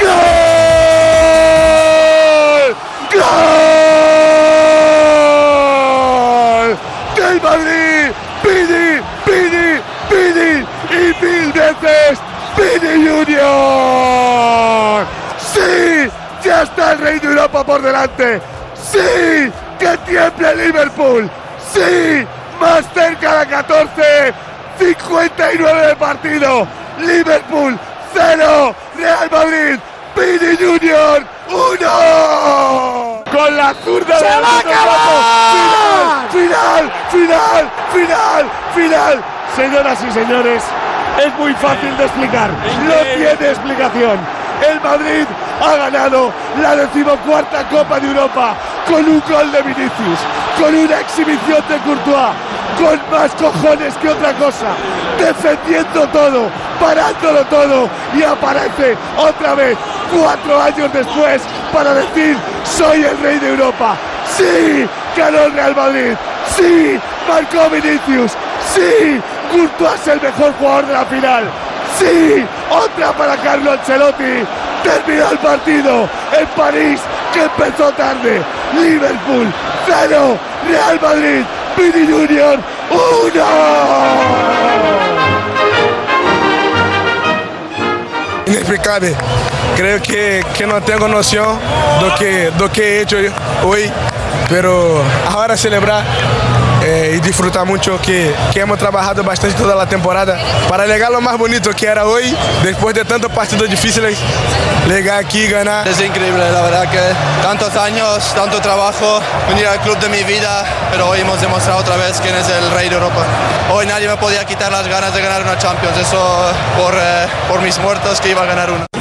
[0.00, 0.38] ¡Gol!
[3.12, 3.58] ¡Gol!
[7.16, 8.12] ¡Del Madrid!
[8.42, 9.68] ¡Pidi, Pidi,
[10.08, 10.64] Pidi!
[10.90, 12.18] ¡Y mil veces
[12.56, 13.46] Pidi Junior!
[15.38, 16.08] ¡Sí!
[16.42, 18.40] ¡Ya está el Rey de Europa por delante!
[18.74, 19.52] ¡Sí!
[19.78, 21.30] ¡Que tiemble Liverpool!
[21.72, 22.26] ¡Sí!
[22.60, 24.34] ¡Más cerca de 14!
[24.78, 26.66] ¡59 de partido!
[26.98, 27.78] ¡Liverpool
[28.14, 28.74] 0!
[28.96, 29.78] ¡Real Madrid!
[30.14, 33.24] ¡Pidi Junior 1!
[33.30, 34.98] Con la zurda ¡Se de va a acabar!
[36.22, 36.32] Campo.
[36.32, 36.92] ¡Final!
[37.10, 37.70] ¡Final!
[37.92, 38.50] ¡Final!
[38.74, 39.24] ¡Final!
[39.54, 40.62] Señoras y señores,
[41.24, 42.50] es muy fácil de explicar.
[42.50, 44.18] No tiene explicación.
[44.66, 45.24] El Madrid
[45.60, 48.54] ha ganado la decimocuarta Copa de Europa
[48.86, 50.18] con un gol de Vinicius,
[50.58, 52.34] con una exhibición de Courtois,
[52.78, 54.74] con más cojones que otra cosa,
[55.18, 56.48] defendiendo todo,
[56.80, 59.76] parándolo todo y aparece otra vez
[60.12, 61.42] cuatro años después
[61.72, 63.96] para decir soy el rey de Europa.
[64.36, 66.14] Sí, ganó el Real Madrid.
[66.56, 66.98] Sí,
[67.28, 68.32] marcó Vinicius.
[68.74, 69.20] Sí,
[69.52, 71.44] Courtois es el mejor jugador de la final.
[71.98, 74.44] Sí, otra para Carlo Ancelotti.
[74.82, 76.08] Terminó el partido
[76.38, 77.00] en París,
[77.32, 78.42] que empezó tarde.
[78.74, 79.52] Liverpool,
[79.86, 80.38] cero.
[80.68, 81.44] Real Madrid,
[81.76, 82.58] Pini Junior,
[82.90, 83.44] uno.
[88.46, 89.14] inexplicable.
[89.76, 91.58] Creo que, que no tengo noción
[92.02, 93.16] de que, do que he hecho
[93.64, 93.90] hoy,
[94.48, 96.02] pero ahora celebrar
[96.88, 101.36] y disfrutar mucho que, que hemos trabajado bastante toda la temporada para llegar lo más
[101.38, 104.18] bonito que era hoy, después de tantos partidos difíciles,
[104.88, 105.86] llegar aquí y ganar.
[105.86, 107.00] Es increíble, la verdad que
[107.42, 111.96] tantos años, tanto trabajo, venir al club de mi vida, pero hoy hemos demostrado otra
[111.96, 113.24] vez quién es el rey de Europa.
[113.72, 117.60] Hoy nadie me podía quitar las ganas de ganar una Champions, eso por, eh, por
[117.60, 118.97] mis muertos que iba a ganar una.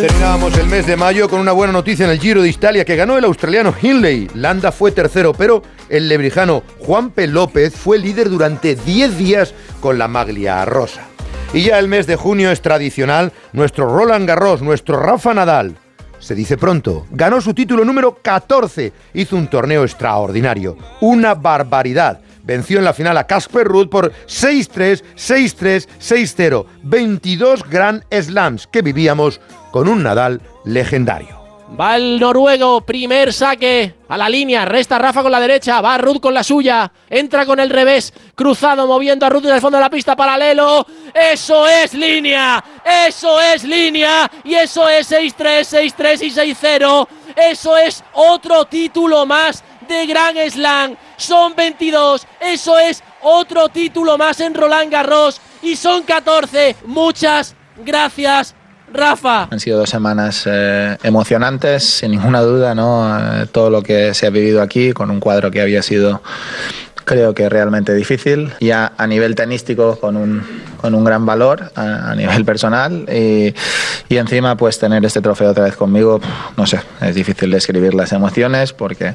[0.00, 2.96] Terminábamos el mes de mayo con una buena noticia en el Giro de Italia que
[2.96, 4.28] ganó el australiano Hindley.
[4.34, 10.08] Landa fue tercero, pero el lebrijano Juanpe López fue líder durante 10 días con la
[10.08, 11.02] maglia rosa.
[11.52, 15.76] Y ya el mes de junio es tradicional, nuestro Roland Garros, nuestro Rafa Nadal.
[16.18, 22.20] Se dice pronto, ganó su título número 14, hizo un torneo extraordinario, una barbaridad.
[22.42, 26.66] Venció en la final a Casper Ruud por 6-3, 6-3, 6-0.
[26.82, 29.40] 22 Grand Slams que vivíamos
[29.70, 31.42] con un Nadal legendario.
[31.80, 36.20] Va el noruego, primer saque a la línea, resta Rafa con la derecha, va Ruth
[36.20, 39.84] con la suya, entra con el revés, cruzado, moviendo a Ruth en el fondo de
[39.84, 42.62] la pista, paralelo, eso es línea,
[43.08, 49.64] eso es línea, y eso es 6-3, 6-3 y 6-0, eso es otro título más
[49.88, 56.02] de Gran Slam, son 22, eso es otro título más en Roland Garros, y son
[56.02, 57.54] 14, muchas
[57.84, 58.54] gracias
[58.92, 59.48] Rafa.
[59.50, 63.42] Han sido dos semanas eh, emocionantes, sin ninguna duda, ¿no?
[63.42, 66.22] Eh, todo lo que se ha vivido aquí, con un cuadro que había sido
[67.04, 70.42] creo que realmente difícil, ya a nivel tenístico con un,
[70.80, 73.54] con un gran valor a, nivel personal y,
[74.08, 76.20] y encima pues tener este trofeo otra vez conmigo,
[76.56, 79.14] no sé, es difícil describir las emociones porque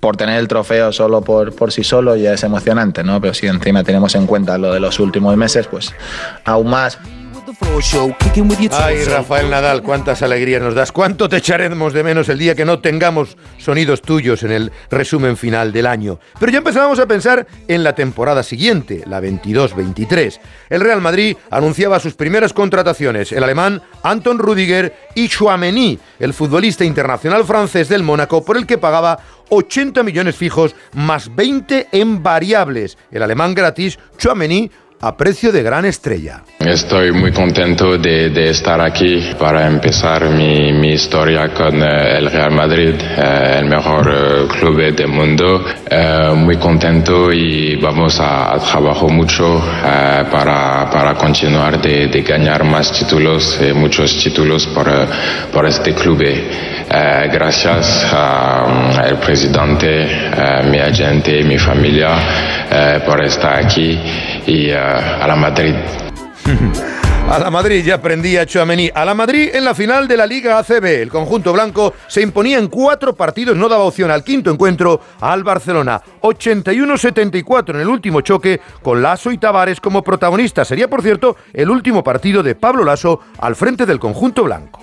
[0.00, 3.20] por tener el trofeo solo por, por sí solo ya es emocionante, ¿no?
[3.20, 5.92] Pero si encima tenemos en cuenta lo de los últimos meses, pues
[6.44, 6.98] aún más.
[8.84, 10.92] Ay, Rafael Nadal, cuántas alegrías nos das.
[10.92, 15.36] ¿Cuánto te echaremos de menos el día que no tengamos sonidos tuyos en el resumen
[15.36, 16.18] final del año?
[16.38, 20.40] Pero ya empezábamos a pensar en la temporada siguiente, la 22-23.
[20.68, 26.84] El Real Madrid anunciaba sus primeras contrataciones, el alemán Anton Rudiger y Chouameni, el futbolista
[26.84, 29.18] internacional francés del Mónaco, por el que pagaba
[29.50, 32.96] 80 millones fijos más 20 en variables.
[33.10, 34.70] El alemán gratis, Chouameni,
[35.02, 36.42] a precio de gran estrella.
[36.58, 42.94] Estoy muy contento de, estar aquí para empezar mi, historia con eh, el Real Madrid,
[43.00, 45.64] eh, el mejor eh, club del mundo.
[46.36, 49.60] Muy contento y vamos a, trabajar mucho
[50.30, 54.88] para, para continuar de, de ganar más títulos, muchos títulos por,
[55.52, 56.22] por este club.
[56.88, 60.06] Gracias al presidente,
[60.70, 62.10] mi agente, mi familia
[63.04, 63.98] por estar aquí
[64.46, 65.74] y a la Madrid.
[67.30, 68.90] A la Madrid ya prendía Chouameni.
[68.92, 70.84] A la Madrid en la final de la Liga ACB.
[70.84, 75.44] El conjunto blanco se imponía en cuatro partidos, no daba opción al quinto encuentro al
[75.44, 76.02] Barcelona.
[76.22, 80.66] 81-74 en el último choque con Lasso y Tavares como protagonistas.
[80.66, 84.80] Sería, por cierto, el último partido de Pablo Lasso al frente del conjunto blanco.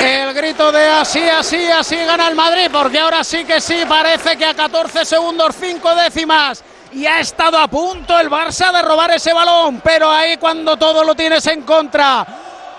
[0.00, 4.36] El grito de así, así, así gana el Madrid, porque ahora sí que sí, parece
[4.36, 6.62] que a 14 segundos, 5 décimas.
[6.92, 11.04] Y ha estado a punto el Barça de robar ese balón, pero ahí cuando todo
[11.04, 12.26] lo tienes en contra,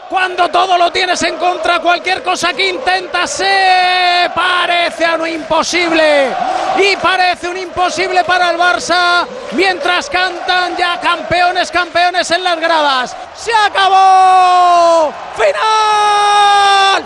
[0.09, 6.28] cuando todo lo tienes en contra, cualquier cosa que intentas se parece a un imposible.
[6.78, 13.16] Y parece un imposible para el Barça, mientras cantan ya campeones, campeones en las gradas.
[13.38, 15.14] ¡Se acabó!
[15.38, 17.05] ¡Final!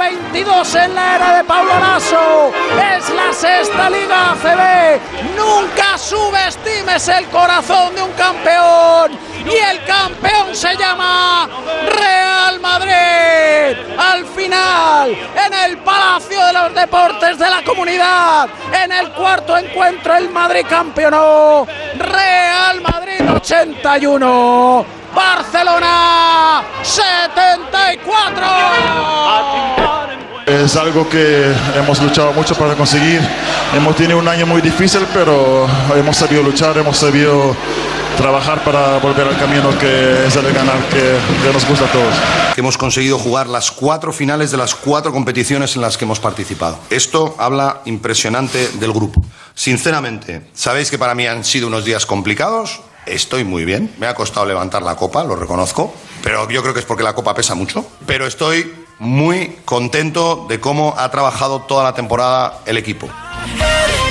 [0.00, 2.50] 22 en la era de Pablo Lasso.
[2.96, 4.98] Es la sexta liga ACB.
[5.36, 9.29] Nunca subestimes el corazón de un campeón.
[9.50, 11.48] Y el campeón se llama
[11.88, 13.76] Real Madrid.
[13.98, 20.16] Al final, en el Palacio de los Deportes de la Comunidad, en el cuarto encuentro,
[20.16, 21.66] el Madrid campeonó.
[21.96, 24.86] Real Madrid 81.
[25.14, 28.46] Barcelona 74.
[30.46, 33.20] Es algo que hemos luchado mucho para conseguir.
[33.74, 37.54] Hemos tenido un año muy difícil, pero hemos sabido luchar, hemos sabido
[38.20, 41.92] trabajar para volver al camino que es el de ganar, que, que nos gusta a
[41.92, 42.14] todos.
[42.56, 46.78] hemos conseguido jugar las cuatro finales de las cuatro competiciones en las que hemos participado.
[46.90, 49.24] Esto habla impresionante del grupo.
[49.54, 52.80] Sinceramente, sabéis que para mí han sido unos días complicados.
[53.06, 53.94] Estoy muy bien.
[53.98, 55.94] Me ha costado levantar la copa, lo reconozco.
[56.22, 57.86] Pero yo creo que es porque la copa pesa mucho.
[58.06, 63.08] Pero estoy muy contento de cómo ha trabajado toda la temporada el equipo.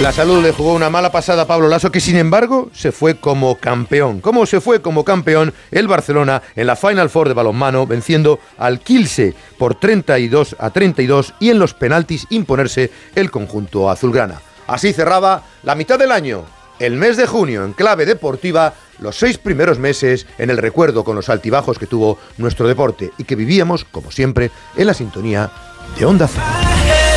[0.01, 3.15] La salud le jugó una mala pasada a Pablo Lasso, que sin embargo se fue
[3.15, 4.21] como campeón.
[4.21, 8.80] ¿Cómo se fue como campeón el Barcelona en la Final Four de balonmano, venciendo al
[8.80, 14.41] Kielce por 32 a 32 y en los penaltis imponerse el conjunto azulgrana?
[14.67, 16.45] Así cerraba la mitad del año,
[16.80, 21.17] el mes de junio, en clave deportiva, los seis primeros meses en el recuerdo con
[21.17, 25.51] los altibajos que tuvo nuestro deporte y que vivíamos, como siempre, en la sintonía
[25.97, 27.09] de Onda Cero.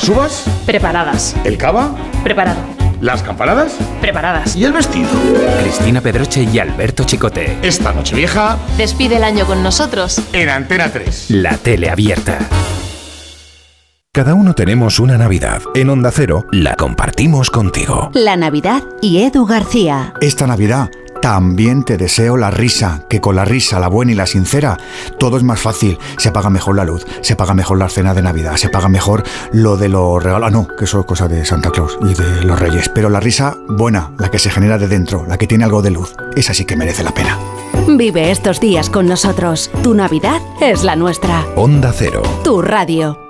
[0.00, 0.44] ¿Las uvas?
[0.64, 1.36] Preparadas.
[1.44, 1.94] ¿El cava?
[2.24, 2.58] Preparado.
[3.02, 3.74] ¿Las campanadas?
[4.00, 4.56] Preparadas.
[4.56, 5.10] ¿Y el vestido?
[5.60, 7.58] Cristina Pedroche y Alberto Chicote.
[7.60, 10.22] Esta noche vieja Despide el año con nosotros.
[10.32, 11.26] en Antena 3.
[11.32, 12.38] La tele abierta.
[14.10, 15.60] Cada uno tenemos una Navidad.
[15.74, 18.10] En Onda Cero la compartimos contigo.
[18.14, 20.14] La Navidad y Edu García.
[20.22, 20.88] Esta Navidad
[21.20, 24.76] también te deseo la risa, que con la risa, la buena y la sincera,
[25.18, 25.98] todo es más fácil.
[26.18, 29.22] Se paga mejor la luz, se paga mejor la cena de Navidad, se paga mejor
[29.52, 30.48] lo de los regalos.
[30.48, 32.88] Ah, no, que eso es cosa de Santa Claus y de los Reyes.
[32.88, 35.90] Pero la risa buena, la que se genera de dentro, la que tiene algo de
[35.90, 37.38] luz, esa sí que merece la pena.
[37.86, 39.70] Vive estos días con nosotros.
[39.82, 41.44] Tu Navidad es la nuestra.
[41.56, 42.22] Onda Cero.
[42.44, 43.29] Tu radio.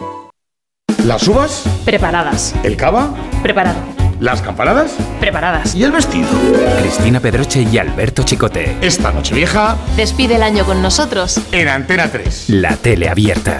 [1.05, 1.63] ¿Las uvas?
[1.85, 2.53] Preparadas.
[2.63, 3.13] ¿El cava?
[3.41, 3.79] Preparado.
[4.19, 4.91] ¿Las campanadas?
[5.19, 5.73] Preparadas.
[5.73, 6.27] ¿Y el vestido?
[6.79, 8.77] Cristina Pedroche y Alberto Chicote.
[8.81, 11.39] Esta noche vieja Despide el año con nosotros.
[11.51, 12.49] en Antena 3.
[12.49, 13.57] La tele abierta.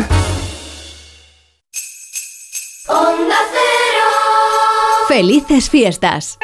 [5.07, 6.37] Felices fiestas.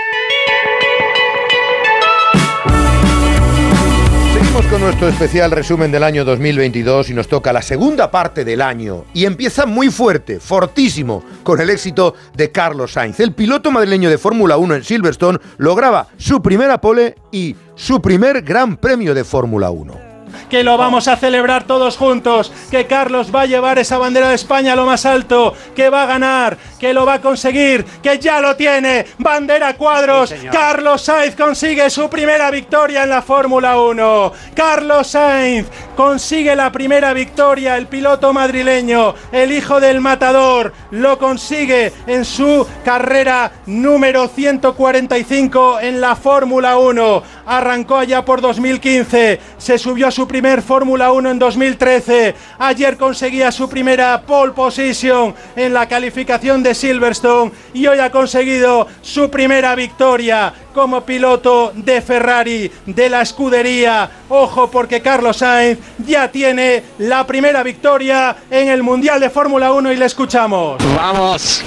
[4.66, 9.05] Con nuestro especial resumen del año 2022 y nos toca la segunda parte del año.
[9.14, 13.22] Y empieza muy fuerte, fortísimo, con el éxito de Carlos Sainz.
[13.22, 18.41] El piloto madrileño de Fórmula 1 en Silverstone lograba su primera pole y su primer
[18.41, 20.07] gran premio de Fórmula 1.
[20.49, 24.36] Que lo vamos a celebrar todos juntos, que Carlos va a llevar esa bandera de
[24.36, 28.19] España a lo más alto, que va a ganar, que lo va a conseguir, que
[28.19, 34.34] ya lo tiene, bandera cuadros, Carlos Sainz consigue su primera victoria en la Fórmula 1,
[34.55, 41.93] Carlos Sainz consigue la primera victoria, el piloto madrileño, el hijo del matador, lo consigue
[42.05, 50.07] en su carrera número 145 en la Fórmula 1, arrancó allá por 2015, se subió
[50.07, 52.34] a su primer Fórmula 1 en 2013.
[52.57, 58.88] Ayer conseguía su primera pole position en la calificación de Silverstone y hoy ha conseguido
[59.03, 64.09] su primera victoria como piloto de Ferrari de la escudería.
[64.28, 69.91] Ojo porque Carlos Sainz ya tiene la primera victoria en el Mundial de Fórmula 1
[69.91, 70.84] y le escuchamos.
[70.95, 71.63] Vamos.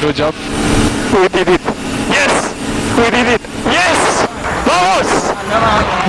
[0.00, 0.34] Good job.
[1.12, 1.60] We did it.
[2.08, 2.54] Yes.
[2.96, 3.40] We did it.
[3.70, 4.28] Yes.
[4.64, 5.21] Vamos.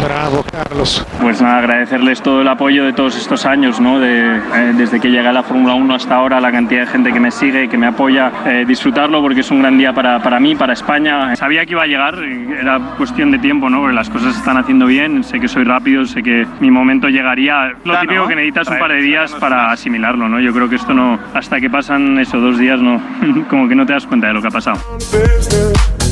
[0.04, 1.06] Bravo, Carlos.
[1.22, 4.00] Pues nada, agradecerles todo el apoyo de todos estos años, ¿no?
[4.00, 7.14] De, eh, desde que llegué a la Fórmula 1 hasta ahora, la cantidad de gente
[7.14, 10.40] que me sigue, que me apoya, eh, disfrutarlo porque es un gran día para, para
[10.40, 11.36] mí, para España.
[11.36, 13.80] Sabía que iba a llegar, era cuestión de tiempo, ¿no?
[13.80, 17.08] Porque las cosas se están haciendo bien, sé que soy rápido, sé que mi momento
[17.08, 17.74] llegaría.
[17.86, 20.40] Lo típico que necesitas un par de días para asimilarlo, ¿no?
[20.40, 23.02] Yo creo que esto no, hasta que pasan esos dos días, no,
[23.50, 24.80] como que no te das cuenta de lo que ha pasado.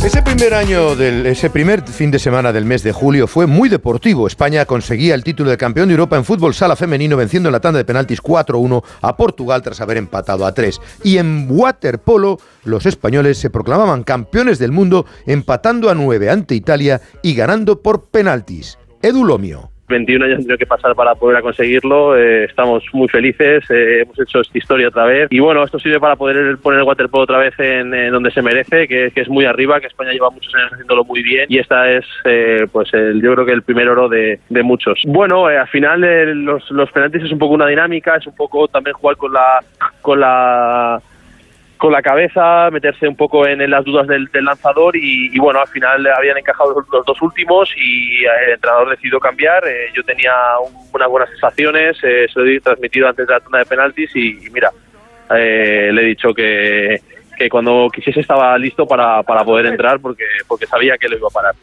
[0.04, 3.70] Ese primer año, del, ese primer fin de semana del mes de julio fue muy
[3.70, 4.28] deportivo.
[4.28, 7.60] España conseguía el título de campeón de Europa en fútbol sala femenino venciendo en la
[7.60, 10.80] tanda de penaltis 4-1 a Portugal tras haber empatado a 3.
[11.04, 17.02] Y en waterpolo los españoles se proclamaban campeones del mundo empatando a 9 ante Italia
[17.22, 18.78] y ganando por penaltis.
[19.02, 19.71] Edu Lomio.
[19.92, 22.18] 21 años han tenido que pasar para poder conseguirlo.
[22.18, 25.28] eh, estamos muy felices, eh, hemos hecho esta historia otra vez.
[25.30, 28.42] Y bueno, esto sirve para poder poner el waterpolo otra vez en, en donde se
[28.42, 31.46] merece, que, que es muy arriba, que España lleva muchos años haciéndolo muy bien.
[31.50, 35.00] Y esta es, eh, pues, el, yo creo que el primer oro de, de muchos.
[35.06, 38.36] Bueno, eh, al final eh, los, los penaltis es un poco una dinámica, es un
[38.36, 39.60] poco también jugar con la,
[40.02, 41.02] con la
[41.82, 45.60] con la cabeza, meterse un poco en, las dudas del, del lanzador y, y, bueno,
[45.62, 49.68] al final habían encajado los, dos últimos y el entrenador decidió cambiar.
[49.68, 50.32] Eh, yo tenía
[50.64, 54.16] un- unas buenas sensaciones, eh, se lo he transmitido antes de la tanda de penaltis
[54.16, 54.70] y, y mira,
[55.36, 57.00] eh, le he dicho que,
[57.42, 61.28] que cuando quisiese estaba listo para, para poder entrar porque, porque sabía que lo iba
[61.28, 61.56] a parar.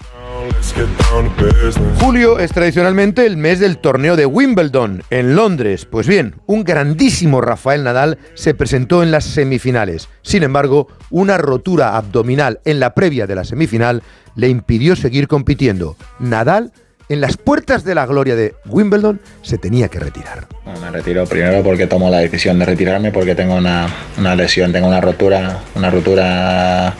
[2.01, 5.87] Julio es tradicionalmente el mes del torneo de Wimbledon en Londres.
[5.87, 10.09] Pues bien, un grandísimo Rafael Nadal se presentó en las semifinales.
[10.22, 14.03] Sin embargo, una rotura abdominal en la previa de la semifinal
[14.35, 15.97] le impidió seguir compitiendo.
[16.18, 16.72] Nadal,
[17.09, 20.46] en las puertas de la gloria de Wimbledon, se tenía que retirar.
[20.80, 23.88] Me retiro primero porque tomo la decisión de retirarme porque tengo una,
[24.18, 26.94] una lesión, tengo una rotura, una rotura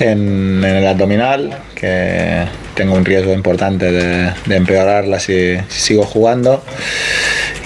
[0.00, 6.62] en, el abdominal que tengo un riesgo importante de, empeorarla si sigo jugando.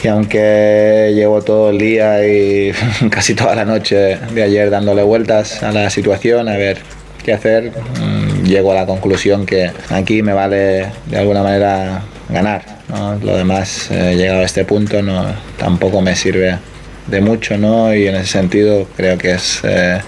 [0.02, 2.72] Y aunque llevo todo el día y
[3.10, 6.82] casi toda la noche de ayer dándole vueltas a la situación, a ver
[7.24, 12.62] qué hacer, mm, llego a la conclusión que aquí me vale de alguna manera ganar.
[12.88, 13.16] ¿no?
[13.16, 15.24] Lo demás, eh, llegado a este punto, no,
[15.58, 16.58] tampoco me sirve
[17.06, 17.94] de mucho, ¿no?
[17.94, 20.00] Y en ese sentido creo que es eh,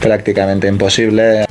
[0.00, 1.46] prácticamente imposible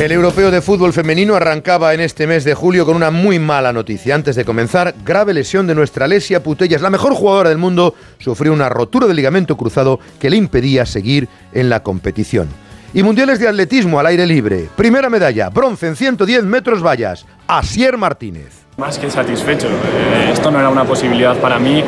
[0.00, 3.72] El europeo de fútbol femenino arrancaba en este mes de julio con una muy mala
[3.72, 4.14] noticia.
[4.14, 8.52] Antes de comenzar, grave lesión de nuestra Lesia Putellas, la mejor jugadora del mundo, sufrió
[8.52, 12.48] una rotura de ligamento cruzado que le impedía seguir en la competición.
[12.92, 14.68] Y mundiales de atletismo al aire libre.
[14.74, 18.66] Primera medalla, bronce en 110 metros vallas, Asier Martínez.
[18.78, 19.68] Más que satisfecho.
[19.68, 21.84] Eh, Esto no era una posibilidad para mí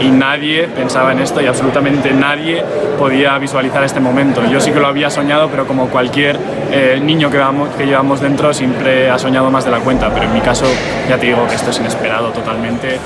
[0.00, 2.64] y, nadie pensaba en esto y absolutamente nadie
[2.98, 4.44] podía visualizar este momento.
[4.50, 6.36] Yo sí que lo había soñado, pero como cualquier
[6.72, 7.40] eh, niño que,
[7.76, 10.12] que llevamos dentro siempre ha soñado más de la cuenta.
[10.12, 10.64] Pero en mi caso
[11.08, 12.98] ya te digo que esto es inesperado totalmente.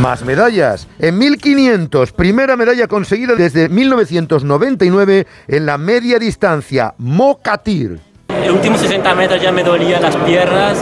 [0.00, 0.88] Más medallas.
[0.98, 8.00] En 1500, primera medalla conseguida desde 1999 en la media distancia, Mokatir.
[8.44, 10.78] El último 60 metros ya me dolía las piernas.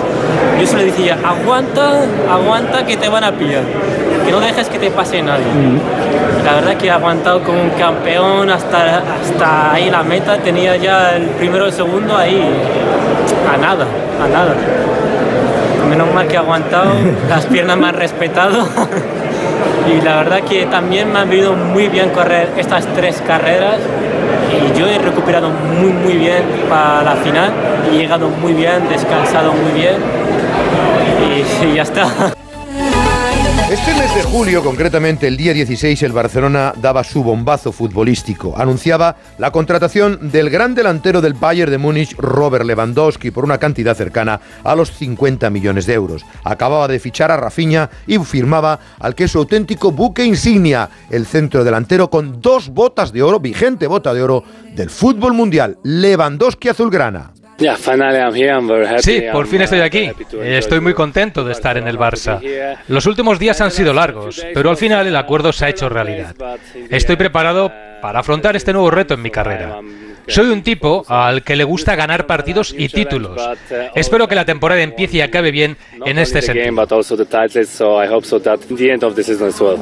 [0.58, 3.64] Yo solo decía, aguanta, aguanta que te van a pillar.
[4.24, 5.44] Que no dejes que te pase nadie.
[6.44, 10.38] La verdad que he aguantado como un campeón hasta, hasta ahí la meta.
[10.38, 12.42] Tenía ya el primero y el segundo ahí.
[13.52, 13.86] A nada,
[14.22, 14.54] a nada.
[15.90, 16.92] Menos mal que he aguantado.
[17.28, 18.66] Las piernas me han respetado.
[19.90, 23.78] Y la verdad que también me ha venido muy bien correr estas tres carreras
[24.52, 27.50] y yo he recuperado muy muy bien para la final,
[27.90, 29.96] he llegado muy bien, descansado muy bien
[31.62, 32.06] y ya está.
[33.70, 38.52] Este mes de julio, concretamente el día 16, el Barcelona daba su bombazo futbolístico.
[38.58, 43.96] Anunciaba la contratación del gran delantero del Bayern de Múnich, Robert Lewandowski, por una cantidad
[43.96, 46.26] cercana a los 50 millones de euros.
[46.42, 51.24] Acababa de fichar a Rafinha y firmaba al que es su auténtico buque insignia, el
[51.24, 54.42] centro delantero con dos botas de oro, vigente bota de oro
[54.74, 57.34] del fútbol mundial, Lewandowski azulgrana.
[59.02, 60.10] Sí, por fin estoy aquí.
[60.42, 62.40] Estoy muy contento de estar en el Barça.
[62.88, 66.34] Los últimos días han sido largos, pero al final el acuerdo se ha hecho realidad.
[66.90, 69.78] Estoy preparado para afrontar este nuevo reto en mi carrera.
[70.30, 73.40] Soy un tipo al que le gusta ganar partidos y títulos.
[73.94, 75.76] Espero que la temporada empiece y acabe bien
[76.06, 76.86] en este sentido.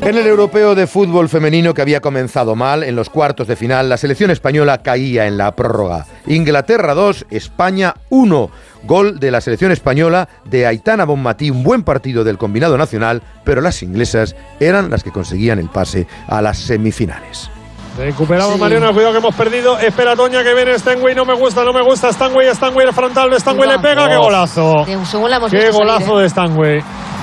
[0.03, 3.88] En el europeo de fútbol femenino que había comenzado mal, en los cuartos de final,
[3.88, 6.07] la selección española caía en la prórroga.
[6.26, 8.51] Inglaterra 2, España 1.
[8.84, 13.61] Gol de la selección española de Aitana Bonmatí, un buen partido del combinado nacional, pero
[13.61, 17.51] las inglesas eran las que conseguían el pase a las semifinales.
[17.99, 19.76] Recuperamos Mariano, cuidado que hemos perdido.
[19.78, 22.12] Espera Toña que viene Stanway, no me gusta, no me gusta.
[22.12, 24.84] Stanway, Stanway, el frontal de Stanway le pega, qué golazo.
[25.05, 26.22] Según la hemos Qué visto salir, golazo ¿eh?
[26.22, 26.78] de Stanway.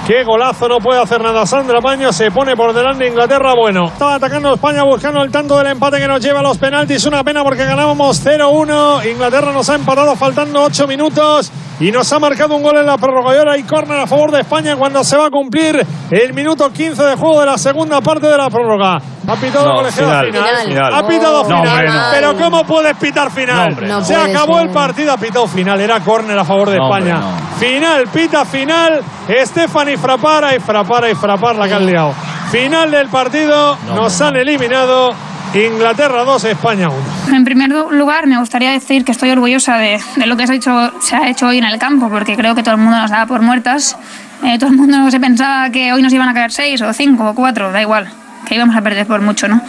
[0.05, 1.47] Qué golazo, no puede hacer nada.
[1.47, 3.55] Sandra Paño se pone por delante de Inglaterra.
[3.55, 7.07] Bueno, estaba atacando España buscando el tanto del empate que nos lleva a los penaltis.
[7.07, 9.03] Una pena porque ganábamos 0-1.
[9.11, 12.99] Inglaterra nos ha empatado faltando 8 minutos y nos ha marcado un gol en la
[12.99, 13.33] prórroga.
[13.33, 16.71] Y ahora hay córner a favor de España cuando se va a cumplir el minuto
[16.71, 18.97] 15 de juego de la segunda parte de la prórroga.
[19.27, 20.67] Ha pitado No, colegiado final, final.
[20.67, 20.93] final.
[20.93, 21.67] Ha pitado No, final.
[21.67, 22.01] hombre, no.
[22.11, 23.69] Pero ¿cómo puedes pitar final?
[23.71, 24.67] Hombre, se acabó ser.
[24.67, 25.81] el partido, ha pitado final.
[25.81, 27.21] Era córner a favor de hombre, España.
[27.57, 29.01] Final, pita final.
[29.45, 32.13] Stephanie Frapara y Frapara y Frapar la que han liado.
[32.51, 33.77] Final del partido.
[33.95, 35.13] nos han eliminado.
[35.53, 37.35] Inglaterra 2, España 1.
[37.35, 40.55] En primer lugar, me gustaría decir que estoy orgullosa de, de lo que se ha,
[40.55, 43.09] hecho, se ha hecho hoy en el campo, porque creo que todo el mundo nos
[43.09, 43.97] daba por muertas.
[44.43, 47.29] Eh, todo el mundo se pensaba que hoy nos iban a caer seis o cinco
[47.29, 48.09] o cuatro, da igual,
[48.45, 49.61] que íbamos a perder por mucho, ¿no?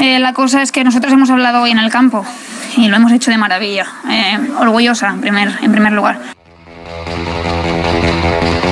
[0.00, 2.24] Eh, la cosa es que nosotros hemos hablado hoy en el campo
[2.76, 3.86] y lo hemos hecho de maravilla.
[4.10, 6.18] Eh, orgullosa, en primer, en primer lugar.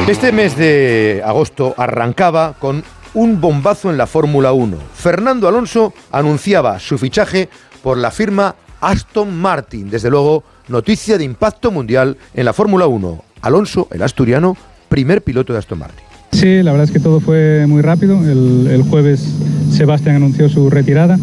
[0.09, 2.85] Este mes de agosto arrancaba con
[3.15, 4.77] un bombazo en la Fórmula 1.
[4.95, 7.49] Fernando Alonso anunciaba su fichaje
[7.83, 9.91] por la firma Aston Martin.
[9.91, 13.25] Desde luego, noticia de impacto mundial en la Fórmula 1.
[13.43, 14.57] Alonso, el asturiano,
[14.89, 16.05] primer piloto de Aston Martin.
[16.31, 18.17] Sí, la verdad es que todo fue muy rápido.
[18.23, 19.27] El, jueves
[19.73, 21.19] Sebastián anunció su retirada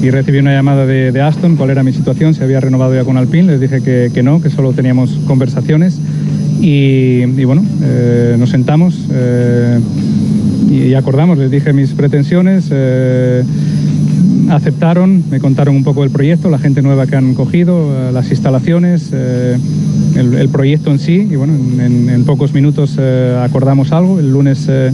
[0.00, 3.16] y recibí una llamada de, Aston, cuál era mi situación, si había renovado ya con
[3.16, 3.58] Alpine.
[3.58, 5.98] Les dije que no, que solo teníamos conversaciones.
[6.60, 9.78] Y, bueno, eh, nos sentamos eh,
[10.70, 12.68] y, acordamos, les dije mis pretensiones.
[12.70, 13.42] eh,
[14.50, 19.12] aceptaron, me contaron un poco el proyecto, la gente nueva que han cogido, las instalaciones,
[19.12, 21.28] el, proyecto en sí.
[21.30, 24.18] Y bueno, en, en- en pocos minutos eh, acordamos algo.
[24.18, 24.90] El lunes eh,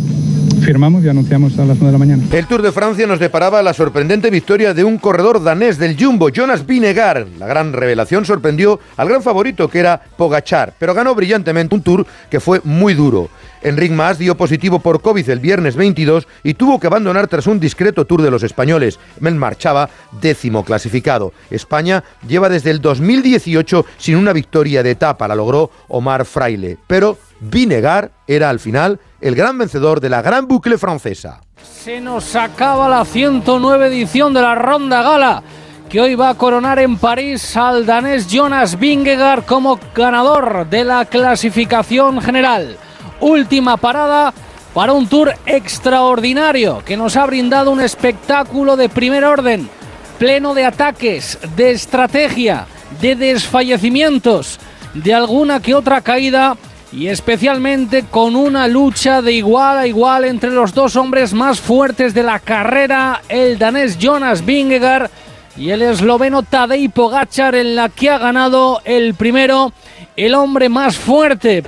[0.67, 2.25] firmamos y anunciamos a las 9 de la mañana.
[2.33, 6.29] El Tour de Francia nos deparaba la sorprendente victoria de un corredor danés del Jumbo,
[6.29, 7.25] Jonas Vinegar.
[7.39, 12.05] La gran revelación sorprendió al gran favorito que era Pogachar, pero ganó brillantemente un Tour
[12.29, 13.29] que fue muy duro.
[13.63, 17.61] Enric Mas dio positivo por COVID el viernes 22 y tuvo que abandonar tras un
[17.61, 18.99] discreto Tour de los españoles.
[19.25, 19.89] Él marchaba
[20.21, 21.33] décimo clasificado.
[21.49, 26.77] España lleva desde el 2018 sin una victoria de etapa, la logró Omar Fraile.
[26.89, 31.41] Pero Vinegar era al final el gran vencedor de la gran bucle francesa.
[31.63, 35.43] Se nos acaba la 109 edición de la Ronda Gala.
[35.89, 41.05] que hoy va a coronar en París al danés Jonas Vingegaard como ganador de la
[41.05, 42.77] clasificación general.
[43.21, 44.35] Última parada
[44.75, 49.71] para un tour extraordinario que nos ha brindado un espectáculo de primer orden,
[50.19, 52.67] pleno de ataques, de estrategia,
[53.01, 54.59] de desfallecimientos,
[54.93, 56.57] de alguna que otra caída
[56.93, 62.15] y especialmente con una lucha de igual a igual entre los dos hombres más fuertes
[62.15, 65.11] de la carrera, el danés Jonas Vingegaard
[65.57, 69.73] y el esloveno Tadej Pogacar en la que ha ganado el primero
[70.17, 71.63] el hombre más fuerte.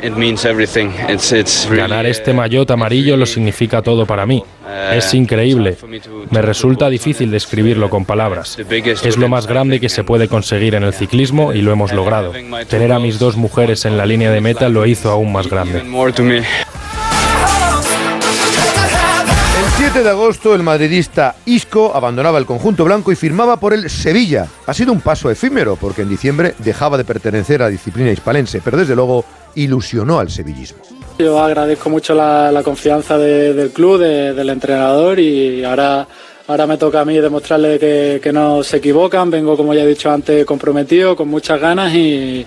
[1.71, 4.43] Ganar este maillot amarillo lo significa todo para mí.
[4.93, 5.77] Es increíble.
[6.31, 8.59] Me resulta difícil describirlo con palabras.
[9.05, 12.33] Es lo más grande que se puede conseguir en el ciclismo y lo hemos logrado.
[12.69, 15.83] Tener a mis dos mujeres en la línea de meta lo hizo aún más grande.
[19.99, 24.47] 7 de agosto el madridista Isco abandonaba el conjunto blanco y firmaba por el Sevilla.
[24.65, 28.61] Ha sido un paso efímero porque en diciembre dejaba de pertenecer a la disciplina hispalense,
[28.65, 29.25] pero desde luego
[29.57, 30.79] ilusionó al sevillismo.
[31.19, 36.07] Yo agradezco mucho la, confianza del club, del entrenador y ahora
[36.49, 39.31] Ahora me toca a mí demostrarle que, no se equivocan.
[39.31, 42.47] Vengo, como ya he dicho antes, comprometido, con muchas ganas y,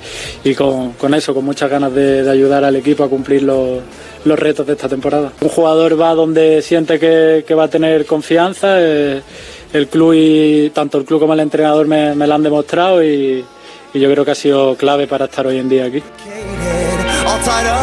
[0.58, 3.80] con, eso, con muchas ganas de, ayudar al equipo a cumplir los,
[4.26, 5.32] retos de esta temporada.
[5.42, 8.78] Un jugador va donde siente que, va a tener confianza.
[8.80, 9.22] Eh,
[9.72, 13.46] el club y tanto el club como el entrenador me, me lo han demostrado y,
[13.94, 16.02] y yo creo que ha sido clave para estar hoy en día aquí.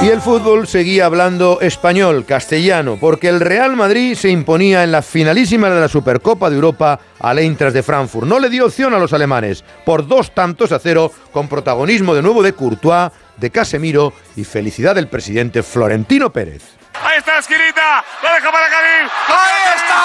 [0.00, 5.02] Y el fútbol seguía hablando español, castellano, porque el Real Madrid se imponía en la
[5.02, 8.26] finalísima de la Supercopa de Europa al Eintracht de Frankfurt.
[8.26, 12.22] No le dio opción a los alemanes por dos tantos a cero, con protagonismo de
[12.22, 16.62] nuevo de Courtois, de Casemiro y felicidad del presidente Florentino Pérez.
[17.02, 19.08] Ahí está la esquinita, lo deja para Karim.
[19.28, 20.00] ¡Ahí está!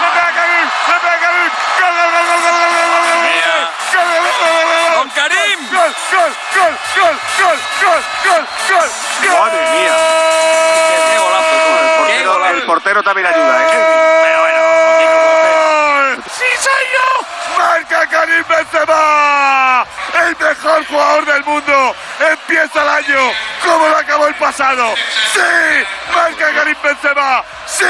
[0.00, 0.68] ¡Le pega Karim!
[0.86, 1.50] ¡Le pega Karim!
[1.78, 3.74] ¡Gol, gol, gol, gol, gol, gol, gol, gol!
[4.96, 5.58] ¡Con Karim!
[5.70, 9.40] ¡Gol, gol, gol, gol, gol, gol, gol, gol!
[9.40, 9.96] ¡Madre mía!
[11.10, 11.54] ¡Qué golazo!
[11.56, 13.66] El portero, el portero también ayuda, ¿eh?
[14.22, 14.60] Pero bueno,
[16.26, 17.58] ¡Sí soy yo!
[17.58, 19.86] ¡Marca Karim Benzema!
[20.14, 21.96] ¡El mejor jugador del mundo!
[22.20, 23.32] ¡Empieza el año
[23.64, 24.94] como lo acabó el pasado!
[25.32, 25.84] ¡Sí!
[26.14, 27.42] ¡Marca Karim Benzema!
[27.66, 27.84] ¡Sí!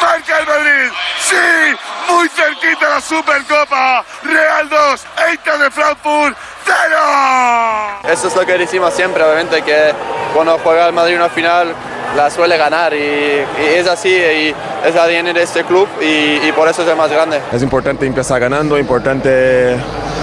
[0.00, 0.92] ¡Marca el Madrid!
[1.20, 2.12] ¡Sí!
[2.12, 4.04] ¡Muy cerquita la Supercopa!
[4.22, 5.06] ¡Real 2!
[5.28, 6.36] ¡Eintracht de Frankfurt!
[6.64, 8.12] ¡Cero!
[8.12, 9.92] Eso es lo que decimos siempre, obviamente, que
[10.34, 11.74] cuando juega el Madrid una final
[12.16, 14.54] la suele ganar y, es así y
[14.84, 17.40] es el ADN de este club y, por eso es el más grande.
[17.52, 19.76] Es importante empezar ganando, importante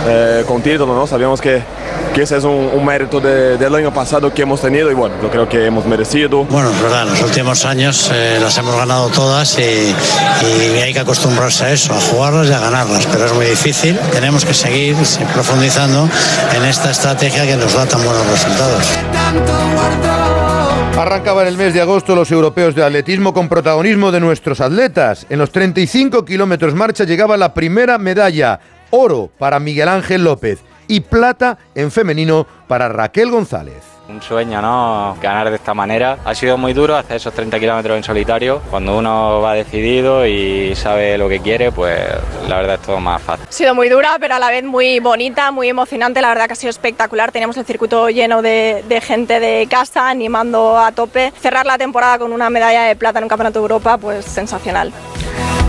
[0.08, 1.08] eh, con título, ¿no?
[1.08, 1.62] Sabemos que,
[2.14, 5.50] que ese es un, mérito del año pasado que hemos tenido y bueno, yo creo
[5.50, 6.44] que hemos merecido.
[6.46, 9.96] Bueno, es verdad, en los últimos años eh, las hemos ganado todas y,
[10.82, 13.98] hay que acostumbrarse a eso, a jugarlas y a ganarlas, pero es muy difícil.
[14.12, 14.96] Tenemos que seguir
[15.34, 16.08] profundizando
[16.56, 18.86] en esta estrategia que nos da tan buenos resultados.
[20.98, 25.26] Arrancaban el mes de agosto los europeos de atletismo con protagonismo de nuestros atletas.
[25.30, 28.60] En los 35 kilómetros marcha llegaba la primera medalla,
[28.92, 35.18] oro para Miguel Ángel López y plata en femenino para Raquel González un sueño, ¿no?
[35.22, 36.18] Ganar de esta manera.
[36.26, 38.62] Ha sido muy duro hacer esos 30 kilómetros en solitario.
[38.70, 42.00] Cuando uno va decidido y sabe lo que quiere, pues
[42.48, 43.46] la verdad es todo más fácil.
[43.48, 46.22] Ha sido muy dura, pero a la vez muy bonita, muy emocionante.
[46.22, 47.32] La verdad que ha sido espectacular.
[47.32, 51.32] Teníamos el circuito lleno de, de gente de casa, animando a tope.
[51.40, 54.92] Cerrar la temporada con una medalla de plata en un campeonato de Europa, pues sensacional.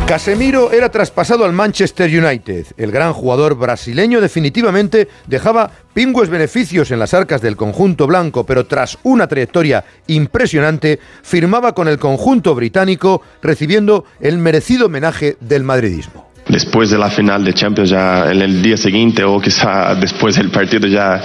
[0.07, 2.67] Casemiro era traspasado al Manchester United.
[2.77, 8.67] El gran jugador brasileño definitivamente dejaba pingües beneficios en las arcas del conjunto blanco, pero
[8.67, 16.34] tras una trayectoria impresionante, firmaba con el conjunto británico recibiendo el merecido homenaje del madridismo
[16.55, 20.51] después de la final de Champions, ya en el día siguiente o quizá después del
[20.51, 21.21] partido ya,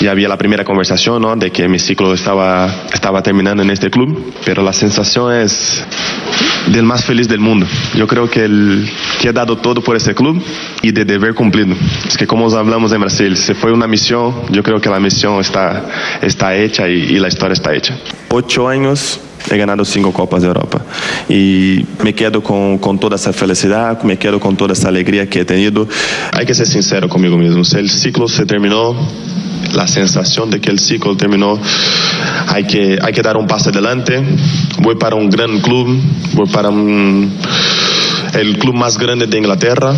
[0.00, 1.34] ya había la primera conversación ¿no?
[1.34, 5.84] de que mi ciclo estaba, estaba terminando en este club, pero la sensación es
[6.68, 7.66] del más feliz del mundo.
[7.96, 8.88] Yo creo que, el,
[9.20, 10.40] que he dado todo por este club
[10.80, 11.74] y de deber cumplido.
[12.06, 15.40] Es que como hablamos en Brasil, se fue una misión, yo creo que la misión
[15.40, 15.86] está,
[16.22, 17.98] está hecha y, y la historia está hecha.
[18.28, 19.18] Ocho años
[19.50, 20.82] he ganado cinco Copas de Europa.
[21.28, 25.40] Y me quedo con, con, toda esa felicidad, me quedo con toda esa alegría que
[25.40, 25.88] he tenido.
[26.32, 27.64] Hay que ser sincero conmigo mismo.
[27.64, 28.94] Si el ciclo se terminó,
[29.74, 31.58] la sensación de que el ciclo terminó,
[32.48, 34.22] hay que, hay que dar un paso adelante.
[34.80, 36.00] Voy para un gran club,
[36.34, 39.94] voy para el club más grande de Inglaterra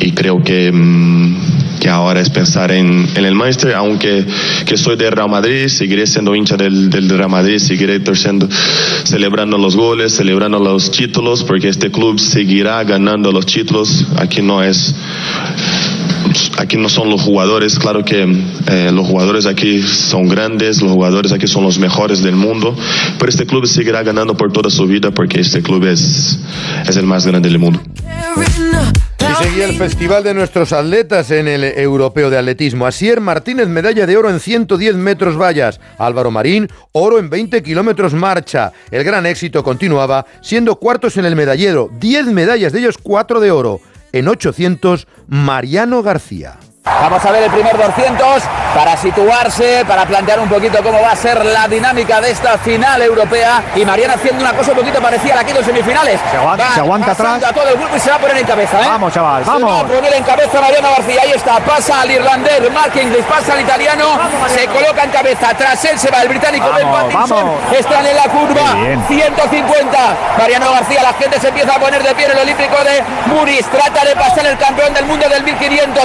[0.00, 1.36] y creo que, mm,
[1.78, 4.26] que ahora es pensar en, en el Manchester, aunque
[4.66, 8.48] que soy de Real Madrid, seguiré siendo hincha del, del Real Madrid, seguiré torciendo,
[9.04, 14.06] celebrando los goles, celebrando los títulos, porque este club seguirá ganando los títulos.
[14.16, 14.94] Aquí no es
[16.58, 18.22] aquí no son los jugadores, claro que
[18.66, 22.76] eh, los jugadores aquí son grandes, los jugadores aquí son los mejores del mundo,
[23.18, 26.38] pero este club seguirá ganando por toda su vida porque este club es,
[26.86, 27.80] es el más grande del mundo.
[29.40, 32.86] Seguía el festival de nuestros atletas en el Europeo de Atletismo.
[32.86, 35.80] Asier Martínez, medalla de oro en 110 metros vallas.
[35.96, 38.72] Álvaro Marín, oro en 20 kilómetros marcha.
[38.90, 41.88] El gran éxito continuaba, siendo cuartos en el medallero.
[42.00, 43.80] 10 medallas, de ellos 4 de oro.
[44.12, 46.58] En 800, Mariano García.
[47.00, 48.42] Vamos a ver el primer 200
[48.74, 53.00] para situarse, para plantear un poquito cómo va a ser la dinámica de esta final
[53.02, 53.62] europea.
[53.76, 56.20] Y Mariana haciendo una cosa un poquito parecida a la que en semifinales.
[56.30, 57.42] Se aguanta, se aguanta atrás.
[57.44, 58.80] A todo el grupo y se va a poner en cabeza.
[58.80, 58.86] ¿eh?
[58.86, 59.72] Vamos, chaval, Se vamos.
[59.72, 61.22] va a poner en cabeza Mariana García.
[61.22, 64.18] Ahí está, pasa al irlandés, Mark Inglis, pasa al italiano.
[64.48, 65.54] se coloca en cabeza.
[65.54, 67.54] Tras él se va el británico Ben Vamos, vamos.
[67.72, 68.74] Están en la curva.
[68.74, 69.04] Qué bien.
[69.08, 69.98] 150.
[70.38, 73.66] Mariano García, la gente se empieza a poner de pie en el olímpico de Muris.
[73.66, 76.04] Trata de pasar el campeón del mundo del 1500.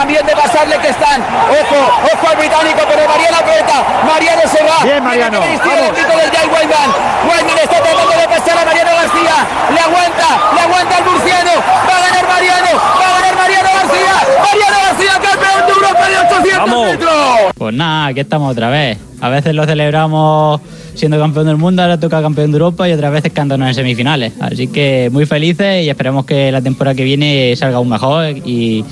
[0.00, 1.20] También de pasarle que están.
[1.20, 3.84] Ojo, ojo al británico, pero Mariano aprieta.
[4.08, 4.82] Mariano se va.
[4.82, 5.92] Bien, Mariano, el vamos.
[5.92, 6.90] grito del Jay Wayman.
[7.28, 9.36] Wayman está tratando de pasar a Mariano García.
[9.68, 11.52] Le aguanta, le aguanta el murciano.
[11.84, 14.14] Va a ganar Mariano, va a ganar Mariano García.
[14.40, 17.52] Mariano García, campeón de Europa de 800 metros.
[17.58, 18.96] Pues nada, aquí estamos otra vez.
[19.20, 20.62] A veces lo celebramos
[20.94, 24.32] siendo campeón del mundo, ahora toca campeón de Europa y otras veces cantando en semifinales.
[24.40, 28.84] Así que muy felices y esperemos que la temporada que viene salga aún mejor y,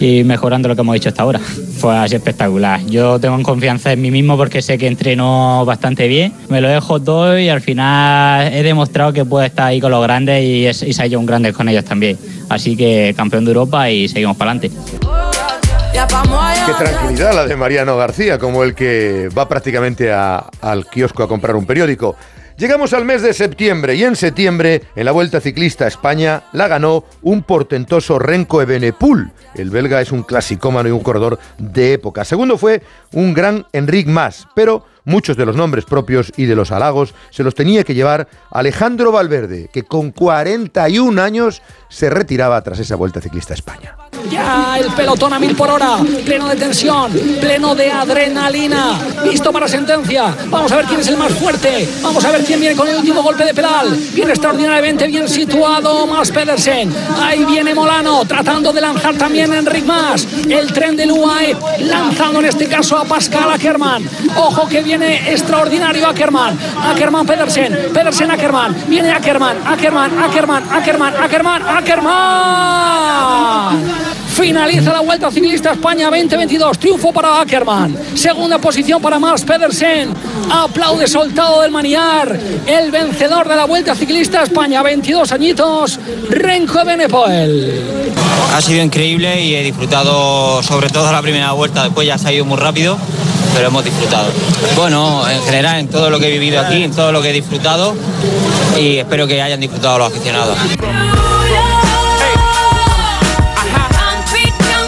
[0.00, 1.38] y mejorando lo que hemos hecho hasta ahora.
[1.38, 2.80] Fue así espectacular.
[2.86, 6.32] Yo tengo confianza en mí mismo porque sé que entreno bastante bien.
[6.48, 10.02] Me lo dejo todo y al final he demostrado que puedo estar ahí con los
[10.02, 12.18] grandes y, es- y yo un grande con ellos también.
[12.48, 14.76] Así que campeón de Europa y seguimos para adelante.
[16.66, 21.54] Qué tranquilidad la de Mariano García, como el que va prácticamente al kiosco a comprar
[21.56, 22.16] un periódico.
[22.56, 26.68] Llegamos al mes de septiembre y en septiembre, en la Vuelta Ciclista a España, la
[26.68, 29.32] ganó un portentoso Renko Evenepoel.
[29.56, 32.24] El belga es un clasicómano y un corredor de época.
[32.24, 32.80] Segundo fue
[33.12, 37.42] un gran Enric Mas, pero muchos de los nombres propios y de los halagos se
[37.42, 43.20] los tenía que llevar Alejandro Valverde, que con 41 años se retiraba tras esa Vuelta
[43.20, 43.96] Ciclista a España.
[44.30, 49.68] Ya el pelotón a mil por hora, pleno de tensión, pleno de adrenalina, listo para
[49.68, 50.34] sentencia.
[50.48, 52.96] Vamos a ver quién es el más fuerte, vamos a ver quién viene con el
[52.96, 53.96] último golpe de pedal.
[54.14, 56.92] Viene extraordinariamente bien situado Mas Pedersen.
[57.20, 60.26] Ahí viene Molano, tratando de lanzar también a Enric Mas.
[60.48, 64.08] El tren del UAE, lanzando en este caso a Pascal Ackermann.
[64.36, 66.58] Ojo que viene extraordinario Ackermann.
[66.90, 68.74] Ackermann Pedersen, Pedersen Ackermann.
[68.88, 72.94] Viene Ackermann, Ackermann, Ackermann, Ackermann, Ackermann, Ackermann.
[74.34, 76.76] Finaliza la Vuelta Ciclista España 2022.
[76.78, 77.96] Triunfo para Ackermann.
[78.16, 80.12] Segunda posición para Mars Pedersen.
[80.50, 82.36] Aplaude soltado del maniar.
[82.66, 86.00] El vencedor de la Vuelta Ciclista España 22 añitos.
[86.30, 87.80] Renko Benepoel.
[88.52, 92.32] Ha sido increíble y he disfrutado sobre todo la primera vuelta, después ya se ha
[92.32, 92.98] ido muy rápido,
[93.54, 94.30] pero hemos disfrutado.
[94.76, 97.32] Bueno, en general en todo lo que he vivido aquí, en todo lo que he
[97.32, 97.94] disfrutado
[98.76, 100.58] y espero que hayan disfrutado los aficionados.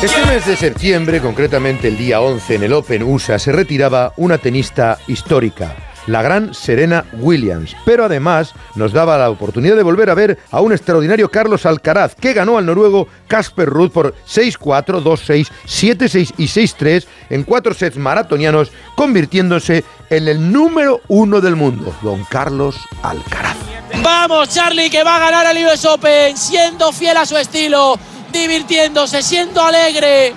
[0.06, 4.38] Este mes de septiembre, concretamente el día 11 en el Open USA, se retiraba una
[4.38, 5.74] tenista histórica,
[6.06, 7.76] la gran Serena Williams.
[7.84, 12.14] Pero además nos daba la oportunidad de volver a ver a un extraordinario Carlos Alcaraz,
[12.14, 17.96] que ganó al noruego Casper Ruud por 6-4, 2-6, 7-6 y 6-3 en cuatro sets
[17.96, 23.56] maratonianos, convirtiéndose en el número uno del mundo, don Carlos Alcaraz.
[24.02, 27.98] Vamos, Charlie, que va a ganar el US Open, siendo fiel a su estilo,
[28.36, 30.34] divirtiéndose, siendo alegre.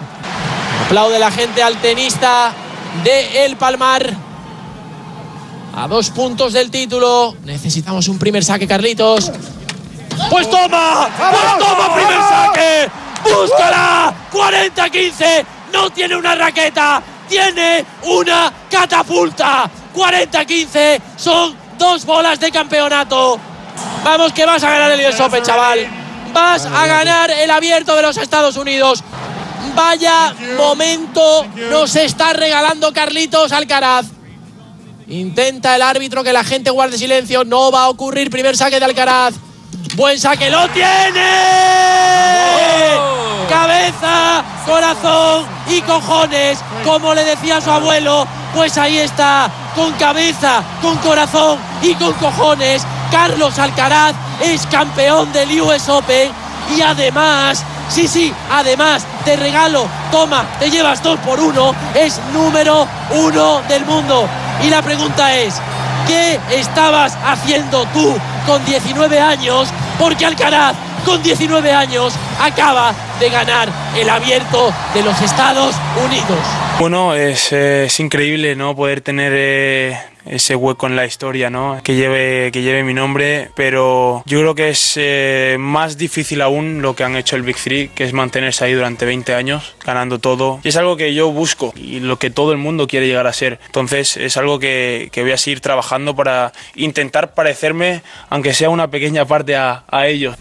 [0.86, 2.54] Aplaude la gente al tenista
[3.04, 4.14] de El Palmar.
[5.76, 7.36] A dos puntos del título.
[7.44, 9.32] Necesitamos un primer saque, Carlitos.
[10.30, 12.92] Pues toma, pues toma primer saque.
[13.24, 14.14] Búscala.
[14.32, 15.46] 40-15.
[15.74, 19.70] No tiene una raqueta, tiene una catapulta.
[19.96, 23.40] 40-15 son dos bolas de campeonato.
[24.04, 26.09] Vamos que vas a ganar el US Open, chaval.
[26.34, 29.04] Vas a ganar el abierto de los Estados Unidos.
[29.76, 34.08] Vaya momento nos está regalando Carlitos Alcaraz.
[35.08, 37.44] Intenta el árbitro que la gente guarde silencio.
[37.44, 39.34] No va a ocurrir primer saque de Alcaraz.
[39.96, 41.30] Buen saque, lo tiene.
[43.50, 46.60] Cabeza, corazón y cojones.
[46.84, 49.50] Como le decía su abuelo, pues ahí está.
[49.76, 52.84] Con cabeza, con corazón y con cojones.
[53.12, 56.32] Carlos Alcaraz es campeón del US Open
[56.76, 62.88] y además Sí, sí, además, te regalo, toma, te llevas dos por uno, es número
[63.10, 64.28] uno del mundo.
[64.64, 65.56] Y la pregunta es,
[66.06, 68.16] ¿qué estabas haciendo tú
[68.46, 69.70] con 19 años?
[69.98, 75.74] Porque Alcaraz, con 19 años, acaba de ganar el abierto de los Estados
[76.06, 76.59] Unidos.
[76.80, 78.74] Bueno, es, es increíble ¿no?
[78.74, 81.82] poder tener eh, ese hueco en la historia ¿no?
[81.84, 86.82] que, lleve, que lleve mi nombre, pero yo creo que es eh, más difícil aún
[86.82, 90.20] lo que han hecho el Big Three, que es mantenerse ahí durante 20 años, ganando
[90.20, 90.62] todo.
[90.64, 93.34] Y es algo que yo busco y lo que todo el mundo quiere llegar a
[93.34, 93.60] ser.
[93.66, 98.90] Entonces es algo que, que voy a seguir trabajando para intentar parecerme, aunque sea una
[98.90, 100.38] pequeña parte, a, a ellos.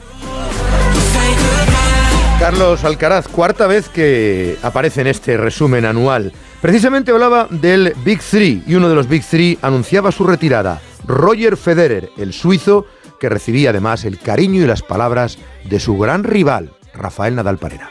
[2.38, 6.32] Carlos Alcaraz, cuarta vez que aparece en este resumen anual.
[6.62, 10.80] Precisamente hablaba del Big Three y uno de los Big Three anunciaba su retirada.
[11.04, 12.86] Roger Federer, el suizo,
[13.18, 17.90] que recibía además el cariño y las palabras de su gran rival, Rafael Nadal Parera.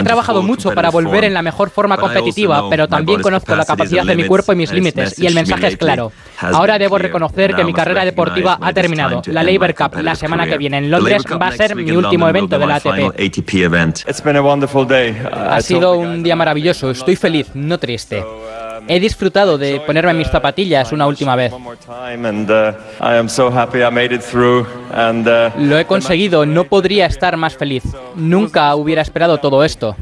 [0.00, 4.04] He trabajado mucho para volver en la mejor forma competitiva, pero también conozco la capacidad
[4.04, 6.12] de mi cuerpo y mis límites, y el mensaje es claro.
[6.40, 9.22] Ahora debo reconocer que mi carrera deportiva ha terminado.
[9.26, 12.58] La Labour Cup la semana que viene en Londres va a ser mi último evento
[12.58, 13.14] de la ATP.
[15.32, 18.24] Ha sido un día maravilloso, estoy feliz, no triste.
[18.88, 21.52] He disfrutado de ponerme mis zapatillas una última vez.
[25.58, 27.84] Lo he conseguido, no podría estar más feliz.
[28.16, 29.96] Nunca hubiera esperado todo esto.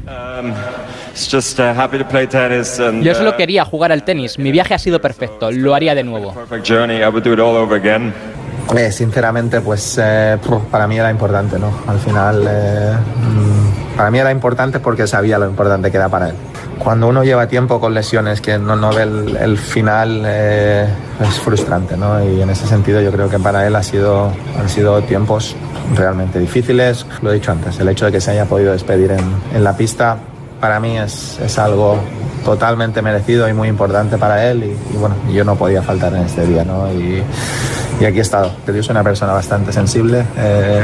[3.03, 4.39] Yo solo quería jugar al tenis.
[4.39, 5.51] Mi viaje ha sido perfecto.
[5.51, 6.33] Lo haría de nuevo.
[8.77, 10.37] Eh, sinceramente, pues eh,
[10.69, 11.71] para mí era importante, ¿no?
[11.87, 16.29] Al final, eh, mm, para mí era importante porque sabía lo importante que era para
[16.29, 16.35] él.
[16.79, 21.97] Cuando uno lleva tiempo con lesiones que no, no ve el, el final, es frustrante,
[21.97, 22.23] ¿no?
[22.23, 25.55] Y en ese sentido yo creo que para él ha sido, han sido tiempos
[25.95, 27.05] realmente difíciles.
[27.21, 29.75] Lo he dicho antes, el hecho de que se haya podido despedir en, en la
[29.75, 30.17] pista,
[30.59, 31.97] para mí es, es algo
[32.45, 36.23] totalmente merecido y muy importante para él y, y, bueno, yo no podía faltar en
[36.23, 36.91] este día, ¿no?
[36.93, 37.21] Y,
[37.99, 38.51] y aquí he estado.
[38.65, 40.81] Yo soy una persona bastante sensible, eh,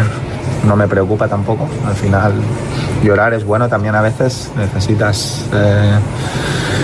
[0.66, 1.68] no me preocupa tampoco.
[1.88, 2.34] Al final
[3.04, 6.00] llorar es bueno también a veces, necesitas eh,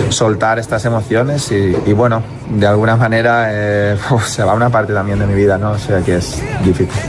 [0.08, 5.26] soltar estas emociones y, bueno, de alguna manera eh, se va una parte también de
[5.26, 5.72] mi vida, ¿no?
[5.72, 7.02] O sea que es difícil.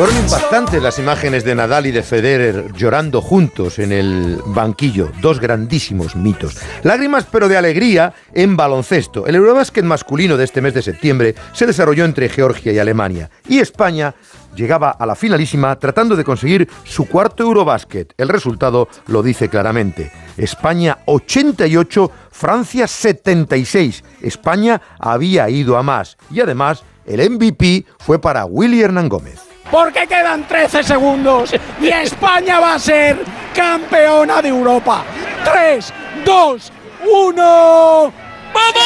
[0.00, 5.40] Fueron impactantes las imágenes de Nadal y de Federer llorando juntos en el banquillo, dos
[5.40, 6.56] grandísimos mitos.
[6.84, 9.26] Lágrimas pero de alegría en baloncesto.
[9.26, 13.58] El Eurobásquet masculino de este mes de septiembre se desarrolló entre Georgia y Alemania y
[13.58, 14.14] España
[14.54, 18.14] llegaba a la finalísima tratando de conseguir su cuarto Eurobásquet.
[18.16, 20.12] El resultado lo dice claramente.
[20.36, 24.04] España 88, Francia 76.
[24.22, 30.06] España había ido a más y además el MVP fue para Willy Hernán Gómez porque
[30.06, 33.24] quedan 13 segundos y España va a ser
[33.54, 35.04] campeona de Europa.
[35.44, 35.92] 3,
[36.24, 36.72] 2,
[37.08, 38.12] 1.
[38.52, 38.80] ¡Vamos!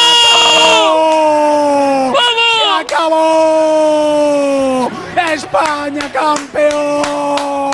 [2.13, 2.44] ¡Vamos!
[2.87, 4.91] ¡Se acabó!
[5.33, 7.65] ¡España campeón!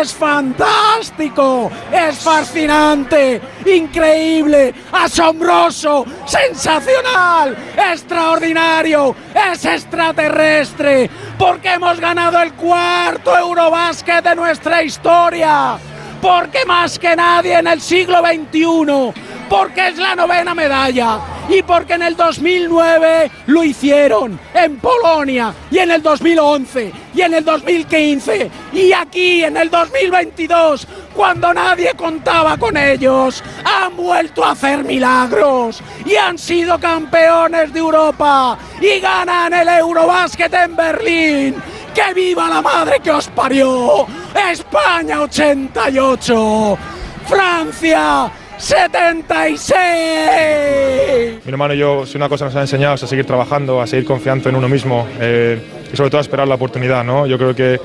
[0.00, 11.08] es fantástico, es fascinante, increíble, asombroso, sensacional, extraordinario, es extraterrestre,
[11.38, 15.78] porque hemos ganado el cuarto Eurobásquet de nuestra historia,
[16.22, 19.20] porque más que nadie en el siglo XXI,
[19.50, 21.18] porque es la novena medalla
[21.48, 27.34] y porque en el 2009 lo hicieron en Polonia y en el 2011 y en
[27.34, 34.52] el 2015 y aquí en el 2022 cuando nadie contaba con ellos han vuelto a
[34.52, 42.14] hacer milagros y han sido campeones de Europa y ganan el Eurobásquet en Berlín ¡Que
[42.14, 44.06] viva la madre que os parió!
[44.50, 46.78] España 88,
[47.26, 51.44] Francia 76.
[51.44, 54.06] Mi hermano yo, si una cosa nos ha enseñado es a seguir trabajando, a seguir
[54.06, 55.60] confiando en uno mismo eh,
[55.92, 57.04] y sobre todo a esperar la oportunidad.
[57.04, 57.26] ¿no?
[57.26, 57.80] Yo creo que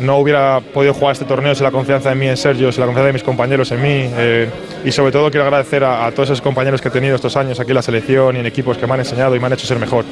[0.00, 2.86] no hubiera podido jugar este torneo sin la confianza en mí, en Sergio, sin la
[2.86, 4.10] confianza de mis compañeros en mí.
[4.16, 4.48] Eh,
[4.84, 7.60] y sobre todo quiero agradecer a, a, todos esos compañeros que he tenido estos años
[7.60, 9.66] aquí en la selección y en equipos que me han enseñado y me han hecho
[9.66, 10.04] ser mejor.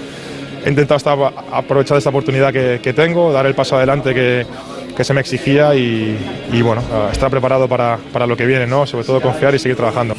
[0.67, 4.45] He intentado aprovechar esta oportunidad que, que tengo, dar el paso adelante que,
[4.97, 6.19] que se me exigía y,
[6.53, 6.83] y bueno,
[7.13, 8.85] estar preparado para, para, lo que viene, ¿no?
[8.85, 10.17] sobre todo confiar y seguir trabajando.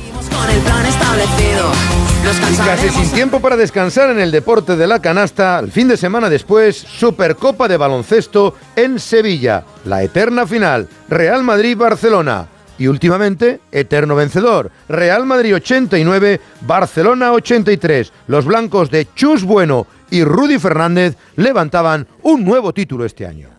[2.49, 5.97] Y casi sin tiempo para descansar en el deporte de la canasta, el fin de
[5.97, 12.47] semana después, Supercopa de baloncesto en Sevilla, la eterna final, Real Madrid-Barcelona.
[12.79, 18.13] Y últimamente, eterno vencedor, Real Madrid 89, Barcelona 83.
[18.27, 23.56] Los blancos de Chus Bueno y Rudy Fernández levantaban un nuevo título este año.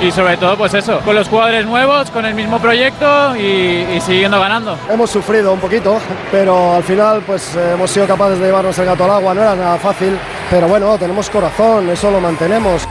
[0.00, 4.40] y, sobre todo pues eso, con los jugadores nuevos, con el mismo proyecto y, siguiendo
[4.40, 4.76] ganando.
[4.90, 5.98] Hemos sufrido un poquito,
[6.30, 9.42] pero al final pues eh, hemos sido capaces de llevarnos el gato al agua, no
[9.42, 10.18] era nada fácil,
[10.50, 12.86] pero bueno, tenemos corazón, eso lo mantenemos.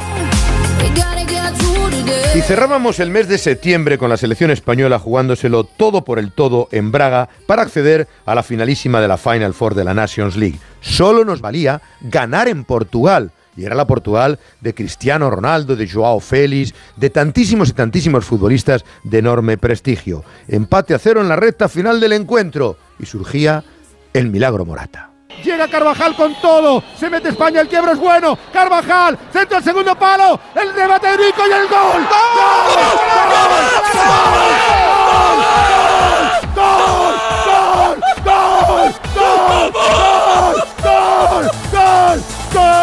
[2.36, 6.68] Y cerrábamos el mes de septiembre con la selección española jugándoselo todo por el todo
[6.72, 10.57] en Braga para acceder a la finalísima de la Final Four de la Nations League.
[10.82, 13.32] Solo nos valía ganar en Portugal.
[13.56, 18.84] Y era la Portugal de Cristiano Ronaldo, de Joao Félix, de tantísimos y tantísimos futbolistas
[19.03, 20.24] de enorme prestigio.
[20.48, 22.78] Empate a cero en la recta final del encuentro.
[22.99, 23.64] Y surgía
[24.11, 25.12] el milagro Morata.
[25.43, 26.84] Llega Carvajal con todo.
[26.97, 28.38] Se mete España, el quiebro es bueno.
[28.51, 30.39] Carvajal, centro al segundo palo.
[30.55, 32.07] El debate de Rico y el gol.
[32.10, 32.39] ¡Gol!
[36.55, 37.99] ¡Gol!
[38.26, 38.81] ¡Gol!
[39.15, 39.72] ¡Gol!
[39.73, 39.73] ¡Gol!
[39.73, 40.61] ¡Gol!
[40.84, 41.45] ¡Gol!
[41.72, 42.23] ¡Gol!
[42.53, 42.73] ¡Gol!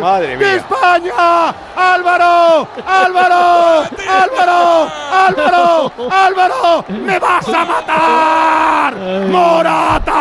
[0.00, 0.54] Madre mía.
[0.56, 1.54] España!
[1.80, 2.68] ¡Álvaro!
[2.86, 3.84] ¡Álvaro!
[4.06, 4.90] ¡Álvaro!
[5.10, 5.92] ¡Álvaro!
[6.10, 6.84] ¡Álvaro!
[6.88, 8.94] ¡Me vas a matar!
[9.28, 10.12] ¡Morata!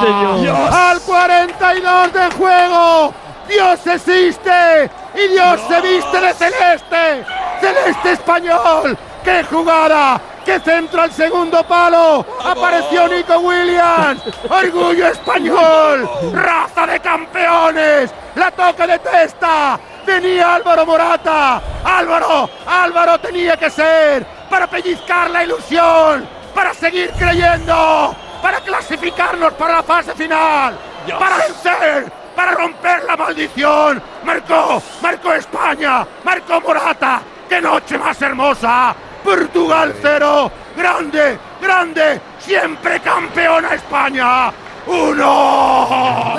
[0.00, 0.72] Sí, señor.
[0.72, 3.12] ¡Al 42 de juego!
[3.46, 4.90] ¡Dios existe!
[5.14, 7.24] ¡Y Dios se viste de celeste!
[7.60, 8.96] ¡Celeste español!
[9.22, 10.20] ¡Qué jugada!
[10.44, 12.26] ¡Qué centro al segundo palo!
[12.44, 14.22] ¡Apareció Nico Williams!
[14.50, 16.08] ¡Orgullo español!
[16.32, 18.10] ¡Raza de campeones!
[18.34, 19.78] ¡La toca de testa!
[20.04, 21.62] ¡Venía Álvaro Morata!
[21.84, 22.50] ¡Álvaro!
[22.66, 24.26] ¡Álvaro tenía que ser!
[24.50, 26.28] ¡Para pellizcar la ilusión!
[26.52, 28.16] ¡Para seguir creyendo!
[28.42, 30.76] ¡Para clasificarnos para la fase final!
[31.18, 32.12] ¡Para vencer!
[32.34, 34.02] ¡Para romper la maldición!
[34.24, 34.82] ¡Marcó!
[35.00, 36.04] ¡Marcó España!
[36.24, 37.20] ¡Marcó Morata!
[37.48, 38.94] ¡Qué noche más hermosa!
[39.24, 44.52] Portugal cero, grande, grande, siempre campeona España.
[44.86, 46.34] ¡Uno!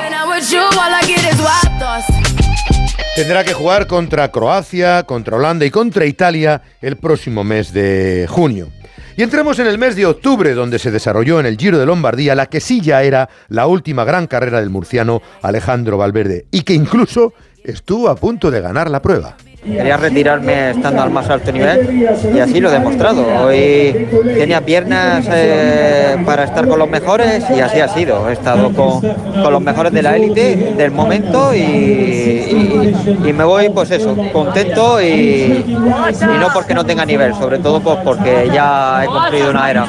[3.16, 8.70] Tendrá que jugar contra Croacia, contra Holanda y contra Italia el próximo mes de junio.
[9.16, 12.34] Y entremos en el mes de octubre, donde se desarrolló en el Giro de Lombardía
[12.34, 16.74] la que sí ya era la última gran carrera del murciano Alejandro Valverde, y que
[16.74, 17.34] incluso
[17.64, 19.38] estuvo a punto de ganar la prueba.
[19.66, 23.26] Quería retirarme estando al más alto nivel y así lo he demostrado.
[23.46, 24.08] Hoy
[24.38, 28.30] tenía piernas eh, para estar con los mejores y así ha sido.
[28.30, 29.02] He estado con,
[29.52, 32.94] los mejores de la élite del momento y,
[33.34, 38.50] me voy pues eso, contento y, no porque no tenga nivel, sobre todo pues porque
[38.54, 39.88] ya he cumplido una era.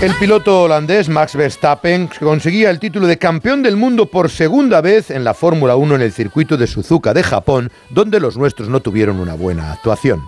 [0.00, 5.10] El piloto holandés Max Verstappen conseguía el título de campeón del mundo por segunda vez
[5.10, 8.80] en la Fórmula 1 en el circuito de Suzuka de Japón, donde los nuestros no
[8.80, 10.22] tuvieron una buena actuación.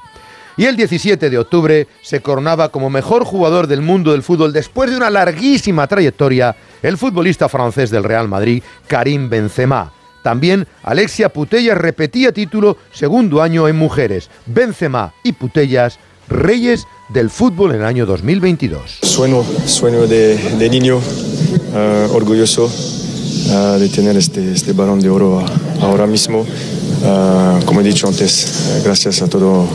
[0.59, 4.90] Y el 17 de octubre se coronaba como mejor jugador del mundo del fútbol después
[4.90, 9.90] de una larguísima trayectoria el futbolista francés del Real Madrid, Karim Benzema.
[10.23, 14.28] También Alexia Putellas repetía título segundo año en mujeres.
[14.44, 18.99] Benzema y Putellas, reyes del fútbol en el año 2022.
[19.03, 25.44] Sueño, sueño de, niño, uh, orgulloso uh, de tener este, este balón de oro
[25.81, 26.40] ahora mismo.
[26.40, 29.66] Uh, como he dicho antes, gracias a todo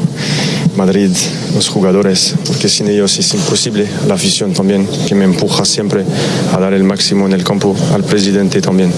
[0.78, 1.12] Madrid,
[1.54, 3.88] los jugadores, porque sin ellos es imposible.
[4.08, 6.06] La afición también, que me empuja siempre
[6.54, 8.92] a dar el máximo en el campo, al presidente también.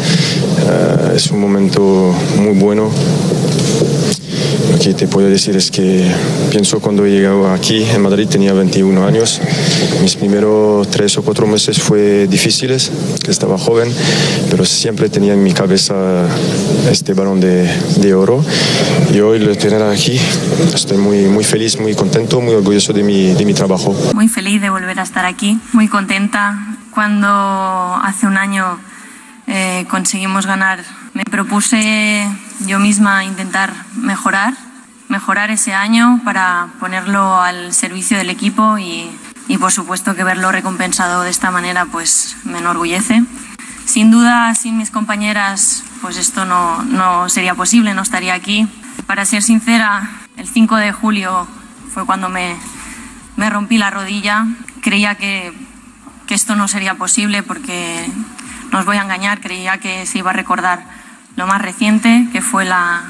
[1.15, 2.91] es un momento muy bueno
[4.71, 6.09] lo que te puedo decir es que
[6.51, 9.41] pienso cuando he llegado aquí en Madrid tenía 21 años.
[10.01, 12.91] Mis primeros tres o cuatro meses fue difíciles,
[13.27, 13.93] estaba joven,
[14.49, 16.27] pero siempre tenía en mi cabeza
[16.89, 18.43] este balón de, de oro.
[19.13, 20.19] Y hoy lo tener aquí,
[20.73, 23.95] estoy muy, muy feliz, muy contento, muy orgulloso de mi, de mi trabajo.
[24.13, 26.77] Muy feliz de volver a estar aquí, muy contenta.
[26.91, 28.79] Cuando hace un año
[29.47, 30.83] eh, conseguimos ganar,
[31.13, 32.25] me propuse
[32.59, 34.53] yo misma intentar mejorar,
[35.07, 39.09] mejorar ese año para ponerlo al servicio del equipo y,
[39.47, 43.23] y por supuesto que verlo recompensado de esta manera pues me enorgullece.
[43.85, 48.67] Sin duda, sin mis compañeras, pues esto no, no sería posible, no estaría aquí.
[49.07, 51.47] Para ser sincera, el 5 de julio
[51.93, 52.55] fue cuando me,
[53.35, 54.45] me rompí la rodilla.
[54.81, 55.53] Creía que
[56.29, 58.07] que esto no sería posible porque,
[58.71, 60.85] no os voy a engañar, creía que se iba a recordar
[61.35, 63.01] lo más reciente, que fue la,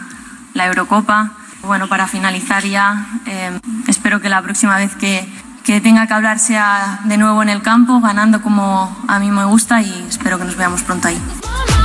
[0.53, 1.33] la Eurocopa.
[1.63, 5.27] Bueno, para finalizar ya, eh, espero que la próxima vez que,
[5.63, 9.45] que tenga que hablar sea de nuevo en el campo, ganando como a mí me
[9.45, 11.21] gusta y espero que nos veamos pronto ahí.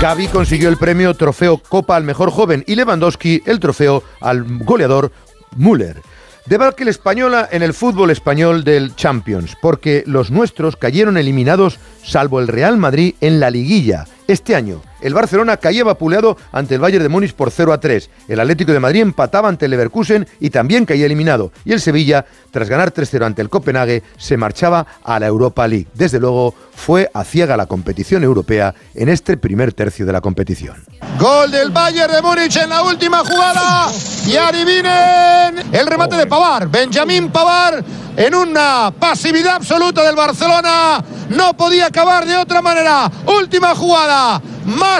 [0.00, 5.12] Gaby consiguió el premio Trofeo Copa al mejor joven y Lewandowski el trofeo al goleador
[5.56, 6.02] Müller.
[6.46, 12.48] Debacle española en el fútbol español del Champions, porque los nuestros cayeron eliminados, salvo el
[12.48, 14.04] Real Madrid, en la liguilla.
[14.28, 18.10] Este año, el Barcelona caía vapuleado ante el Bayern de Múnich por 0 a 3.
[18.26, 21.52] El Atlético de Madrid empataba ante el Leverkusen y también caía eliminado.
[21.66, 25.88] Y el Sevilla, tras ganar 3-0 ante el Copenhague, se marchaba a la Europa League.
[25.92, 30.82] Desde luego, fue a ciega la competición europea en este primer tercio de la competición.
[31.18, 33.92] Gol del Bayern de Múnich en la última jugada.
[34.26, 36.68] Y adivinen el remate de Pavar.
[36.68, 37.84] Benjamín Pavar
[38.16, 41.04] en una pasividad absoluta del Barcelona.
[41.28, 43.10] No podía acabar de otra manera.
[43.26, 44.40] Última jugada.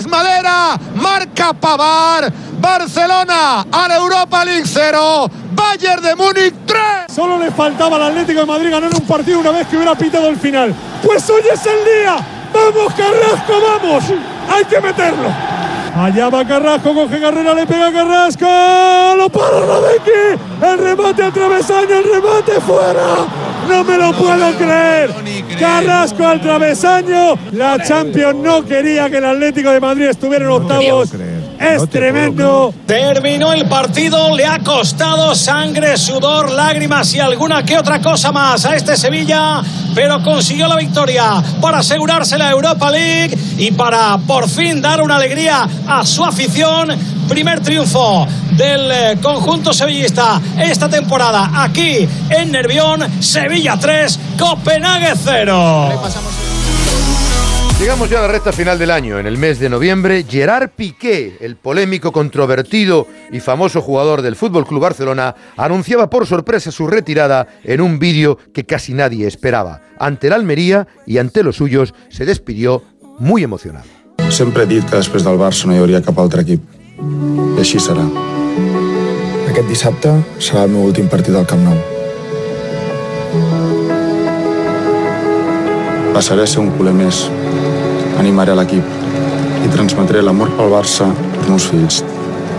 [0.02, 0.78] Madera.
[0.96, 2.32] Marca Pavar.
[2.60, 5.30] Barcelona a la Europa League 0.
[5.52, 6.80] Bayern de Múnich 3.
[7.14, 10.28] Solo le faltaba al Atlético de Madrid ganar un partido una vez que hubiera pitado
[10.28, 10.74] el final.
[11.02, 12.16] Pues hoy es el día.
[12.52, 14.04] Vamos Carrasco, vamos.
[14.48, 15.28] Hay que meterlo.
[15.96, 18.46] Allá va Carrasco, coge carrera, le pega Carrasco.
[19.16, 20.40] Lo para Rodeki.
[20.62, 23.43] El remate al travesaño, el remate fuera.
[23.68, 25.10] No me lo puedo creer.
[25.58, 27.34] Carrasco al travesaño.
[27.52, 31.10] La Champions no quería que el Atlético de Madrid estuviera en octavos.
[31.64, 32.74] Es tremendo.
[32.86, 38.66] Terminó el partido, le ha costado sangre, sudor, lágrimas y alguna que otra cosa más
[38.66, 39.62] a este Sevilla,
[39.94, 45.16] pero consiguió la victoria para asegurarse la Europa League y para por fin dar una
[45.16, 46.90] alegría a su afición.
[47.28, 56.02] Primer triunfo del eh, conjunto sevillista esta temporada aquí en Nervión, Sevilla 3, Copenhague 0.
[57.80, 59.18] Llegamos ya a la recta final del año.
[59.18, 64.66] En el mes de noviembre, Gerard Piqué, el polémico, controvertido y famoso jugador del Fútbol
[64.66, 69.82] Club Barcelona, anunciaba por sorpresa su retirada en un vídeo que casi nadie esperaba.
[69.98, 72.82] Ante la Almería y ante los suyos, se despidió
[73.18, 73.86] muy emocionado.
[74.30, 76.62] Sempre he dit que després del Barça no hi hauria cap altre equip.
[76.98, 78.06] I així serà.
[79.50, 81.78] Aquest dissabte serà el meu últim partit al Camp Nou.
[86.14, 87.24] Passaré a ser un culer més.
[88.22, 88.86] Animaré l'equip
[89.64, 91.96] i transmetré l'amor pel Barça als meus fills,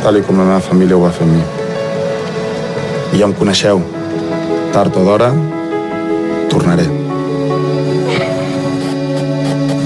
[0.03, 1.43] tal i com la meva família ho va fer amb mi.
[3.15, 3.79] I ja em coneixeu.
[4.75, 5.31] Tard o d'hora,
[6.51, 6.89] tornaré.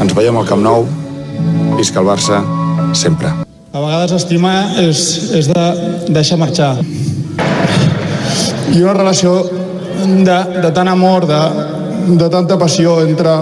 [0.02, 0.90] Ens veiem al Camp Nou.
[1.78, 2.42] Visca el Barça,
[2.98, 3.30] sempre.
[3.70, 5.06] A vegades estimar és,
[5.38, 5.68] és de
[6.10, 6.74] deixar marxar.
[8.74, 11.44] I una relació de, de tant amor, de,
[12.08, 13.34] de tanta passió entre,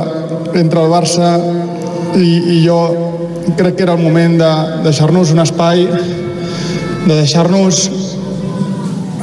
[0.53, 1.35] entre el Barça
[2.17, 2.79] i, i jo
[3.57, 4.51] crec que era el moment de
[4.87, 5.85] deixar-nos un espai,
[7.07, 7.87] de deixar-nos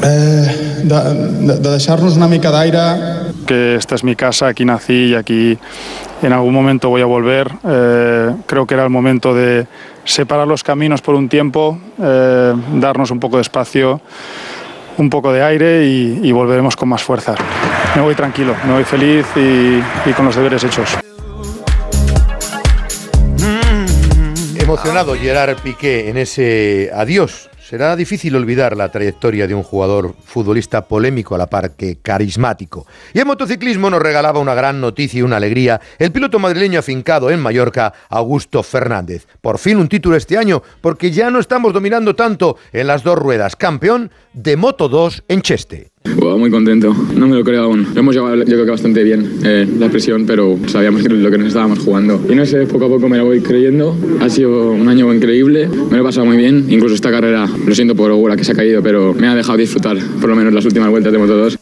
[0.05, 0.47] eh,
[0.85, 1.01] de,
[1.48, 2.86] de, de deixar-nos una mica d'aire
[3.44, 5.59] que esta es mi casa, aquí nací y aquí
[6.23, 7.51] en algún momento voy a volver.
[7.65, 9.66] Eh, creo que era el momento de
[10.05, 14.01] separar los caminos por un tiempo, eh, darnos un poco de espacio,
[14.97, 17.35] un poco de aire y, y, volveremos con más fuerza.
[17.94, 20.98] Me voy tranquilo, me voy feliz y, con los deberes hechos.
[24.59, 30.86] Emocionado Gerard Piqué en ese adiós Será difícil olvidar la trayectoria de un jugador futbolista
[30.86, 32.86] polémico a la par que carismático.
[33.15, 37.31] Y en motociclismo nos regalaba una gran noticia y una alegría el piloto madrileño afincado
[37.31, 39.27] en Mallorca, Augusto Fernández.
[39.40, 43.19] Por fin un título este año, porque ya no estamos dominando tanto en las dos
[43.19, 43.56] ruedas.
[43.56, 45.94] Campeón de Moto 2 en Cheste.
[46.24, 47.89] Wow, muy contento, no me lo creo aún.
[47.93, 51.31] Lo hemos llevado yo creo que bastante bien eh, la presión, pero sabíamos que lo
[51.31, 52.18] que nos estábamos jugando.
[52.31, 53.97] Y no sé, poco a poco me lo voy creyendo.
[54.20, 56.66] Ha sido un año increíble, me lo he pasado muy bien.
[56.68, 59.59] Incluso esta carrera, lo siento por Ogura que se ha caído, pero me ha dejado
[59.59, 61.59] disfrutar por lo menos las últimas vueltas de Moto 2.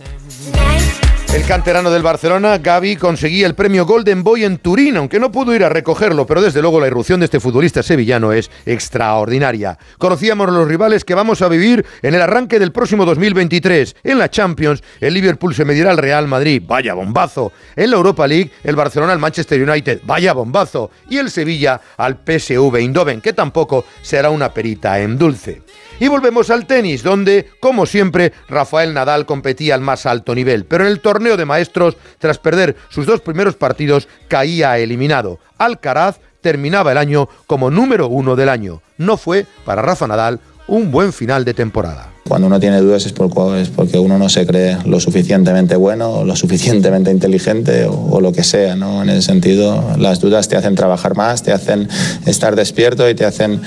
[1.33, 5.55] El canterano del Barcelona, Gaby, conseguía el premio Golden Boy en Turín, aunque no pudo
[5.55, 9.79] ir a recogerlo, pero desde luego la irrupción de este futbolista sevillano es extraordinaria.
[9.97, 13.97] Conocíamos los rivales que vamos a vivir en el arranque del próximo 2023.
[14.05, 17.51] En la Champions, el Liverpool se medirá al Real Madrid, vaya bombazo.
[17.77, 20.91] En la Europa League, el Barcelona al Manchester United, vaya bombazo.
[21.09, 25.63] Y el Sevilla al PSV Eindhoven, que tampoco será una perita en dulce.
[25.99, 30.85] Y volvemos al tenis, donde, como siempre, Rafael Nadal competía al más alto nivel, pero
[30.85, 35.39] en el torneo de maestros, tras perder sus dos primeros partidos, caía eliminado.
[35.59, 38.82] Alcaraz terminaba el año como número uno del año.
[38.99, 42.09] No fue, para Rafa Nadal, un buen final de temporada.
[42.28, 47.11] cuando uno tiene dudas es, porque uno no se cree lo suficientemente bueno, lo suficientemente
[47.11, 48.74] inteligente o, lo que sea.
[48.77, 49.03] ¿no?
[49.03, 51.89] En ese sentido, las dudas te hacen trabajar más, te hacen
[52.24, 53.61] estar despierto y te hacen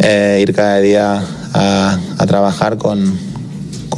[0.00, 1.22] eh, ir cada día
[1.54, 3.18] a, trabajar con,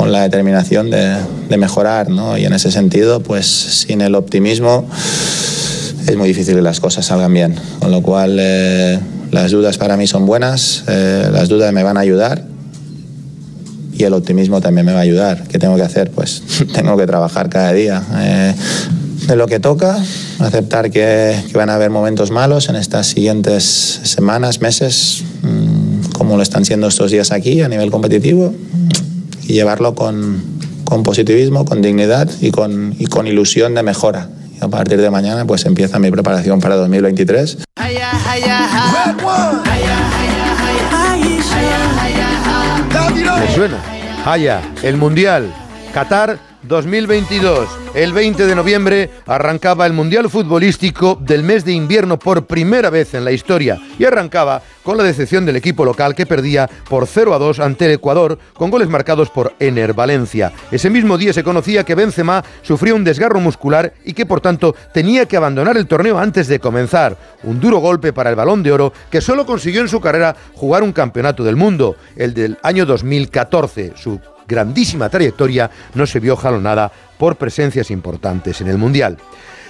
[0.00, 1.16] con, la determinación de,
[1.48, 2.08] de mejorar.
[2.08, 2.38] ¿no?
[2.38, 4.86] Y en ese sentido, pues sin el optimismo
[6.06, 7.54] es muy difícil que las cosas salgan bien.
[7.78, 8.98] Con lo cual, eh,
[9.30, 12.44] las dudas para mí son buenas, eh, las dudas me van a ayudar
[13.92, 15.44] y el optimismo también me va a ayudar.
[15.46, 16.10] ¿Qué tengo que hacer?
[16.10, 16.42] Pues
[16.74, 18.02] tengo que trabajar cada día.
[18.18, 18.54] Eh,
[19.26, 20.02] de lo que toca,
[20.40, 26.42] aceptar que, van a haber momentos malos en estas siguientes semanas, meses, mm, como lo
[26.42, 28.52] están siendo estos días aquí a nivel competitivo,
[29.50, 30.40] y llevarlo con,
[30.84, 34.28] con positivismo, con dignidad y con, y con ilusión de mejora.
[34.60, 37.58] A partir de mañana pues empieza mi preparación para 2023.
[43.40, 43.76] ¿Me suena?
[44.24, 45.52] Haya, el Mundial,
[45.92, 47.68] Qatar 2022.
[47.94, 53.14] El 20 de noviembre arrancaba el Mundial Futbolístico del mes de invierno por primera vez
[53.14, 57.34] en la historia y arrancaba con la decepción del equipo local que perdía por 0
[57.34, 60.52] a 2 ante el Ecuador con goles marcados por Ener Valencia.
[60.70, 64.76] Ese mismo día se conocía que Benzema sufría un desgarro muscular y que por tanto
[64.94, 67.16] tenía que abandonar el torneo antes de comenzar.
[67.42, 70.82] Un duro golpe para el Balón de Oro que solo consiguió en su carrera jugar
[70.82, 73.94] un campeonato del mundo, el del año 2014.
[73.96, 74.20] Su
[74.50, 79.16] grandísima trayectoria no se vio jalonada por presencias importantes en el Mundial.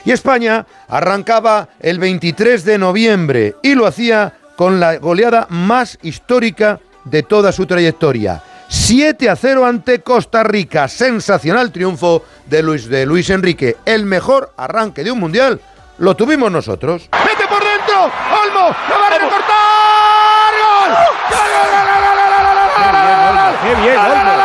[0.05, 6.81] Y España arrancaba el 23 de noviembre y lo hacía con la goleada más histórica
[7.05, 8.43] de toda su trayectoria.
[8.69, 10.89] 7 a 0 ante Costa Rica.
[10.89, 13.77] Sensacional triunfo de Luis, de Luis Enrique.
[13.85, 15.61] El mejor arranque de un mundial
[15.99, 17.09] lo tuvimos nosotros.
[17.13, 18.05] ¡Mete por dentro!
[18.05, 18.75] ¡Olmo!
[18.89, 19.51] ¡Lo va a recortar!
[20.63, 20.97] ¡Gol!
[23.63, 24.40] ¡Qué bien, Olmo!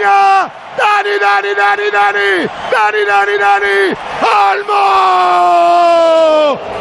[0.00, 2.48] Dani, Dani, Dani, Dani.
[2.70, 3.96] Dani, Dani, Dani.
[4.50, 4.78] ¡Almo!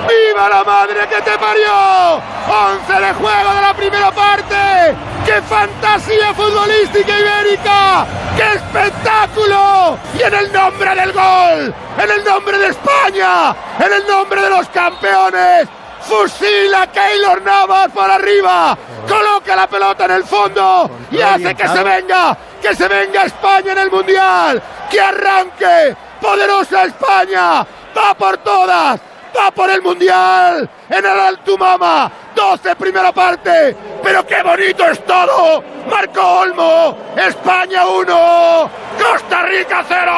[0.07, 2.22] ¡Viva la madre que te parió!
[2.48, 4.95] 11 de juego de la primera parte.
[5.26, 8.06] ¡Qué fantasía futbolística ibérica!
[8.35, 9.98] ¡Qué espectáculo!
[10.18, 14.49] Y en el nombre del gol, en el nombre de España, en el nombre de
[14.49, 15.68] los campeones,
[16.07, 18.77] fusila a Keylor Navas por arriba,
[19.07, 23.73] coloca la pelota en el fondo y hace que se venga que se venga España
[23.73, 27.65] en el Mundial, que arranque, poderosa España,
[27.95, 28.99] va por todas,
[29.38, 35.64] va por el Mundial, en el Altumama, 12 primera parte, pero qué bonito es todo,
[35.89, 40.11] Marco Olmo, España 1, Costa Rica 0.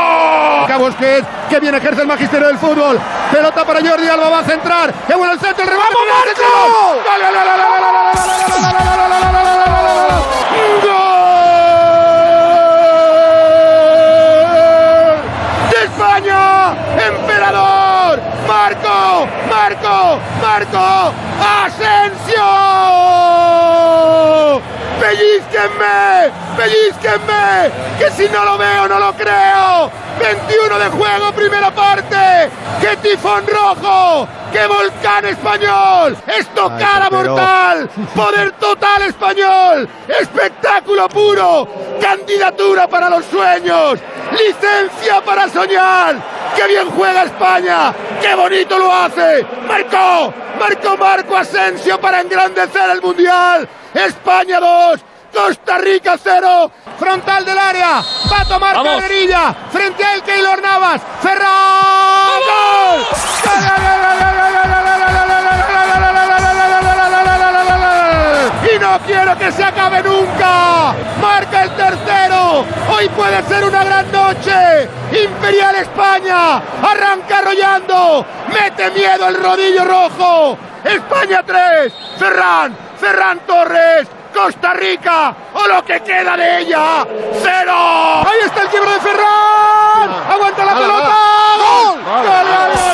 [0.67, 2.99] Cabos que que bien ejerce el magisterio del fútbol,
[3.31, 5.95] pelota para Jordi Alba, va a centrar, qué bueno el centro, el remate,
[6.35, 6.99] ¡Gol!
[17.07, 18.09] emperador,
[18.60, 21.14] Marco, Marco, Marco,
[21.64, 22.44] Asensio.
[24.99, 29.90] Pellizquenme, pellizquenme, que si no lo veo no lo creo.
[30.19, 32.49] 21 de juego, primera parte.
[32.81, 34.27] ¡Qué tifón rojo!
[34.52, 36.18] ¡Qué volcán español!
[36.27, 37.90] ¡Estocada mortal!
[38.14, 39.88] ¡Poder total español!
[40.19, 41.65] ¡Espectáculo puro!
[42.02, 43.99] ¡Candidatura para los sueños!
[44.31, 46.38] ¡Licencia para soñar!
[46.55, 47.93] ¡Qué bien juega España!
[48.21, 49.45] ¡Qué bonito lo hace!
[49.67, 50.34] ¡Marcó!
[50.59, 53.67] ¡Marcó Marco Asensio para engrandecer el Mundial!
[53.93, 54.99] ¡España 2!
[55.34, 58.01] Costa Rica 0, frontal del área,
[58.31, 61.47] va a tomar carrerilla, frente a él Keylor Navas, Ferran,
[62.47, 63.05] ¡Gol!
[63.55, 64.48] Y
[68.89, 74.89] no quiero que se acabe nunca, marca el tercero, hoy puede ser una gran noche,
[75.11, 84.73] Imperial España, arranca arrollando, mete miedo el rodillo rojo, España 3, Ferran, Ferran Torres, Costa
[84.73, 87.05] Rica o lo que queda de ella.
[87.41, 87.73] ¡Cero!
[87.75, 90.31] Ahí está el quiebro de Ferran.
[90.31, 91.15] Aguanta la pelota.
[91.57, 92.23] ¡Gol!
[92.23, 92.88] de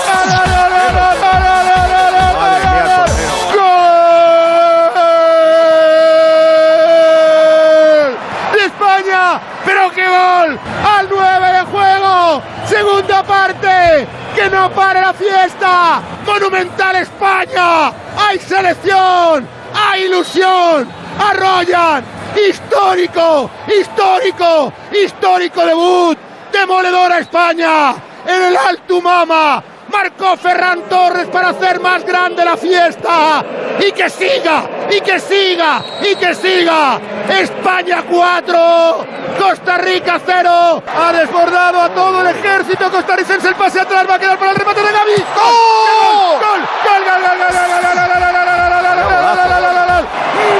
[13.26, 17.88] parte, que no pare la fiesta, monumental España,
[18.18, 20.88] hay selección, hay ilusión,
[21.19, 22.15] arrollan.
[22.35, 26.18] Histórico, histórico, histórico debut.
[26.52, 27.95] Demoledora España
[28.27, 29.64] en el Alto Mama.
[29.95, 33.45] Marcó Ferran Torres para hacer más grande la fiesta.
[33.80, 36.99] Y que siga, y que siga, y que siga.
[37.30, 39.05] España 4,
[39.39, 40.84] Costa Rica 0.
[40.85, 43.47] Ha desbordado a todo el ejército costarricense.
[43.47, 45.15] El pase atrás va a quedar para el remate de Gaby.
[45.34, 46.39] ¡Gol!
[46.43, 46.61] ¡Gol!
[46.84, 47.03] ¡Gol!
[47.05, 47.22] ¡Gol!
[47.22, 47.38] ¡Gol!
[47.38, 47.85] ¡Gol!
[47.85, 48.15] ¡Gol!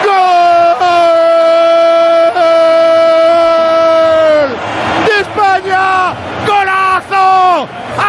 [0.06, 0.45] ¡De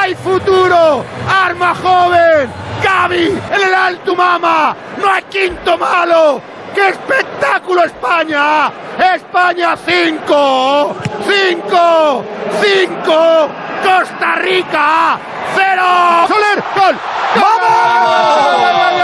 [0.06, 1.04] ¡Hay futuro!
[1.28, 2.48] ¡Arma joven!
[2.80, 4.76] ¡Gaby en el alto mama!
[4.98, 6.40] ¡No hay quinto malo!
[6.72, 8.70] ¡Qué espectáculo España!
[9.16, 10.96] ¡España 5!
[11.26, 12.24] ¡5!
[12.62, 13.48] ¡5!
[13.82, 15.18] ¡Costa Rica!
[15.56, 16.28] ¡Cero!
[16.28, 16.62] ¡Soler!
[16.76, 16.96] ¡Gol!
[17.34, 18.95] Para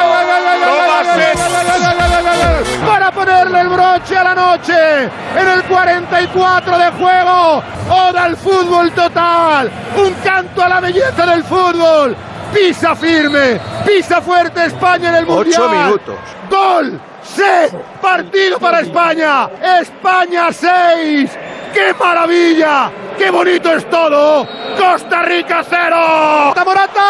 [3.24, 7.62] ponerle el broche a la noche en el 44 de juego.
[7.88, 9.70] Oda al fútbol total.
[9.96, 12.16] Un canto a la belleza del fútbol.
[12.52, 15.62] Pisa firme, pisa fuerte España en el Mundial.
[15.62, 16.16] Ocho minutos.
[16.50, 17.00] Gol.
[17.22, 17.76] ¡Sí!
[18.00, 19.48] Partido para España.
[19.80, 21.30] España 6.
[21.72, 22.90] ¡Qué maravilla!
[23.16, 24.46] ¡Qué bonito es todo!
[24.76, 26.54] ¡Costa Rica 0!
[26.64, 27.00] ¡Morata!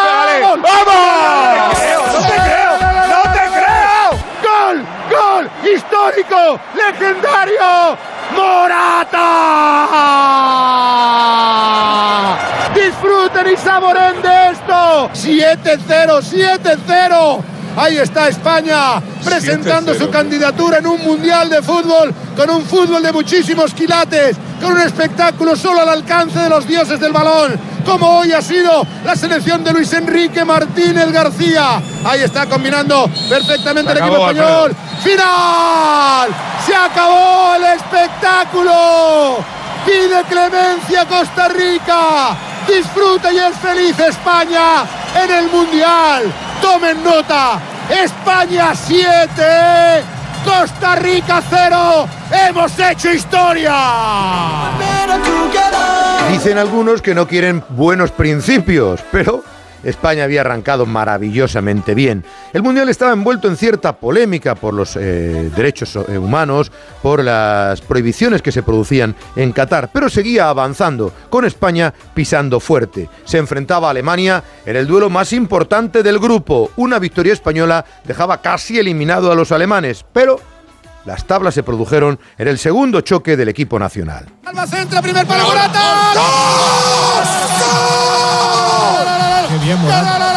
[0.41, 0.61] ¡Gol!
[0.61, 0.87] ¡Vamos!
[1.57, 2.01] ¡No te creo!
[2.13, 2.82] ¡No te creo!
[5.63, 6.59] ¡Histórico!
[6.75, 7.97] ¡Legendario!
[8.35, 9.23] ¡Morata!
[12.73, 15.09] Disfruten y saboren de esto.
[15.13, 17.52] 7-0, 7-0.
[17.75, 23.11] Ahí está España presentando su candidatura en un mundial de fútbol, con un fútbol de
[23.11, 28.31] muchísimos quilates, con un espectáculo solo al alcance de los dioses del balón, como hoy
[28.31, 31.81] ha sido la selección de Luis Enrique Martínez García.
[32.05, 34.75] Ahí está combinando perfectamente el equipo español.
[35.03, 36.29] ¡Final!
[36.65, 39.43] ¡Se acabó el espectáculo!
[39.85, 42.37] Pide clemencia Costa Rica.
[42.67, 44.85] Disfruta y es feliz España
[45.21, 46.33] en el Mundial.
[46.63, 47.59] Tomen nota.
[47.89, 49.03] España 7.
[50.45, 52.07] Costa Rica 0.
[52.31, 53.75] Hemos hecho historia.
[56.31, 59.43] Dicen algunos que no quieren buenos principios, pero
[59.83, 62.23] España había arrancado maravillosamente bien.
[62.53, 67.81] El Mundial estaba envuelto en cierta polémica por los eh, derechos eh, humanos, por las
[67.81, 73.09] prohibiciones que se producían en Qatar, pero seguía avanzando, con España pisando fuerte.
[73.25, 76.71] Se enfrentaba a Alemania en el duelo más importante del grupo.
[76.77, 80.39] Una victoria española dejaba casi eliminado a los alemanes, pero
[81.05, 84.25] las tablas se produjeron en el segundo choque del equipo nacional.
[84.45, 86.11] Alba centra, primer para Morata.
[86.13, 87.12] Qué
[89.63, 90.32] bien, de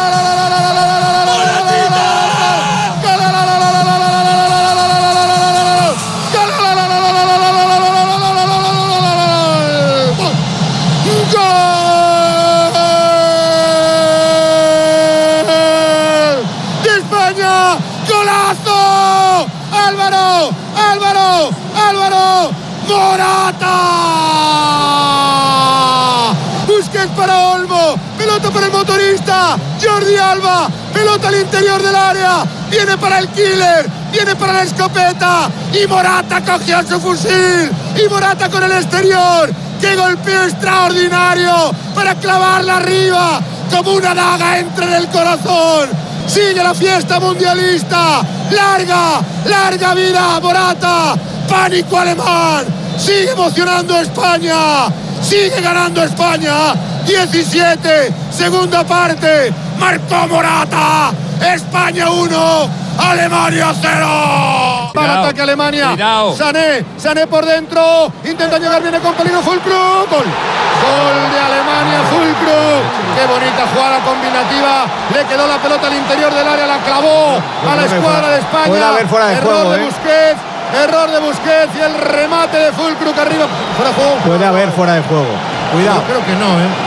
[30.19, 35.87] Alba, pelota al interior del área, viene para el killer, viene para la escopeta y
[35.87, 39.51] Morata cogió su fusil y Morata con el exterior.
[39.79, 43.39] ¡Qué golpeo extraordinario para clavarla arriba
[43.69, 46.07] como una daga entre en el corazón!
[46.27, 48.21] Sigue la fiesta mundialista.
[48.51, 51.15] Larga, larga vida, Morata.
[51.47, 52.65] Pánico alemán.
[52.97, 54.87] Sigue emocionando España.
[55.21, 56.75] Sigue ganando España.
[57.05, 59.53] 17, segunda parte.
[59.79, 61.11] Marcó Morata.
[61.53, 64.91] España 1, Alemania 0.
[64.93, 65.95] Para ataque Alemania.
[66.35, 68.11] Sané, Sané por dentro.
[68.23, 69.41] Intenta llegar, viene con peligro.
[69.41, 70.09] Fulcrum.
[70.09, 70.25] Gol.
[70.25, 72.81] Gol de Alemania, Fulcrum.
[73.15, 74.85] Qué bonita jugada combinativa.
[75.13, 77.37] Le quedó la pelota al interior del área, la clavó
[77.69, 78.65] a la escuadra de España.
[78.67, 79.85] Puede haber fuera de Error juego, de ¿eh?
[79.85, 80.39] Busquets.
[80.83, 83.45] Error de Busquets y el remate de Fulcrum que arriba.
[83.75, 84.15] Fuera de juego.
[84.25, 85.27] Puede haber fuera de juego.
[85.71, 86.01] Cuidado.
[86.01, 86.86] Yo creo que no, ¿eh?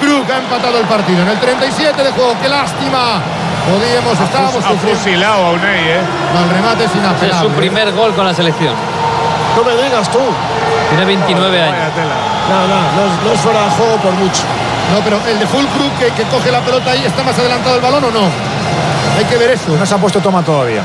[0.00, 2.34] Fulcrum ha empatado el partido en el 37 de juego.
[2.40, 3.20] ¡Qué lástima!
[3.68, 4.98] Podíamos, estábamos Ha sufriendo.
[4.98, 6.00] fusilado a Unai, ¿eh?
[6.34, 7.48] No, el remate es Es inapelable.
[7.50, 8.74] su primer gol con la selección.
[9.56, 10.18] No me digas tú.
[10.88, 11.74] Tiene 29 años.
[12.48, 14.42] No, no, no, es- no es fuera de juego por mucho.
[14.94, 17.80] No, pero el de Fulcrum que, que coge la pelota ahí, ¿está más adelantado el
[17.82, 18.26] balón o no?
[19.18, 19.76] Hay que ver eso.
[19.76, 20.80] No se ha puesto toma todavía.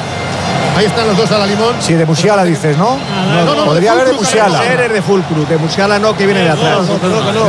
[0.77, 1.73] Ahí están los dos a la limón.
[1.79, 2.97] Sí, de Musiala dices, ¿no?
[3.45, 4.63] no, no, Podría de haber de Musiala.
[4.65, 6.79] Eres de Fulcrum, de Musiala no, que viene de atrás.
[7.01, 7.45] No, no, no, no.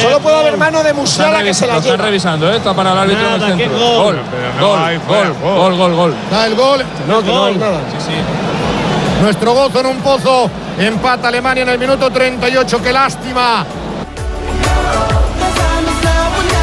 [0.00, 2.04] Solo puede haber mano de Musiala que se la revisando, están lleva.
[2.06, 2.56] revisando, ¿eh?
[2.56, 3.78] Está para el árbitro en el Nada, centro.
[3.78, 4.04] gol.
[4.04, 4.16] Gol,
[4.60, 6.14] no gol, hay gol, gol, gol, gol.
[6.30, 6.84] Da el gol.
[7.08, 7.78] No, que no hay nada.
[7.90, 9.22] Sí, sí.
[9.22, 10.50] Nuestro gozo en un pozo.
[10.78, 12.80] Empata Alemania en el minuto 38.
[12.82, 13.64] ¡Qué lástima!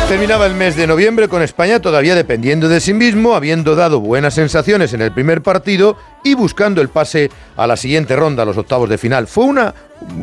[0.08, 4.36] Terminaba el mes de noviembre con España todavía dependiendo de sí mismo, habiendo dado buenas
[4.36, 8.56] sensaciones en el primer partido y buscando el pase a la siguiente ronda, a los
[8.56, 9.26] octavos de final.
[9.26, 9.74] Fue una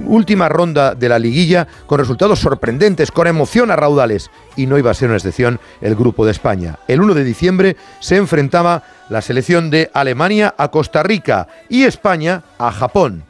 [0.07, 4.93] última ronda de la liguilla con resultados sorprendentes, con emoción a raudales, y no iba
[4.93, 6.79] a ser una excepción el grupo de España.
[6.87, 12.45] El 1 de diciembre se enfrentaba la selección de Alemania a Costa Rica y España
[12.57, 13.25] a Japón.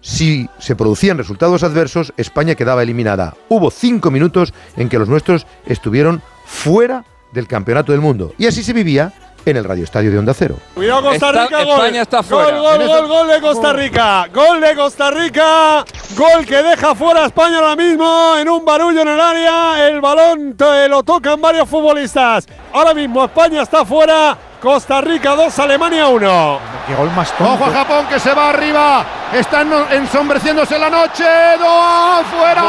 [0.00, 3.34] Si se producían resultados adversos, España quedaba eliminada.
[3.48, 8.32] Hubo cinco minutos en que los nuestros estuvieron fuera del Campeonato del Mundo.
[8.38, 9.12] Y así se vivía
[9.44, 10.56] en el Radio Estadio de Onda Cero.
[10.74, 11.72] Cuidado Costa Está- Rica, gol.
[11.74, 12.58] España está fuera.
[12.58, 14.26] Gol, gol, gol, gol de Costa Rica.
[14.32, 15.84] Gol de Costa Rica.
[16.16, 19.88] Gol que deja fuera a España ahora mismo en un barullo en el área.
[19.88, 22.46] El balón te lo tocan varios futbolistas.
[22.72, 24.36] Ahora mismo España está fuera.
[24.60, 26.58] Costa Rica 2, Alemania 1.
[26.88, 29.04] Qué gol más Ojo a Japón que se va arriba.
[29.32, 31.24] Está eno- ensombreciéndose la noche.
[31.58, 32.22] ¡Doa!
[32.28, 32.62] ¡Fuera!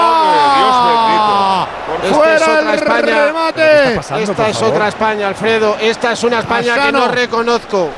[2.14, 3.26] ¡Fuera es otra el España.
[3.26, 3.96] remate!
[4.22, 5.78] Esta es otra España, Alfredo.
[5.82, 7.90] Esta es una España que no reconozco.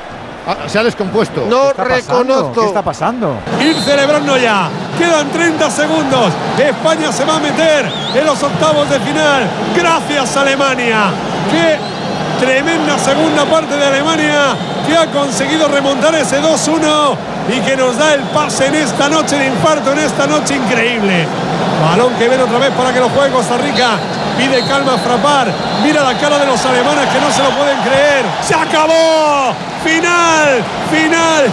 [0.46, 1.44] Ah, se ha descompuesto.
[1.48, 2.60] No reconozco.
[2.62, 3.36] ¿Qué está pasando?
[3.60, 4.68] Ir celebrando ya.
[4.98, 6.32] Quedan 30 segundos.
[6.58, 9.48] España se va a meter en los octavos de final.
[9.76, 11.10] Gracias Alemania.
[11.50, 11.78] Qué
[12.42, 17.16] tremenda segunda parte de Alemania que ha conseguido remontar ese 2-1
[17.54, 21.24] y que nos da el pase en esta noche de infarto, en esta noche increíble.
[21.80, 23.90] Balón que ven otra vez para que lo juegue Costa Rica.
[24.36, 25.52] Pide calma a Frapar.
[25.84, 28.24] Mira la cara de los alemanes que no se lo pueden creer.
[28.42, 29.54] ¡Se acabó!
[29.84, 30.64] ¡Final!
[30.90, 31.44] ¡Final!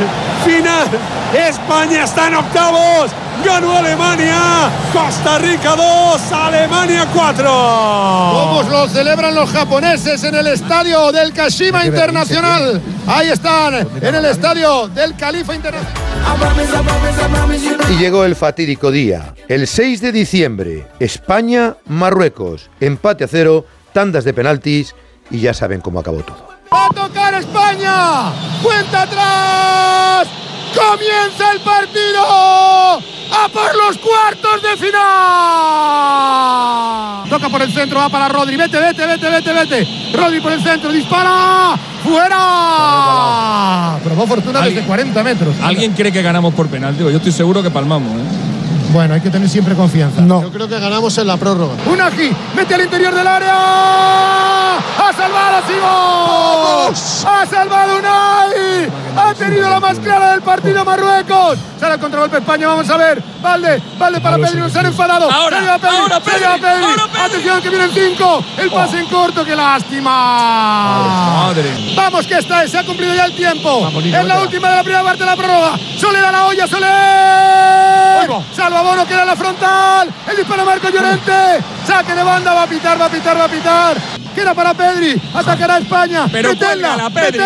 [0.44, 0.88] ¡Final!
[1.34, 3.12] España está en octavos.
[3.44, 4.70] Ganó Alemania.
[4.92, 7.46] Costa Rica 2, Alemania 4.
[7.46, 12.82] ¿Cómo lo celebran los japoneses en el estadio del Kashima Internacional?
[13.08, 16.04] Ahí están, en el estadio del Califa Internacional.
[17.90, 24.34] Y llegó el fatídico día, el 6 de diciembre, España-Marruecos, empate a cero, tandas de
[24.34, 24.96] penaltis
[25.32, 26.50] y ya saben cómo acabó todo.
[26.72, 28.32] Va a tocar España.
[28.62, 30.49] Cuenta atrás.
[30.76, 33.02] Comienza el partido.
[33.32, 35.00] A por los cuartos de final.
[37.30, 38.58] Toca por el centro, va para Rodri.
[38.58, 39.88] Vete, vete, vete, vete, vete.
[40.14, 41.78] Rodri por el centro, dispara.
[42.04, 44.00] ¡Fuera!
[44.04, 45.56] Probó fortuna desde 40 metros.
[45.62, 47.04] ¿Alguien cree que ganamos por penalti?
[47.04, 48.12] Yo estoy seguro que palmamos.
[48.14, 48.59] ¿eh?
[48.92, 50.22] Bueno, hay que tener siempre confianza.
[50.26, 51.74] Yo creo que ganamos en la prórroga.
[51.86, 53.54] Unagi, mete al interior del área.
[54.78, 57.30] ¡Ha salvado Sigo!
[57.30, 58.90] ¡Ha salvado Unai!
[59.16, 61.58] ¡Ha tenido la más clara del partido Marruecos!
[61.80, 63.22] Sale el contragolpe España, vamos a ver.
[63.42, 65.32] Valde, Valde para Pedri, nos han enfadado.
[65.32, 66.66] Ahora, se Pedri, ahora se Pedri, Pedri.
[66.66, 67.22] ahora Pedri.
[67.26, 68.44] Atención que vienen cinco.
[68.58, 71.46] El pase en corto, qué lástima.
[71.46, 71.94] Madre.
[71.96, 73.90] Vamos que esta es, se ha cumplido ya el tiempo.
[74.02, 75.78] Nino, es la última de la primera parte de la prórroga.
[75.98, 78.30] Soler a la olla, Soler.
[78.54, 80.10] Salva Bono, queda en la frontal.
[80.30, 81.64] El disparo Marco Llorente.
[81.86, 83.98] Saque de banda, va a pitar, va a pitar, va a pitar.
[84.34, 85.22] Queda para Pedri.
[85.34, 86.28] Atacará a España.
[86.32, 87.40] Pero cuélgala, Pedri.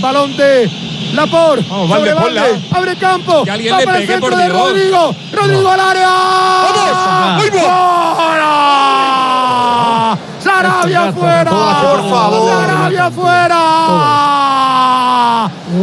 [0.00, 0.70] Balón de
[1.14, 1.64] Lapor.
[1.68, 2.62] Vamos, Valde.
[2.72, 3.44] Abre campo.
[3.44, 4.48] Que alguien va le para el pegue, centro por de.
[4.48, 5.14] Rodrigo.
[5.32, 6.10] Rodrigo al área.
[8.16, 10.18] ¡Fuera!
[10.38, 11.50] Sarabia fuera.
[11.50, 12.50] Por favor.
[12.50, 13.58] Sarabia fuera.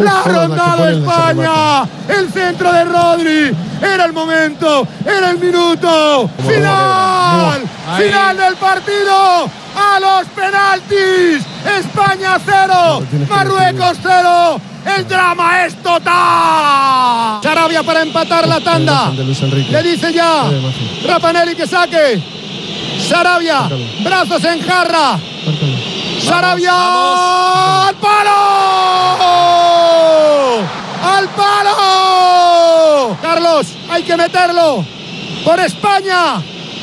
[0.05, 1.83] La ha rondado España.
[2.07, 3.55] El centro de Rodri.
[3.81, 4.87] Era el momento.
[5.03, 6.29] Era el minuto.
[6.47, 7.61] Final.
[7.97, 9.49] Final del partido.
[9.75, 11.43] A los penaltis.
[11.79, 13.01] España cero.
[13.27, 14.61] Marruecos cero.
[14.85, 17.41] El drama es total.
[17.41, 19.09] Sarabia para empatar la tanda.
[19.09, 20.43] Le dice ya.
[21.07, 22.23] Rapanelli que saque.
[23.09, 23.67] Sarabia.
[24.03, 25.17] Brazos en jarra.
[26.21, 26.71] Sarabia.
[27.87, 28.31] ¡Al palo!
[31.03, 33.17] ¡Al palo!
[33.21, 34.85] Carlos, hay que meterlo.
[35.43, 36.41] Por España.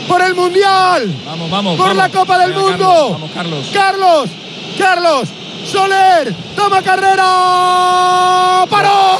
[0.08, 1.14] Por el Mundial.
[1.24, 1.76] Vamos, vamos.
[1.76, 1.96] Por vamos.
[1.96, 2.84] la Copa del Venga, Mundo.
[2.86, 3.70] Carlos, vamos, Carlos.
[3.72, 4.30] Carlos,
[4.78, 5.28] Carlos,
[5.70, 9.18] Soler, toma carrera, paró,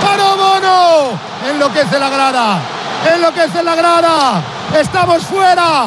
[0.00, 1.20] paró Bono,
[1.50, 2.60] enloquece la grada,
[3.16, 4.42] enloquece la grada,
[4.78, 5.86] estamos fuera,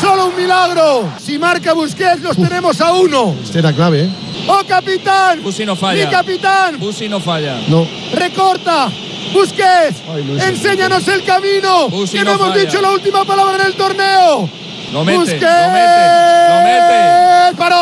[0.00, 3.34] solo un milagro, si marca Busquets los tenemos a uno.
[3.42, 4.10] Este era clave, ¿eh?
[4.48, 5.42] ¡Oh capitán!
[5.42, 6.10] Busi no ¡Mi falla.
[6.10, 6.78] capitán!
[6.78, 7.56] Busi no falla.
[7.68, 7.86] No.
[8.14, 8.88] ¡Recorta!
[9.32, 12.64] Busquets, Ay, Luis, enséñanos el camino, Busi que no no hemos falla.
[12.64, 14.48] dicho la última palabra en el torneo.
[14.92, 15.40] Lo mete, Busquets.
[15.40, 17.56] lo mete, lo mete.
[17.56, 17.78] ¡Paró!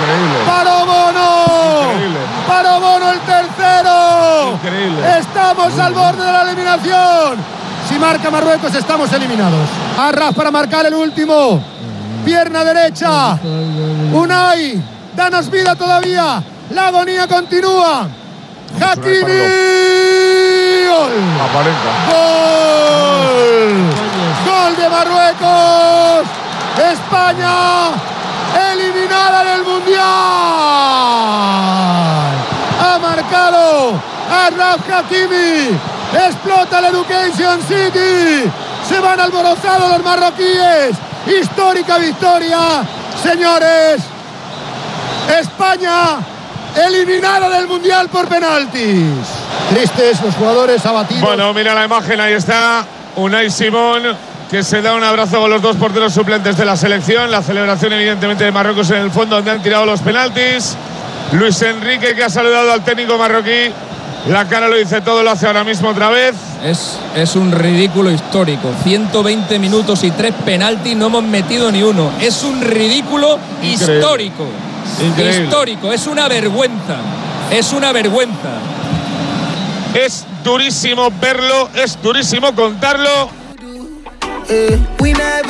[0.00, 0.38] Increíble.
[0.46, 1.92] ¡Paró Bono!
[1.92, 2.18] Increíble.
[2.46, 4.52] ¡Paró Bono el tercero!
[4.54, 5.18] Increíble.
[5.18, 7.44] Estamos al borde de la eliminación.
[7.96, 9.70] Si marca Marruecos, estamos eliminados.
[9.98, 11.62] Arras para marcar el último.
[12.26, 13.38] Pierna derecha.
[14.12, 14.78] Unai,
[15.16, 16.42] danos vida todavía.
[16.74, 18.06] La agonía continúa.
[18.78, 19.22] Hakimi.
[20.86, 21.10] Gol.
[22.10, 22.36] Gol.
[24.44, 26.26] Gol de Marruecos.
[26.92, 27.92] España
[28.72, 30.04] eliminada del Mundial.
[32.78, 33.98] Ha marcado
[34.30, 35.95] Arraf Hakimi.
[36.14, 38.50] Explota el Education City.
[38.88, 40.96] Se van alborozados los marroquíes.
[41.26, 42.82] Histórica victoria.
[43.22, 44.02] Señores,
[45.40, 46.18] España
[46.76, 49.26] eliminada del Mundial por penaltis.
[49.70, 51.22] Tristes los jugadores abatidos.
[51.22, 52.84] Bueno, mira la imagen, ahí está.
[53.16, 54.02] Unai Simón,
[54.50, 57.30] que se da un abrazo con los dos porteros suplentes de la selección.
[57.30, 60.76] La celebración, evidentemente, de Marruecos en el fondo, donde han tirado los penaltis.
[61.32, 63.72] Luis Enrique, que ha saludado al técnico marroquí.
[64.28, 66.34] La cara lo dice todo, lo hace ahora mismo otra vez.
[66.64, 68.72] Es, es un ridículo histórico.
[68.82, 72.10] 120 minutos y tres penaltis, no hemos metido ni uno.
[72.20, 73.98] Es un ridículo Increíble.
[73.98, 74.46] histórico.
[75.00, 75.44] Increíble.
[75.44, 76.96] Histórico, es una vergüenza.
[77.52, 78.58] Es una vergüenza.
[79.94, 83.30] Es durísimo verlo, es durísimo contarlo.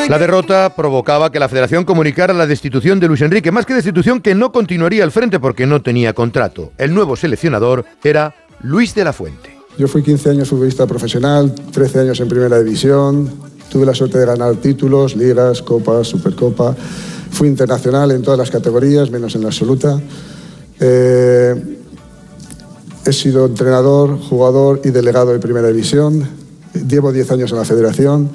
[0.09, 4.21] La derrota provocaba que la federación comunicara la destitución de Luis Enrique, más que destitución
[4.21, 6.73] que no continuaría al frente porque no tenía contrato.
[6.79, 9.57] El nuevo seleccionador era Luis de la Fuente.
[9.79, 13.31] Yo fui 15 años futbolista profesional, 13 años en primera división,
[13.71, 16.75] tuve la suerte de ganar títulos, ligas, copas, supercopa,
[17.31, 20.01] fui internacional en todas las categorías, menos en la absoluta.
[20.81, 21.79] Eh,
[23.05, 26.27] he sido entrenador, jugador y delegado de primera división,
[26.89, 28.31] llevo 10 años en la federación,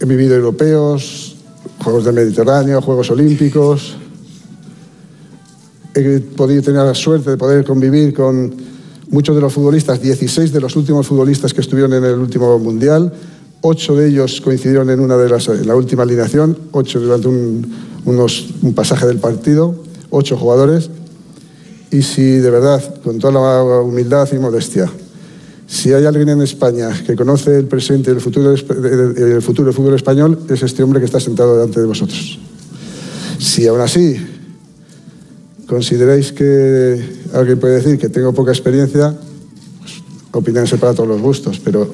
[0.00, 1.36] he vivido europeos,
[1.82, 3.96] Juegos del Mediterráneo, Juegos Olímpicos,
[5.94, 8.54] he podido tener la suerte de poder convivir con
[9.10, 13.12] muchos de los futbolistas, 16 de los últimos futbolistas que estuvieron en el último mundial,
[13.60, 18.72] ocho de ellos coincidieron en una de las en la última alineación, ocho durante un,
[18.74, 19.74] pasaje del partido,
[20.10, 20.90] ocho jugadores.
[21.90, 24.90] Y si de verdad, con toda la humildad y modestia,
[25.66, 29.94] si hay alguien en España que conoce el presente y futuro, el futuro del fútbol
[29.94, 32.38] español, es este hombre que está sentado delante de vosotros.
[33.38, 34.16] Si aún así
[35.70, 37.00] consideráis que
[37.32, 39.14] alguien puede decir que tengo poca experiencia,
[39.78, 40.02] pues,
[40.32, 41.88] opinarse para todos los gustos, pero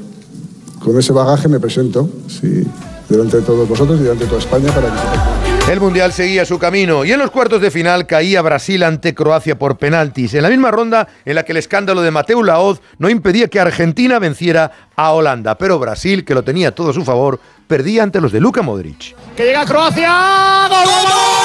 [0.82, 2.65] con ese bagaje me presento sí,
[3.07, 6.59] delante de todos vosotros y delante de toda España para que El Mundial seguía su
[6.59, 10.48] camino y en los cuartos de final caía Brasil ante Croacia por penaltis, en la
[10.48, 14.73] misma ronda en la que el escándalo de Mateu Laoz no impedía que Argentina venciera
[14.97, 18.40] a Holanda, pero Brasil, que lo tenía todo a su favor, perdía ante los de
[18.40, 19.15] Luka Modric.
[19.36, 20.66] Que llega Croacia.
[20.70, 21.36] ¡Gol,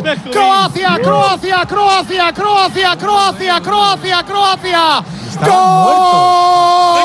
[0.00, 0.32] gol.
[0.32, 5.04] Croacia, Croacia, Croacia, Croacia, Croacia, Croacia, Croacia.
[5.40, 7.04] ¡Gol!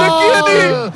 [0.00, 0.08] ¿De
[0.52, 0.92] quién?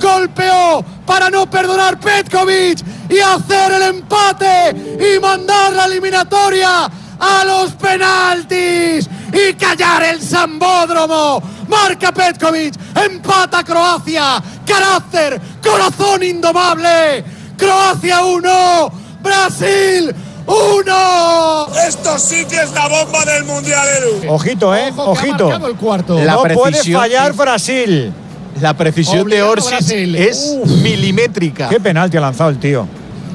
[0.00, 7.72] Golpeó para no perdonar Petkovic y hacer el empate y mandar la eliminatoria a los
[7.72, 11.42] penaltis y callar el Sambódromo.
[11.68, 17.24] Marca Petkovic, empata Croacia, carácter, corazón indomable.
[17.56, 18.92] Croacia 1,
[19.24, 20.14] Brasil
[20.46, 21.66] 1.
[21.88, 24.32] Esto sí que es la bomba del mundial, Edu.
[24.32, 25.44] Ojito, eh, Ojo que ha ojito.
[25.48, 26.18] marcado el cuarto.
[26.20, 27.32] no puede precisión, fallar.
[27.32, 28.12] Brasil.
[28.60, 30.14] La precisión Obligado de Orsis Brasil.
[30.14, 30.70] es Uf.
[30.82, 31.68] milimétrica.
[31.68, 32.86] Qué penalti ha lanzado el tío.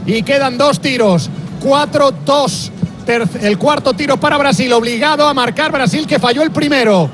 [0.05, 1.29] Y quedan dos tiros.
[1.61, 2.71] 4-2.
[3.05, 4.71] Ter- El cuarto tiro para Brasil.
[4.71, 7.09] Obligado a marcar Brasil que falló el primero.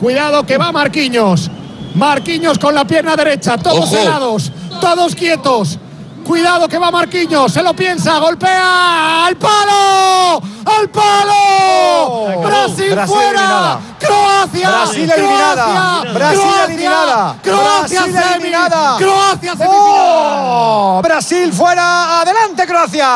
[0.00, 1.50] Cuidado que va Marquinhos.
[1.94, 3.58] Marquinhos con la pierna derecha.
[3.58, 3.96] Todos Ojo.
[3.98, 4.50] helados.
[4.80, 5.78] Todos quietos.
[6.24, 7.52] Cuidado que va Marquinhos.
[7.52, 8.18] Se lo piensa.
[8.18, 9.26] Golpea.
[9.26, 10.40] ¡Al palo!
[10.64, 12.42] ¡Al palo!
[12.42, 13.30] Brasil, Oh, Brasil fuera.
[13.30, 13.80] eliminada.
[13.98, 14.68] Croacia.
[14.70, 16.00] Brasil Croacia, eliminada.
[16.12, 17.36] Brasil Croacia, eliminada.
[17.42, 18.34] Croacia Brasil semi.
[18.34, 18.96] eliminada.
[18.98, 19.68] Croacia semifinal.
[19.76, 21.00] ¡Oh!
[21.02, 22.20] Brasil fuera.
[22.20, 23.08] Adelante, Croacia.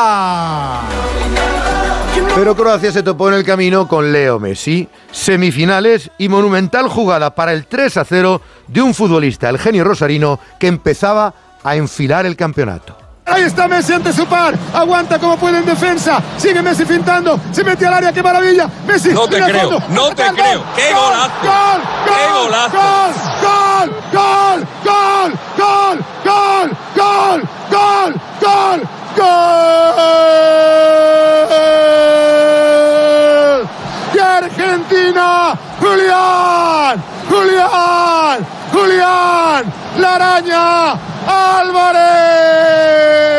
[2.35, 4.87] Pero Croacia se topó en el camino con Leo Messi.
[5.11, 10.39] Semifinales y monumental jugada para el 3 a 0 de un futbolista, el genio rosarino,
[10.59, 12.97] que empezaba a enfilar el campeonato.
[13.25, 14.57] Ahí está Messi ante su par.
[14.73, 16.21] Aguanta como puede en defensa.
[16.37, 17.37] Sigue Messi fintando.
[17.51, 18.13] Se mete al área.
[18.13, 18.69] ¡Qué maravilla!
[18.87, 19.09] Messi.
[19.09, 19.83] No te creo, fondo.
[19.89, 20.63] no te Gol, creo.
[20.75, 21.33] ¡Qué gol, golazo!
[21.43, 21.81] ¡Gol!
[22.05, 22.77] ¡Qué gol, golazo!
[23.43, 23.89] ¡Gol!
[24.13, 24.59] ¡Gol!
[24.85, 25.29] ¡Gol!
[25.57, 25.97] ¡Gol!
[26.25, 26.67] ¡Gol!
[26.95, 27.39] ¡Gol!
[27.69, 28.11] ¡Gol!
[28.39, 28.79] ¡Gol!
[29.17, 29.27] ¡Gol!
[34.13, 35.27] ¡Y Argentina!
[35.81, 37.03] ¡Julián!
[37.29, 38.56] ¡Julián!
[38.77, 39.73] ¡Julián!
[39.97, 40.91] ¡La araña!
[41.25, 43.36] ¡Álvarez!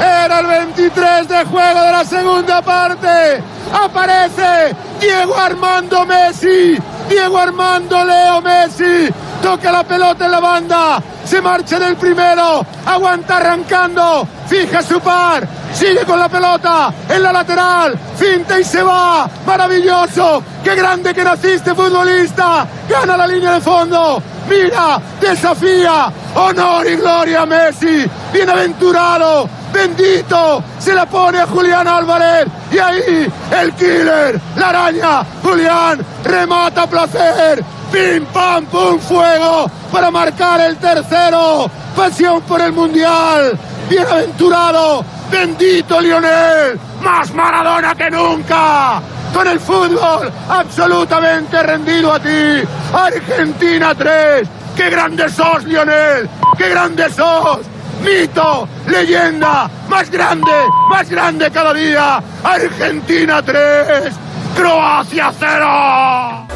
[0.00, 3.42] Era el 23 de juego de la segunda parte.
[3.72, 6.78] Aparece Diego Armando Messi.
[7.08, 9.08] Diego Armando Leo Messi.
[9.42, 11.02] Toca la pelota en la banda.
[11.24, 12.64] Se marcha del primero.
[12.86, 14.26] Aguanta arrancando.
[14.46, 15.46] Fija su par.
[15.72, 21.22] sigue con la pelota en la lateral, finta y se va, maravilloso, qué grande que
[21.22, 29.48] naciste futbolista, gana la línea de fondo, mira, desafía, honor y gloria a Messi, bienaventurado,
[29.72, 32.46] bendito, se la pone a Julián Álvarez.
[32.70, 37.62] Y ahí el killer, la araña, Julián, remata placer,
[37.92, 43.58] pim pam pum fuego para marcar el tercero, pasión por el mundial,
[43.88, 49.00] bienaventurado, bendito Lionel, más Maradona que nunca.
[49.32, 52.62] Con el fútbol absolutamente rendido a ti.
[52.92, 54.48] Argentina 3.
[54.74, 56.28] ¡Qué grande sos, Lionel!
[56.56, 57.60] ¡Qué grande sos!
[58.02, 60.52] Mito, leyenda, más grande,
[60.88, 62.22] más grande cada día.
[62.44, 64.14] Argentina 3.
[64.54, 66.46] Croacia 0.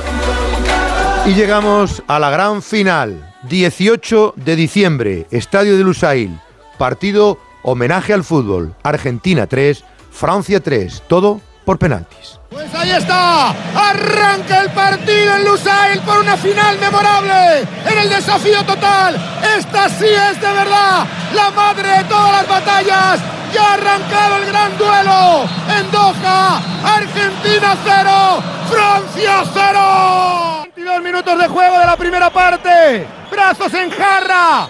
[1.26, 3.28] Y llegamos a la gran final.
[3.42, 6.38] 18 de diciembre, Estadio de Lusail.
[6.78, 8.74] Partido homenaje al fútbol.
[8.82, 11.02] Argentina 3, Francia 3.
[11.06, 12.38] Todo por penaltis.
[12.50, 18.62] Pues ahí está, arranca el partido en Lusail por una final memorable, en el desafío
[18.64, 19.16] total.
[19.56, 23.20] Esta sí es de verdad la madre de todas las batallas.
[23.54, 25.44] Ya ha arrancado el gran duelo
[25.78, 26.60] en Doha.
[26.84, 30.62] Argentina 0, Francia 0.
[30.74, 33.06] 22 minutos de juego de la primera parte.
[33.30, 34.68] Brazos en jarra.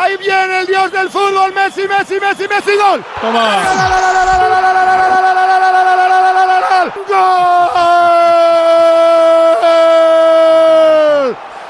[0.00, 3.04] Ahí viene el dios del fútbol, Messi, Messi, Messi, Messi, gol.
[3.20, 3.36] ¡Gol!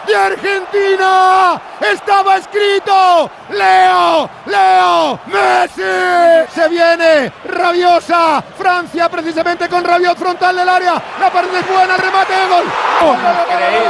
[0.07, 6.53] De Argentina estaba escrito Leo, Leo, Messi.
[6.55, 11.03] Se viene rabiosa Francia precisamente con Rabiot frontal del área.
[11.19, 12.65] La parte es buena, el remate de gol.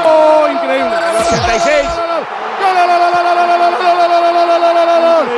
[0.05, 0.95] Oh, increíble.
[1.11, 1.89] El 86.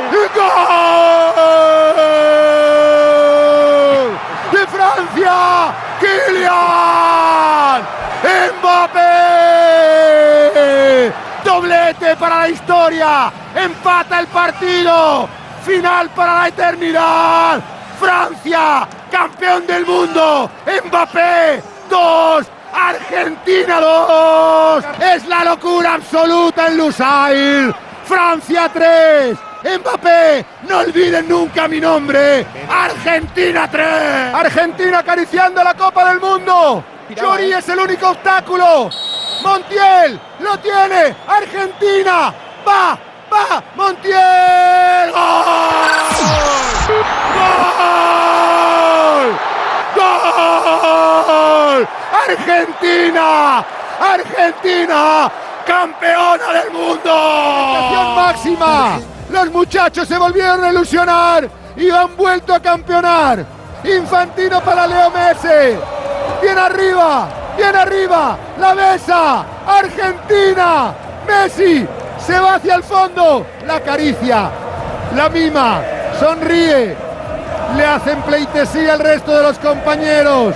[0.09, 0.41] ¡Gol!
[4.51, 5.73] ¡De Francia!
[5.99, 7.81] ¡Kylian!
[8.59, 9.09] ¡Mbappé!
[11.43, 13.31] ¡Doblete para la historia!
[13.55, 15.29] ¡Empata el partido!
[15.65, 17.61] ¡Final para la eternidad!
[17.99, 18.87] ¡Francia!
[19.11, 20.49] ¡Campeón del mundo!
[20.85, 21.61] ¡Mbappé!
[21.89, 22.47] ¡Dos!
[22.73, 24.85] Argentina 2.
[25.13, 27.75] Es la locura absoluta en Lusail.
[28.05, 29.50] Francia 3.
[29.63, 32.45] Mbappé, no olviden nunca mi nombre.
[32.67, 34.33] Argentina 3.
[34.33, 36.83] Argentina acariciando la Copa del Mundo.
[37.09, 38.89] Yuri es el único obstáculo.
[39.43, 41.15] Montiel lo tiene.
[41.27, 42.33] Argentina
[42.67, 42.97] va,
[43.31, 43.63] va.
[43.75, 45.11] Montiel.
[45.11, 45.29] ¡Gol!
[49.95, 51.87] ¡Gol!
[52.27, 53.63] ¡Argentina!
[53.99, 55.31] ¡Argentina!
[55.65, 57.11] ¡Campeona del mundo!
[58.15, 59.20] máxima!
[59.31, 63.45] Los muchachos se volvieron a ilusionar y han vuelto a campeonar.
[63.83, 65.77] Infantino para Leo Messi.
[66.41, 68.37] Bien arriba, bien arriba.
[68.59, 69.45] La besa.
[69.65, 70.93] Argentina.
[71.25, 71.87] Messi
[72.25, 73.45] se va hacia el fondo.
[73.65, 74.49] La acaricia.
[75.15, 75.81] La mima.
[76.19, 76.95] Sonríe.
[77.77, 80.53] Le hacen pleitesía al resto de los compañeros.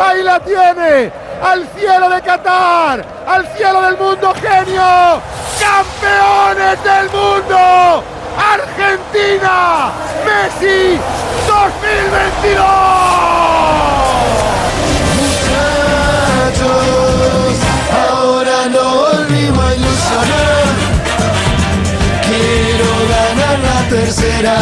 [0.00, 1.12] Ahí la tiene.
[1.42, 3.04] Al cielo de Qatar.
[3.26, 5.20] Al cielo del mundo genio.
[5.58, 8.04] Campeones del mundo.
[8.38, 9.90] Argentina.
[10.24, 10.98] Messi
[11.46, 13.02] 2022.
[17.92, 20.64] ahora no volvimos a ilusionar.
[22.22, 24.56] Quiero ganar la tercera.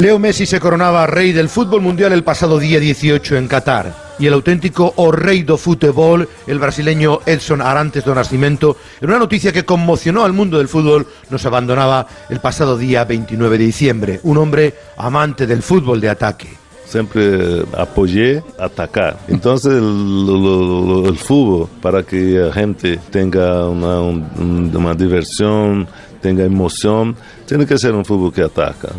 [0.00, 4.01] Leo Messi se coronaba rey del fútbol mundial el pasado día 18 en Qatar.
[4.18, 9.18] Y el auténtico o rey do fútbol, el brasileño Edson Arantes do Nascimento, en una
[9.18, 14.20] noticia que conmocionó al mundo del fútbol, nos abandonaba el pasado día 29 de diciembre.
[14.22, 16.48] Un hombre amante del fútbol de ataque.
[16.84, 19.18] Siempre apoyé atacar.
[19.28, 25.88] Entonces el, fútbol, para que la gente tenga una, un- una diversión,
[26.20, 27.16] tenga emoción,
[27.46, 28.90] tiene que ser un fútbol que ataca.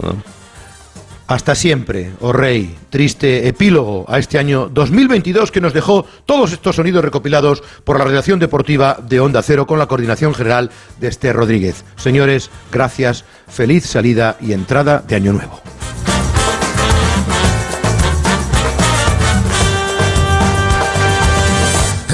[1.34, 6.76] Hasta siempre, oh rey, triste epílogo a este año 2022 que nos dejó todos estos
[6.76, 10.70] sonidos recopilados por la redacción deportiva de Onda Cero con la coordinación general
[11.00, 11.86] de Esther Rodríguez.
[11.96, 15.60] Señores, gracias, feliz salida y entrada de Año Nuevo.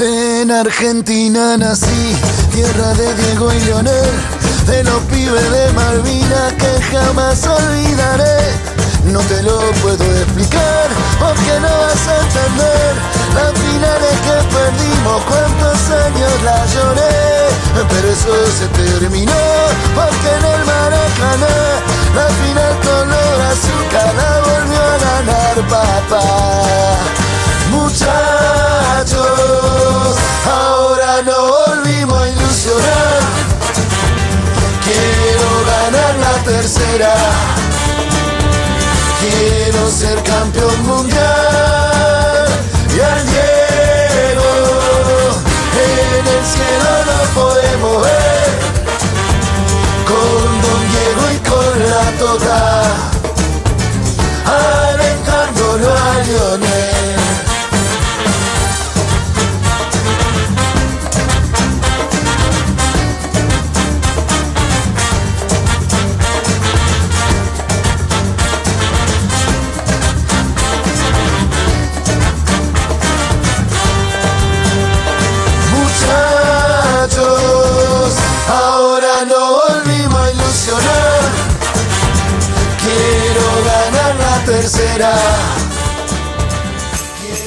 [0.02, 2.16] En Argentina nací,
[2.54, 4.12] tierra de Diego y Leonel,
[4.66, 8.79] de los pibes de Malvina que jamás olvidaré.
[9.06, 10.88] No te lo puedo explicar,
[11.20, 12.94] porque no vas a entender
[13.34, 17.48] las finales que perdimos, cuántos años la lloré,
[17.90, 19.34] pero es eso se terminó,
[19.96, 21.58] porque en el Maracaná
[22.16, 26.28] la final color azúcar la volvió a ganar papá.
[27.72, 29.18] Muchachos,
[30.46, 33.22] ahora no volvimos a ilusionar.
[34.84, 37.14] Quiero ganar la tercera.
[39.20, 42.48] Quiero ser campeón mundial.
[42.96, 44.50] Y al Diego
[46.20, 48.52] en el cielo lo podemos ver.
[50.08, 53.19] Con Don Diego y con la Tota.
[85.00, 85.59] Ilusionar.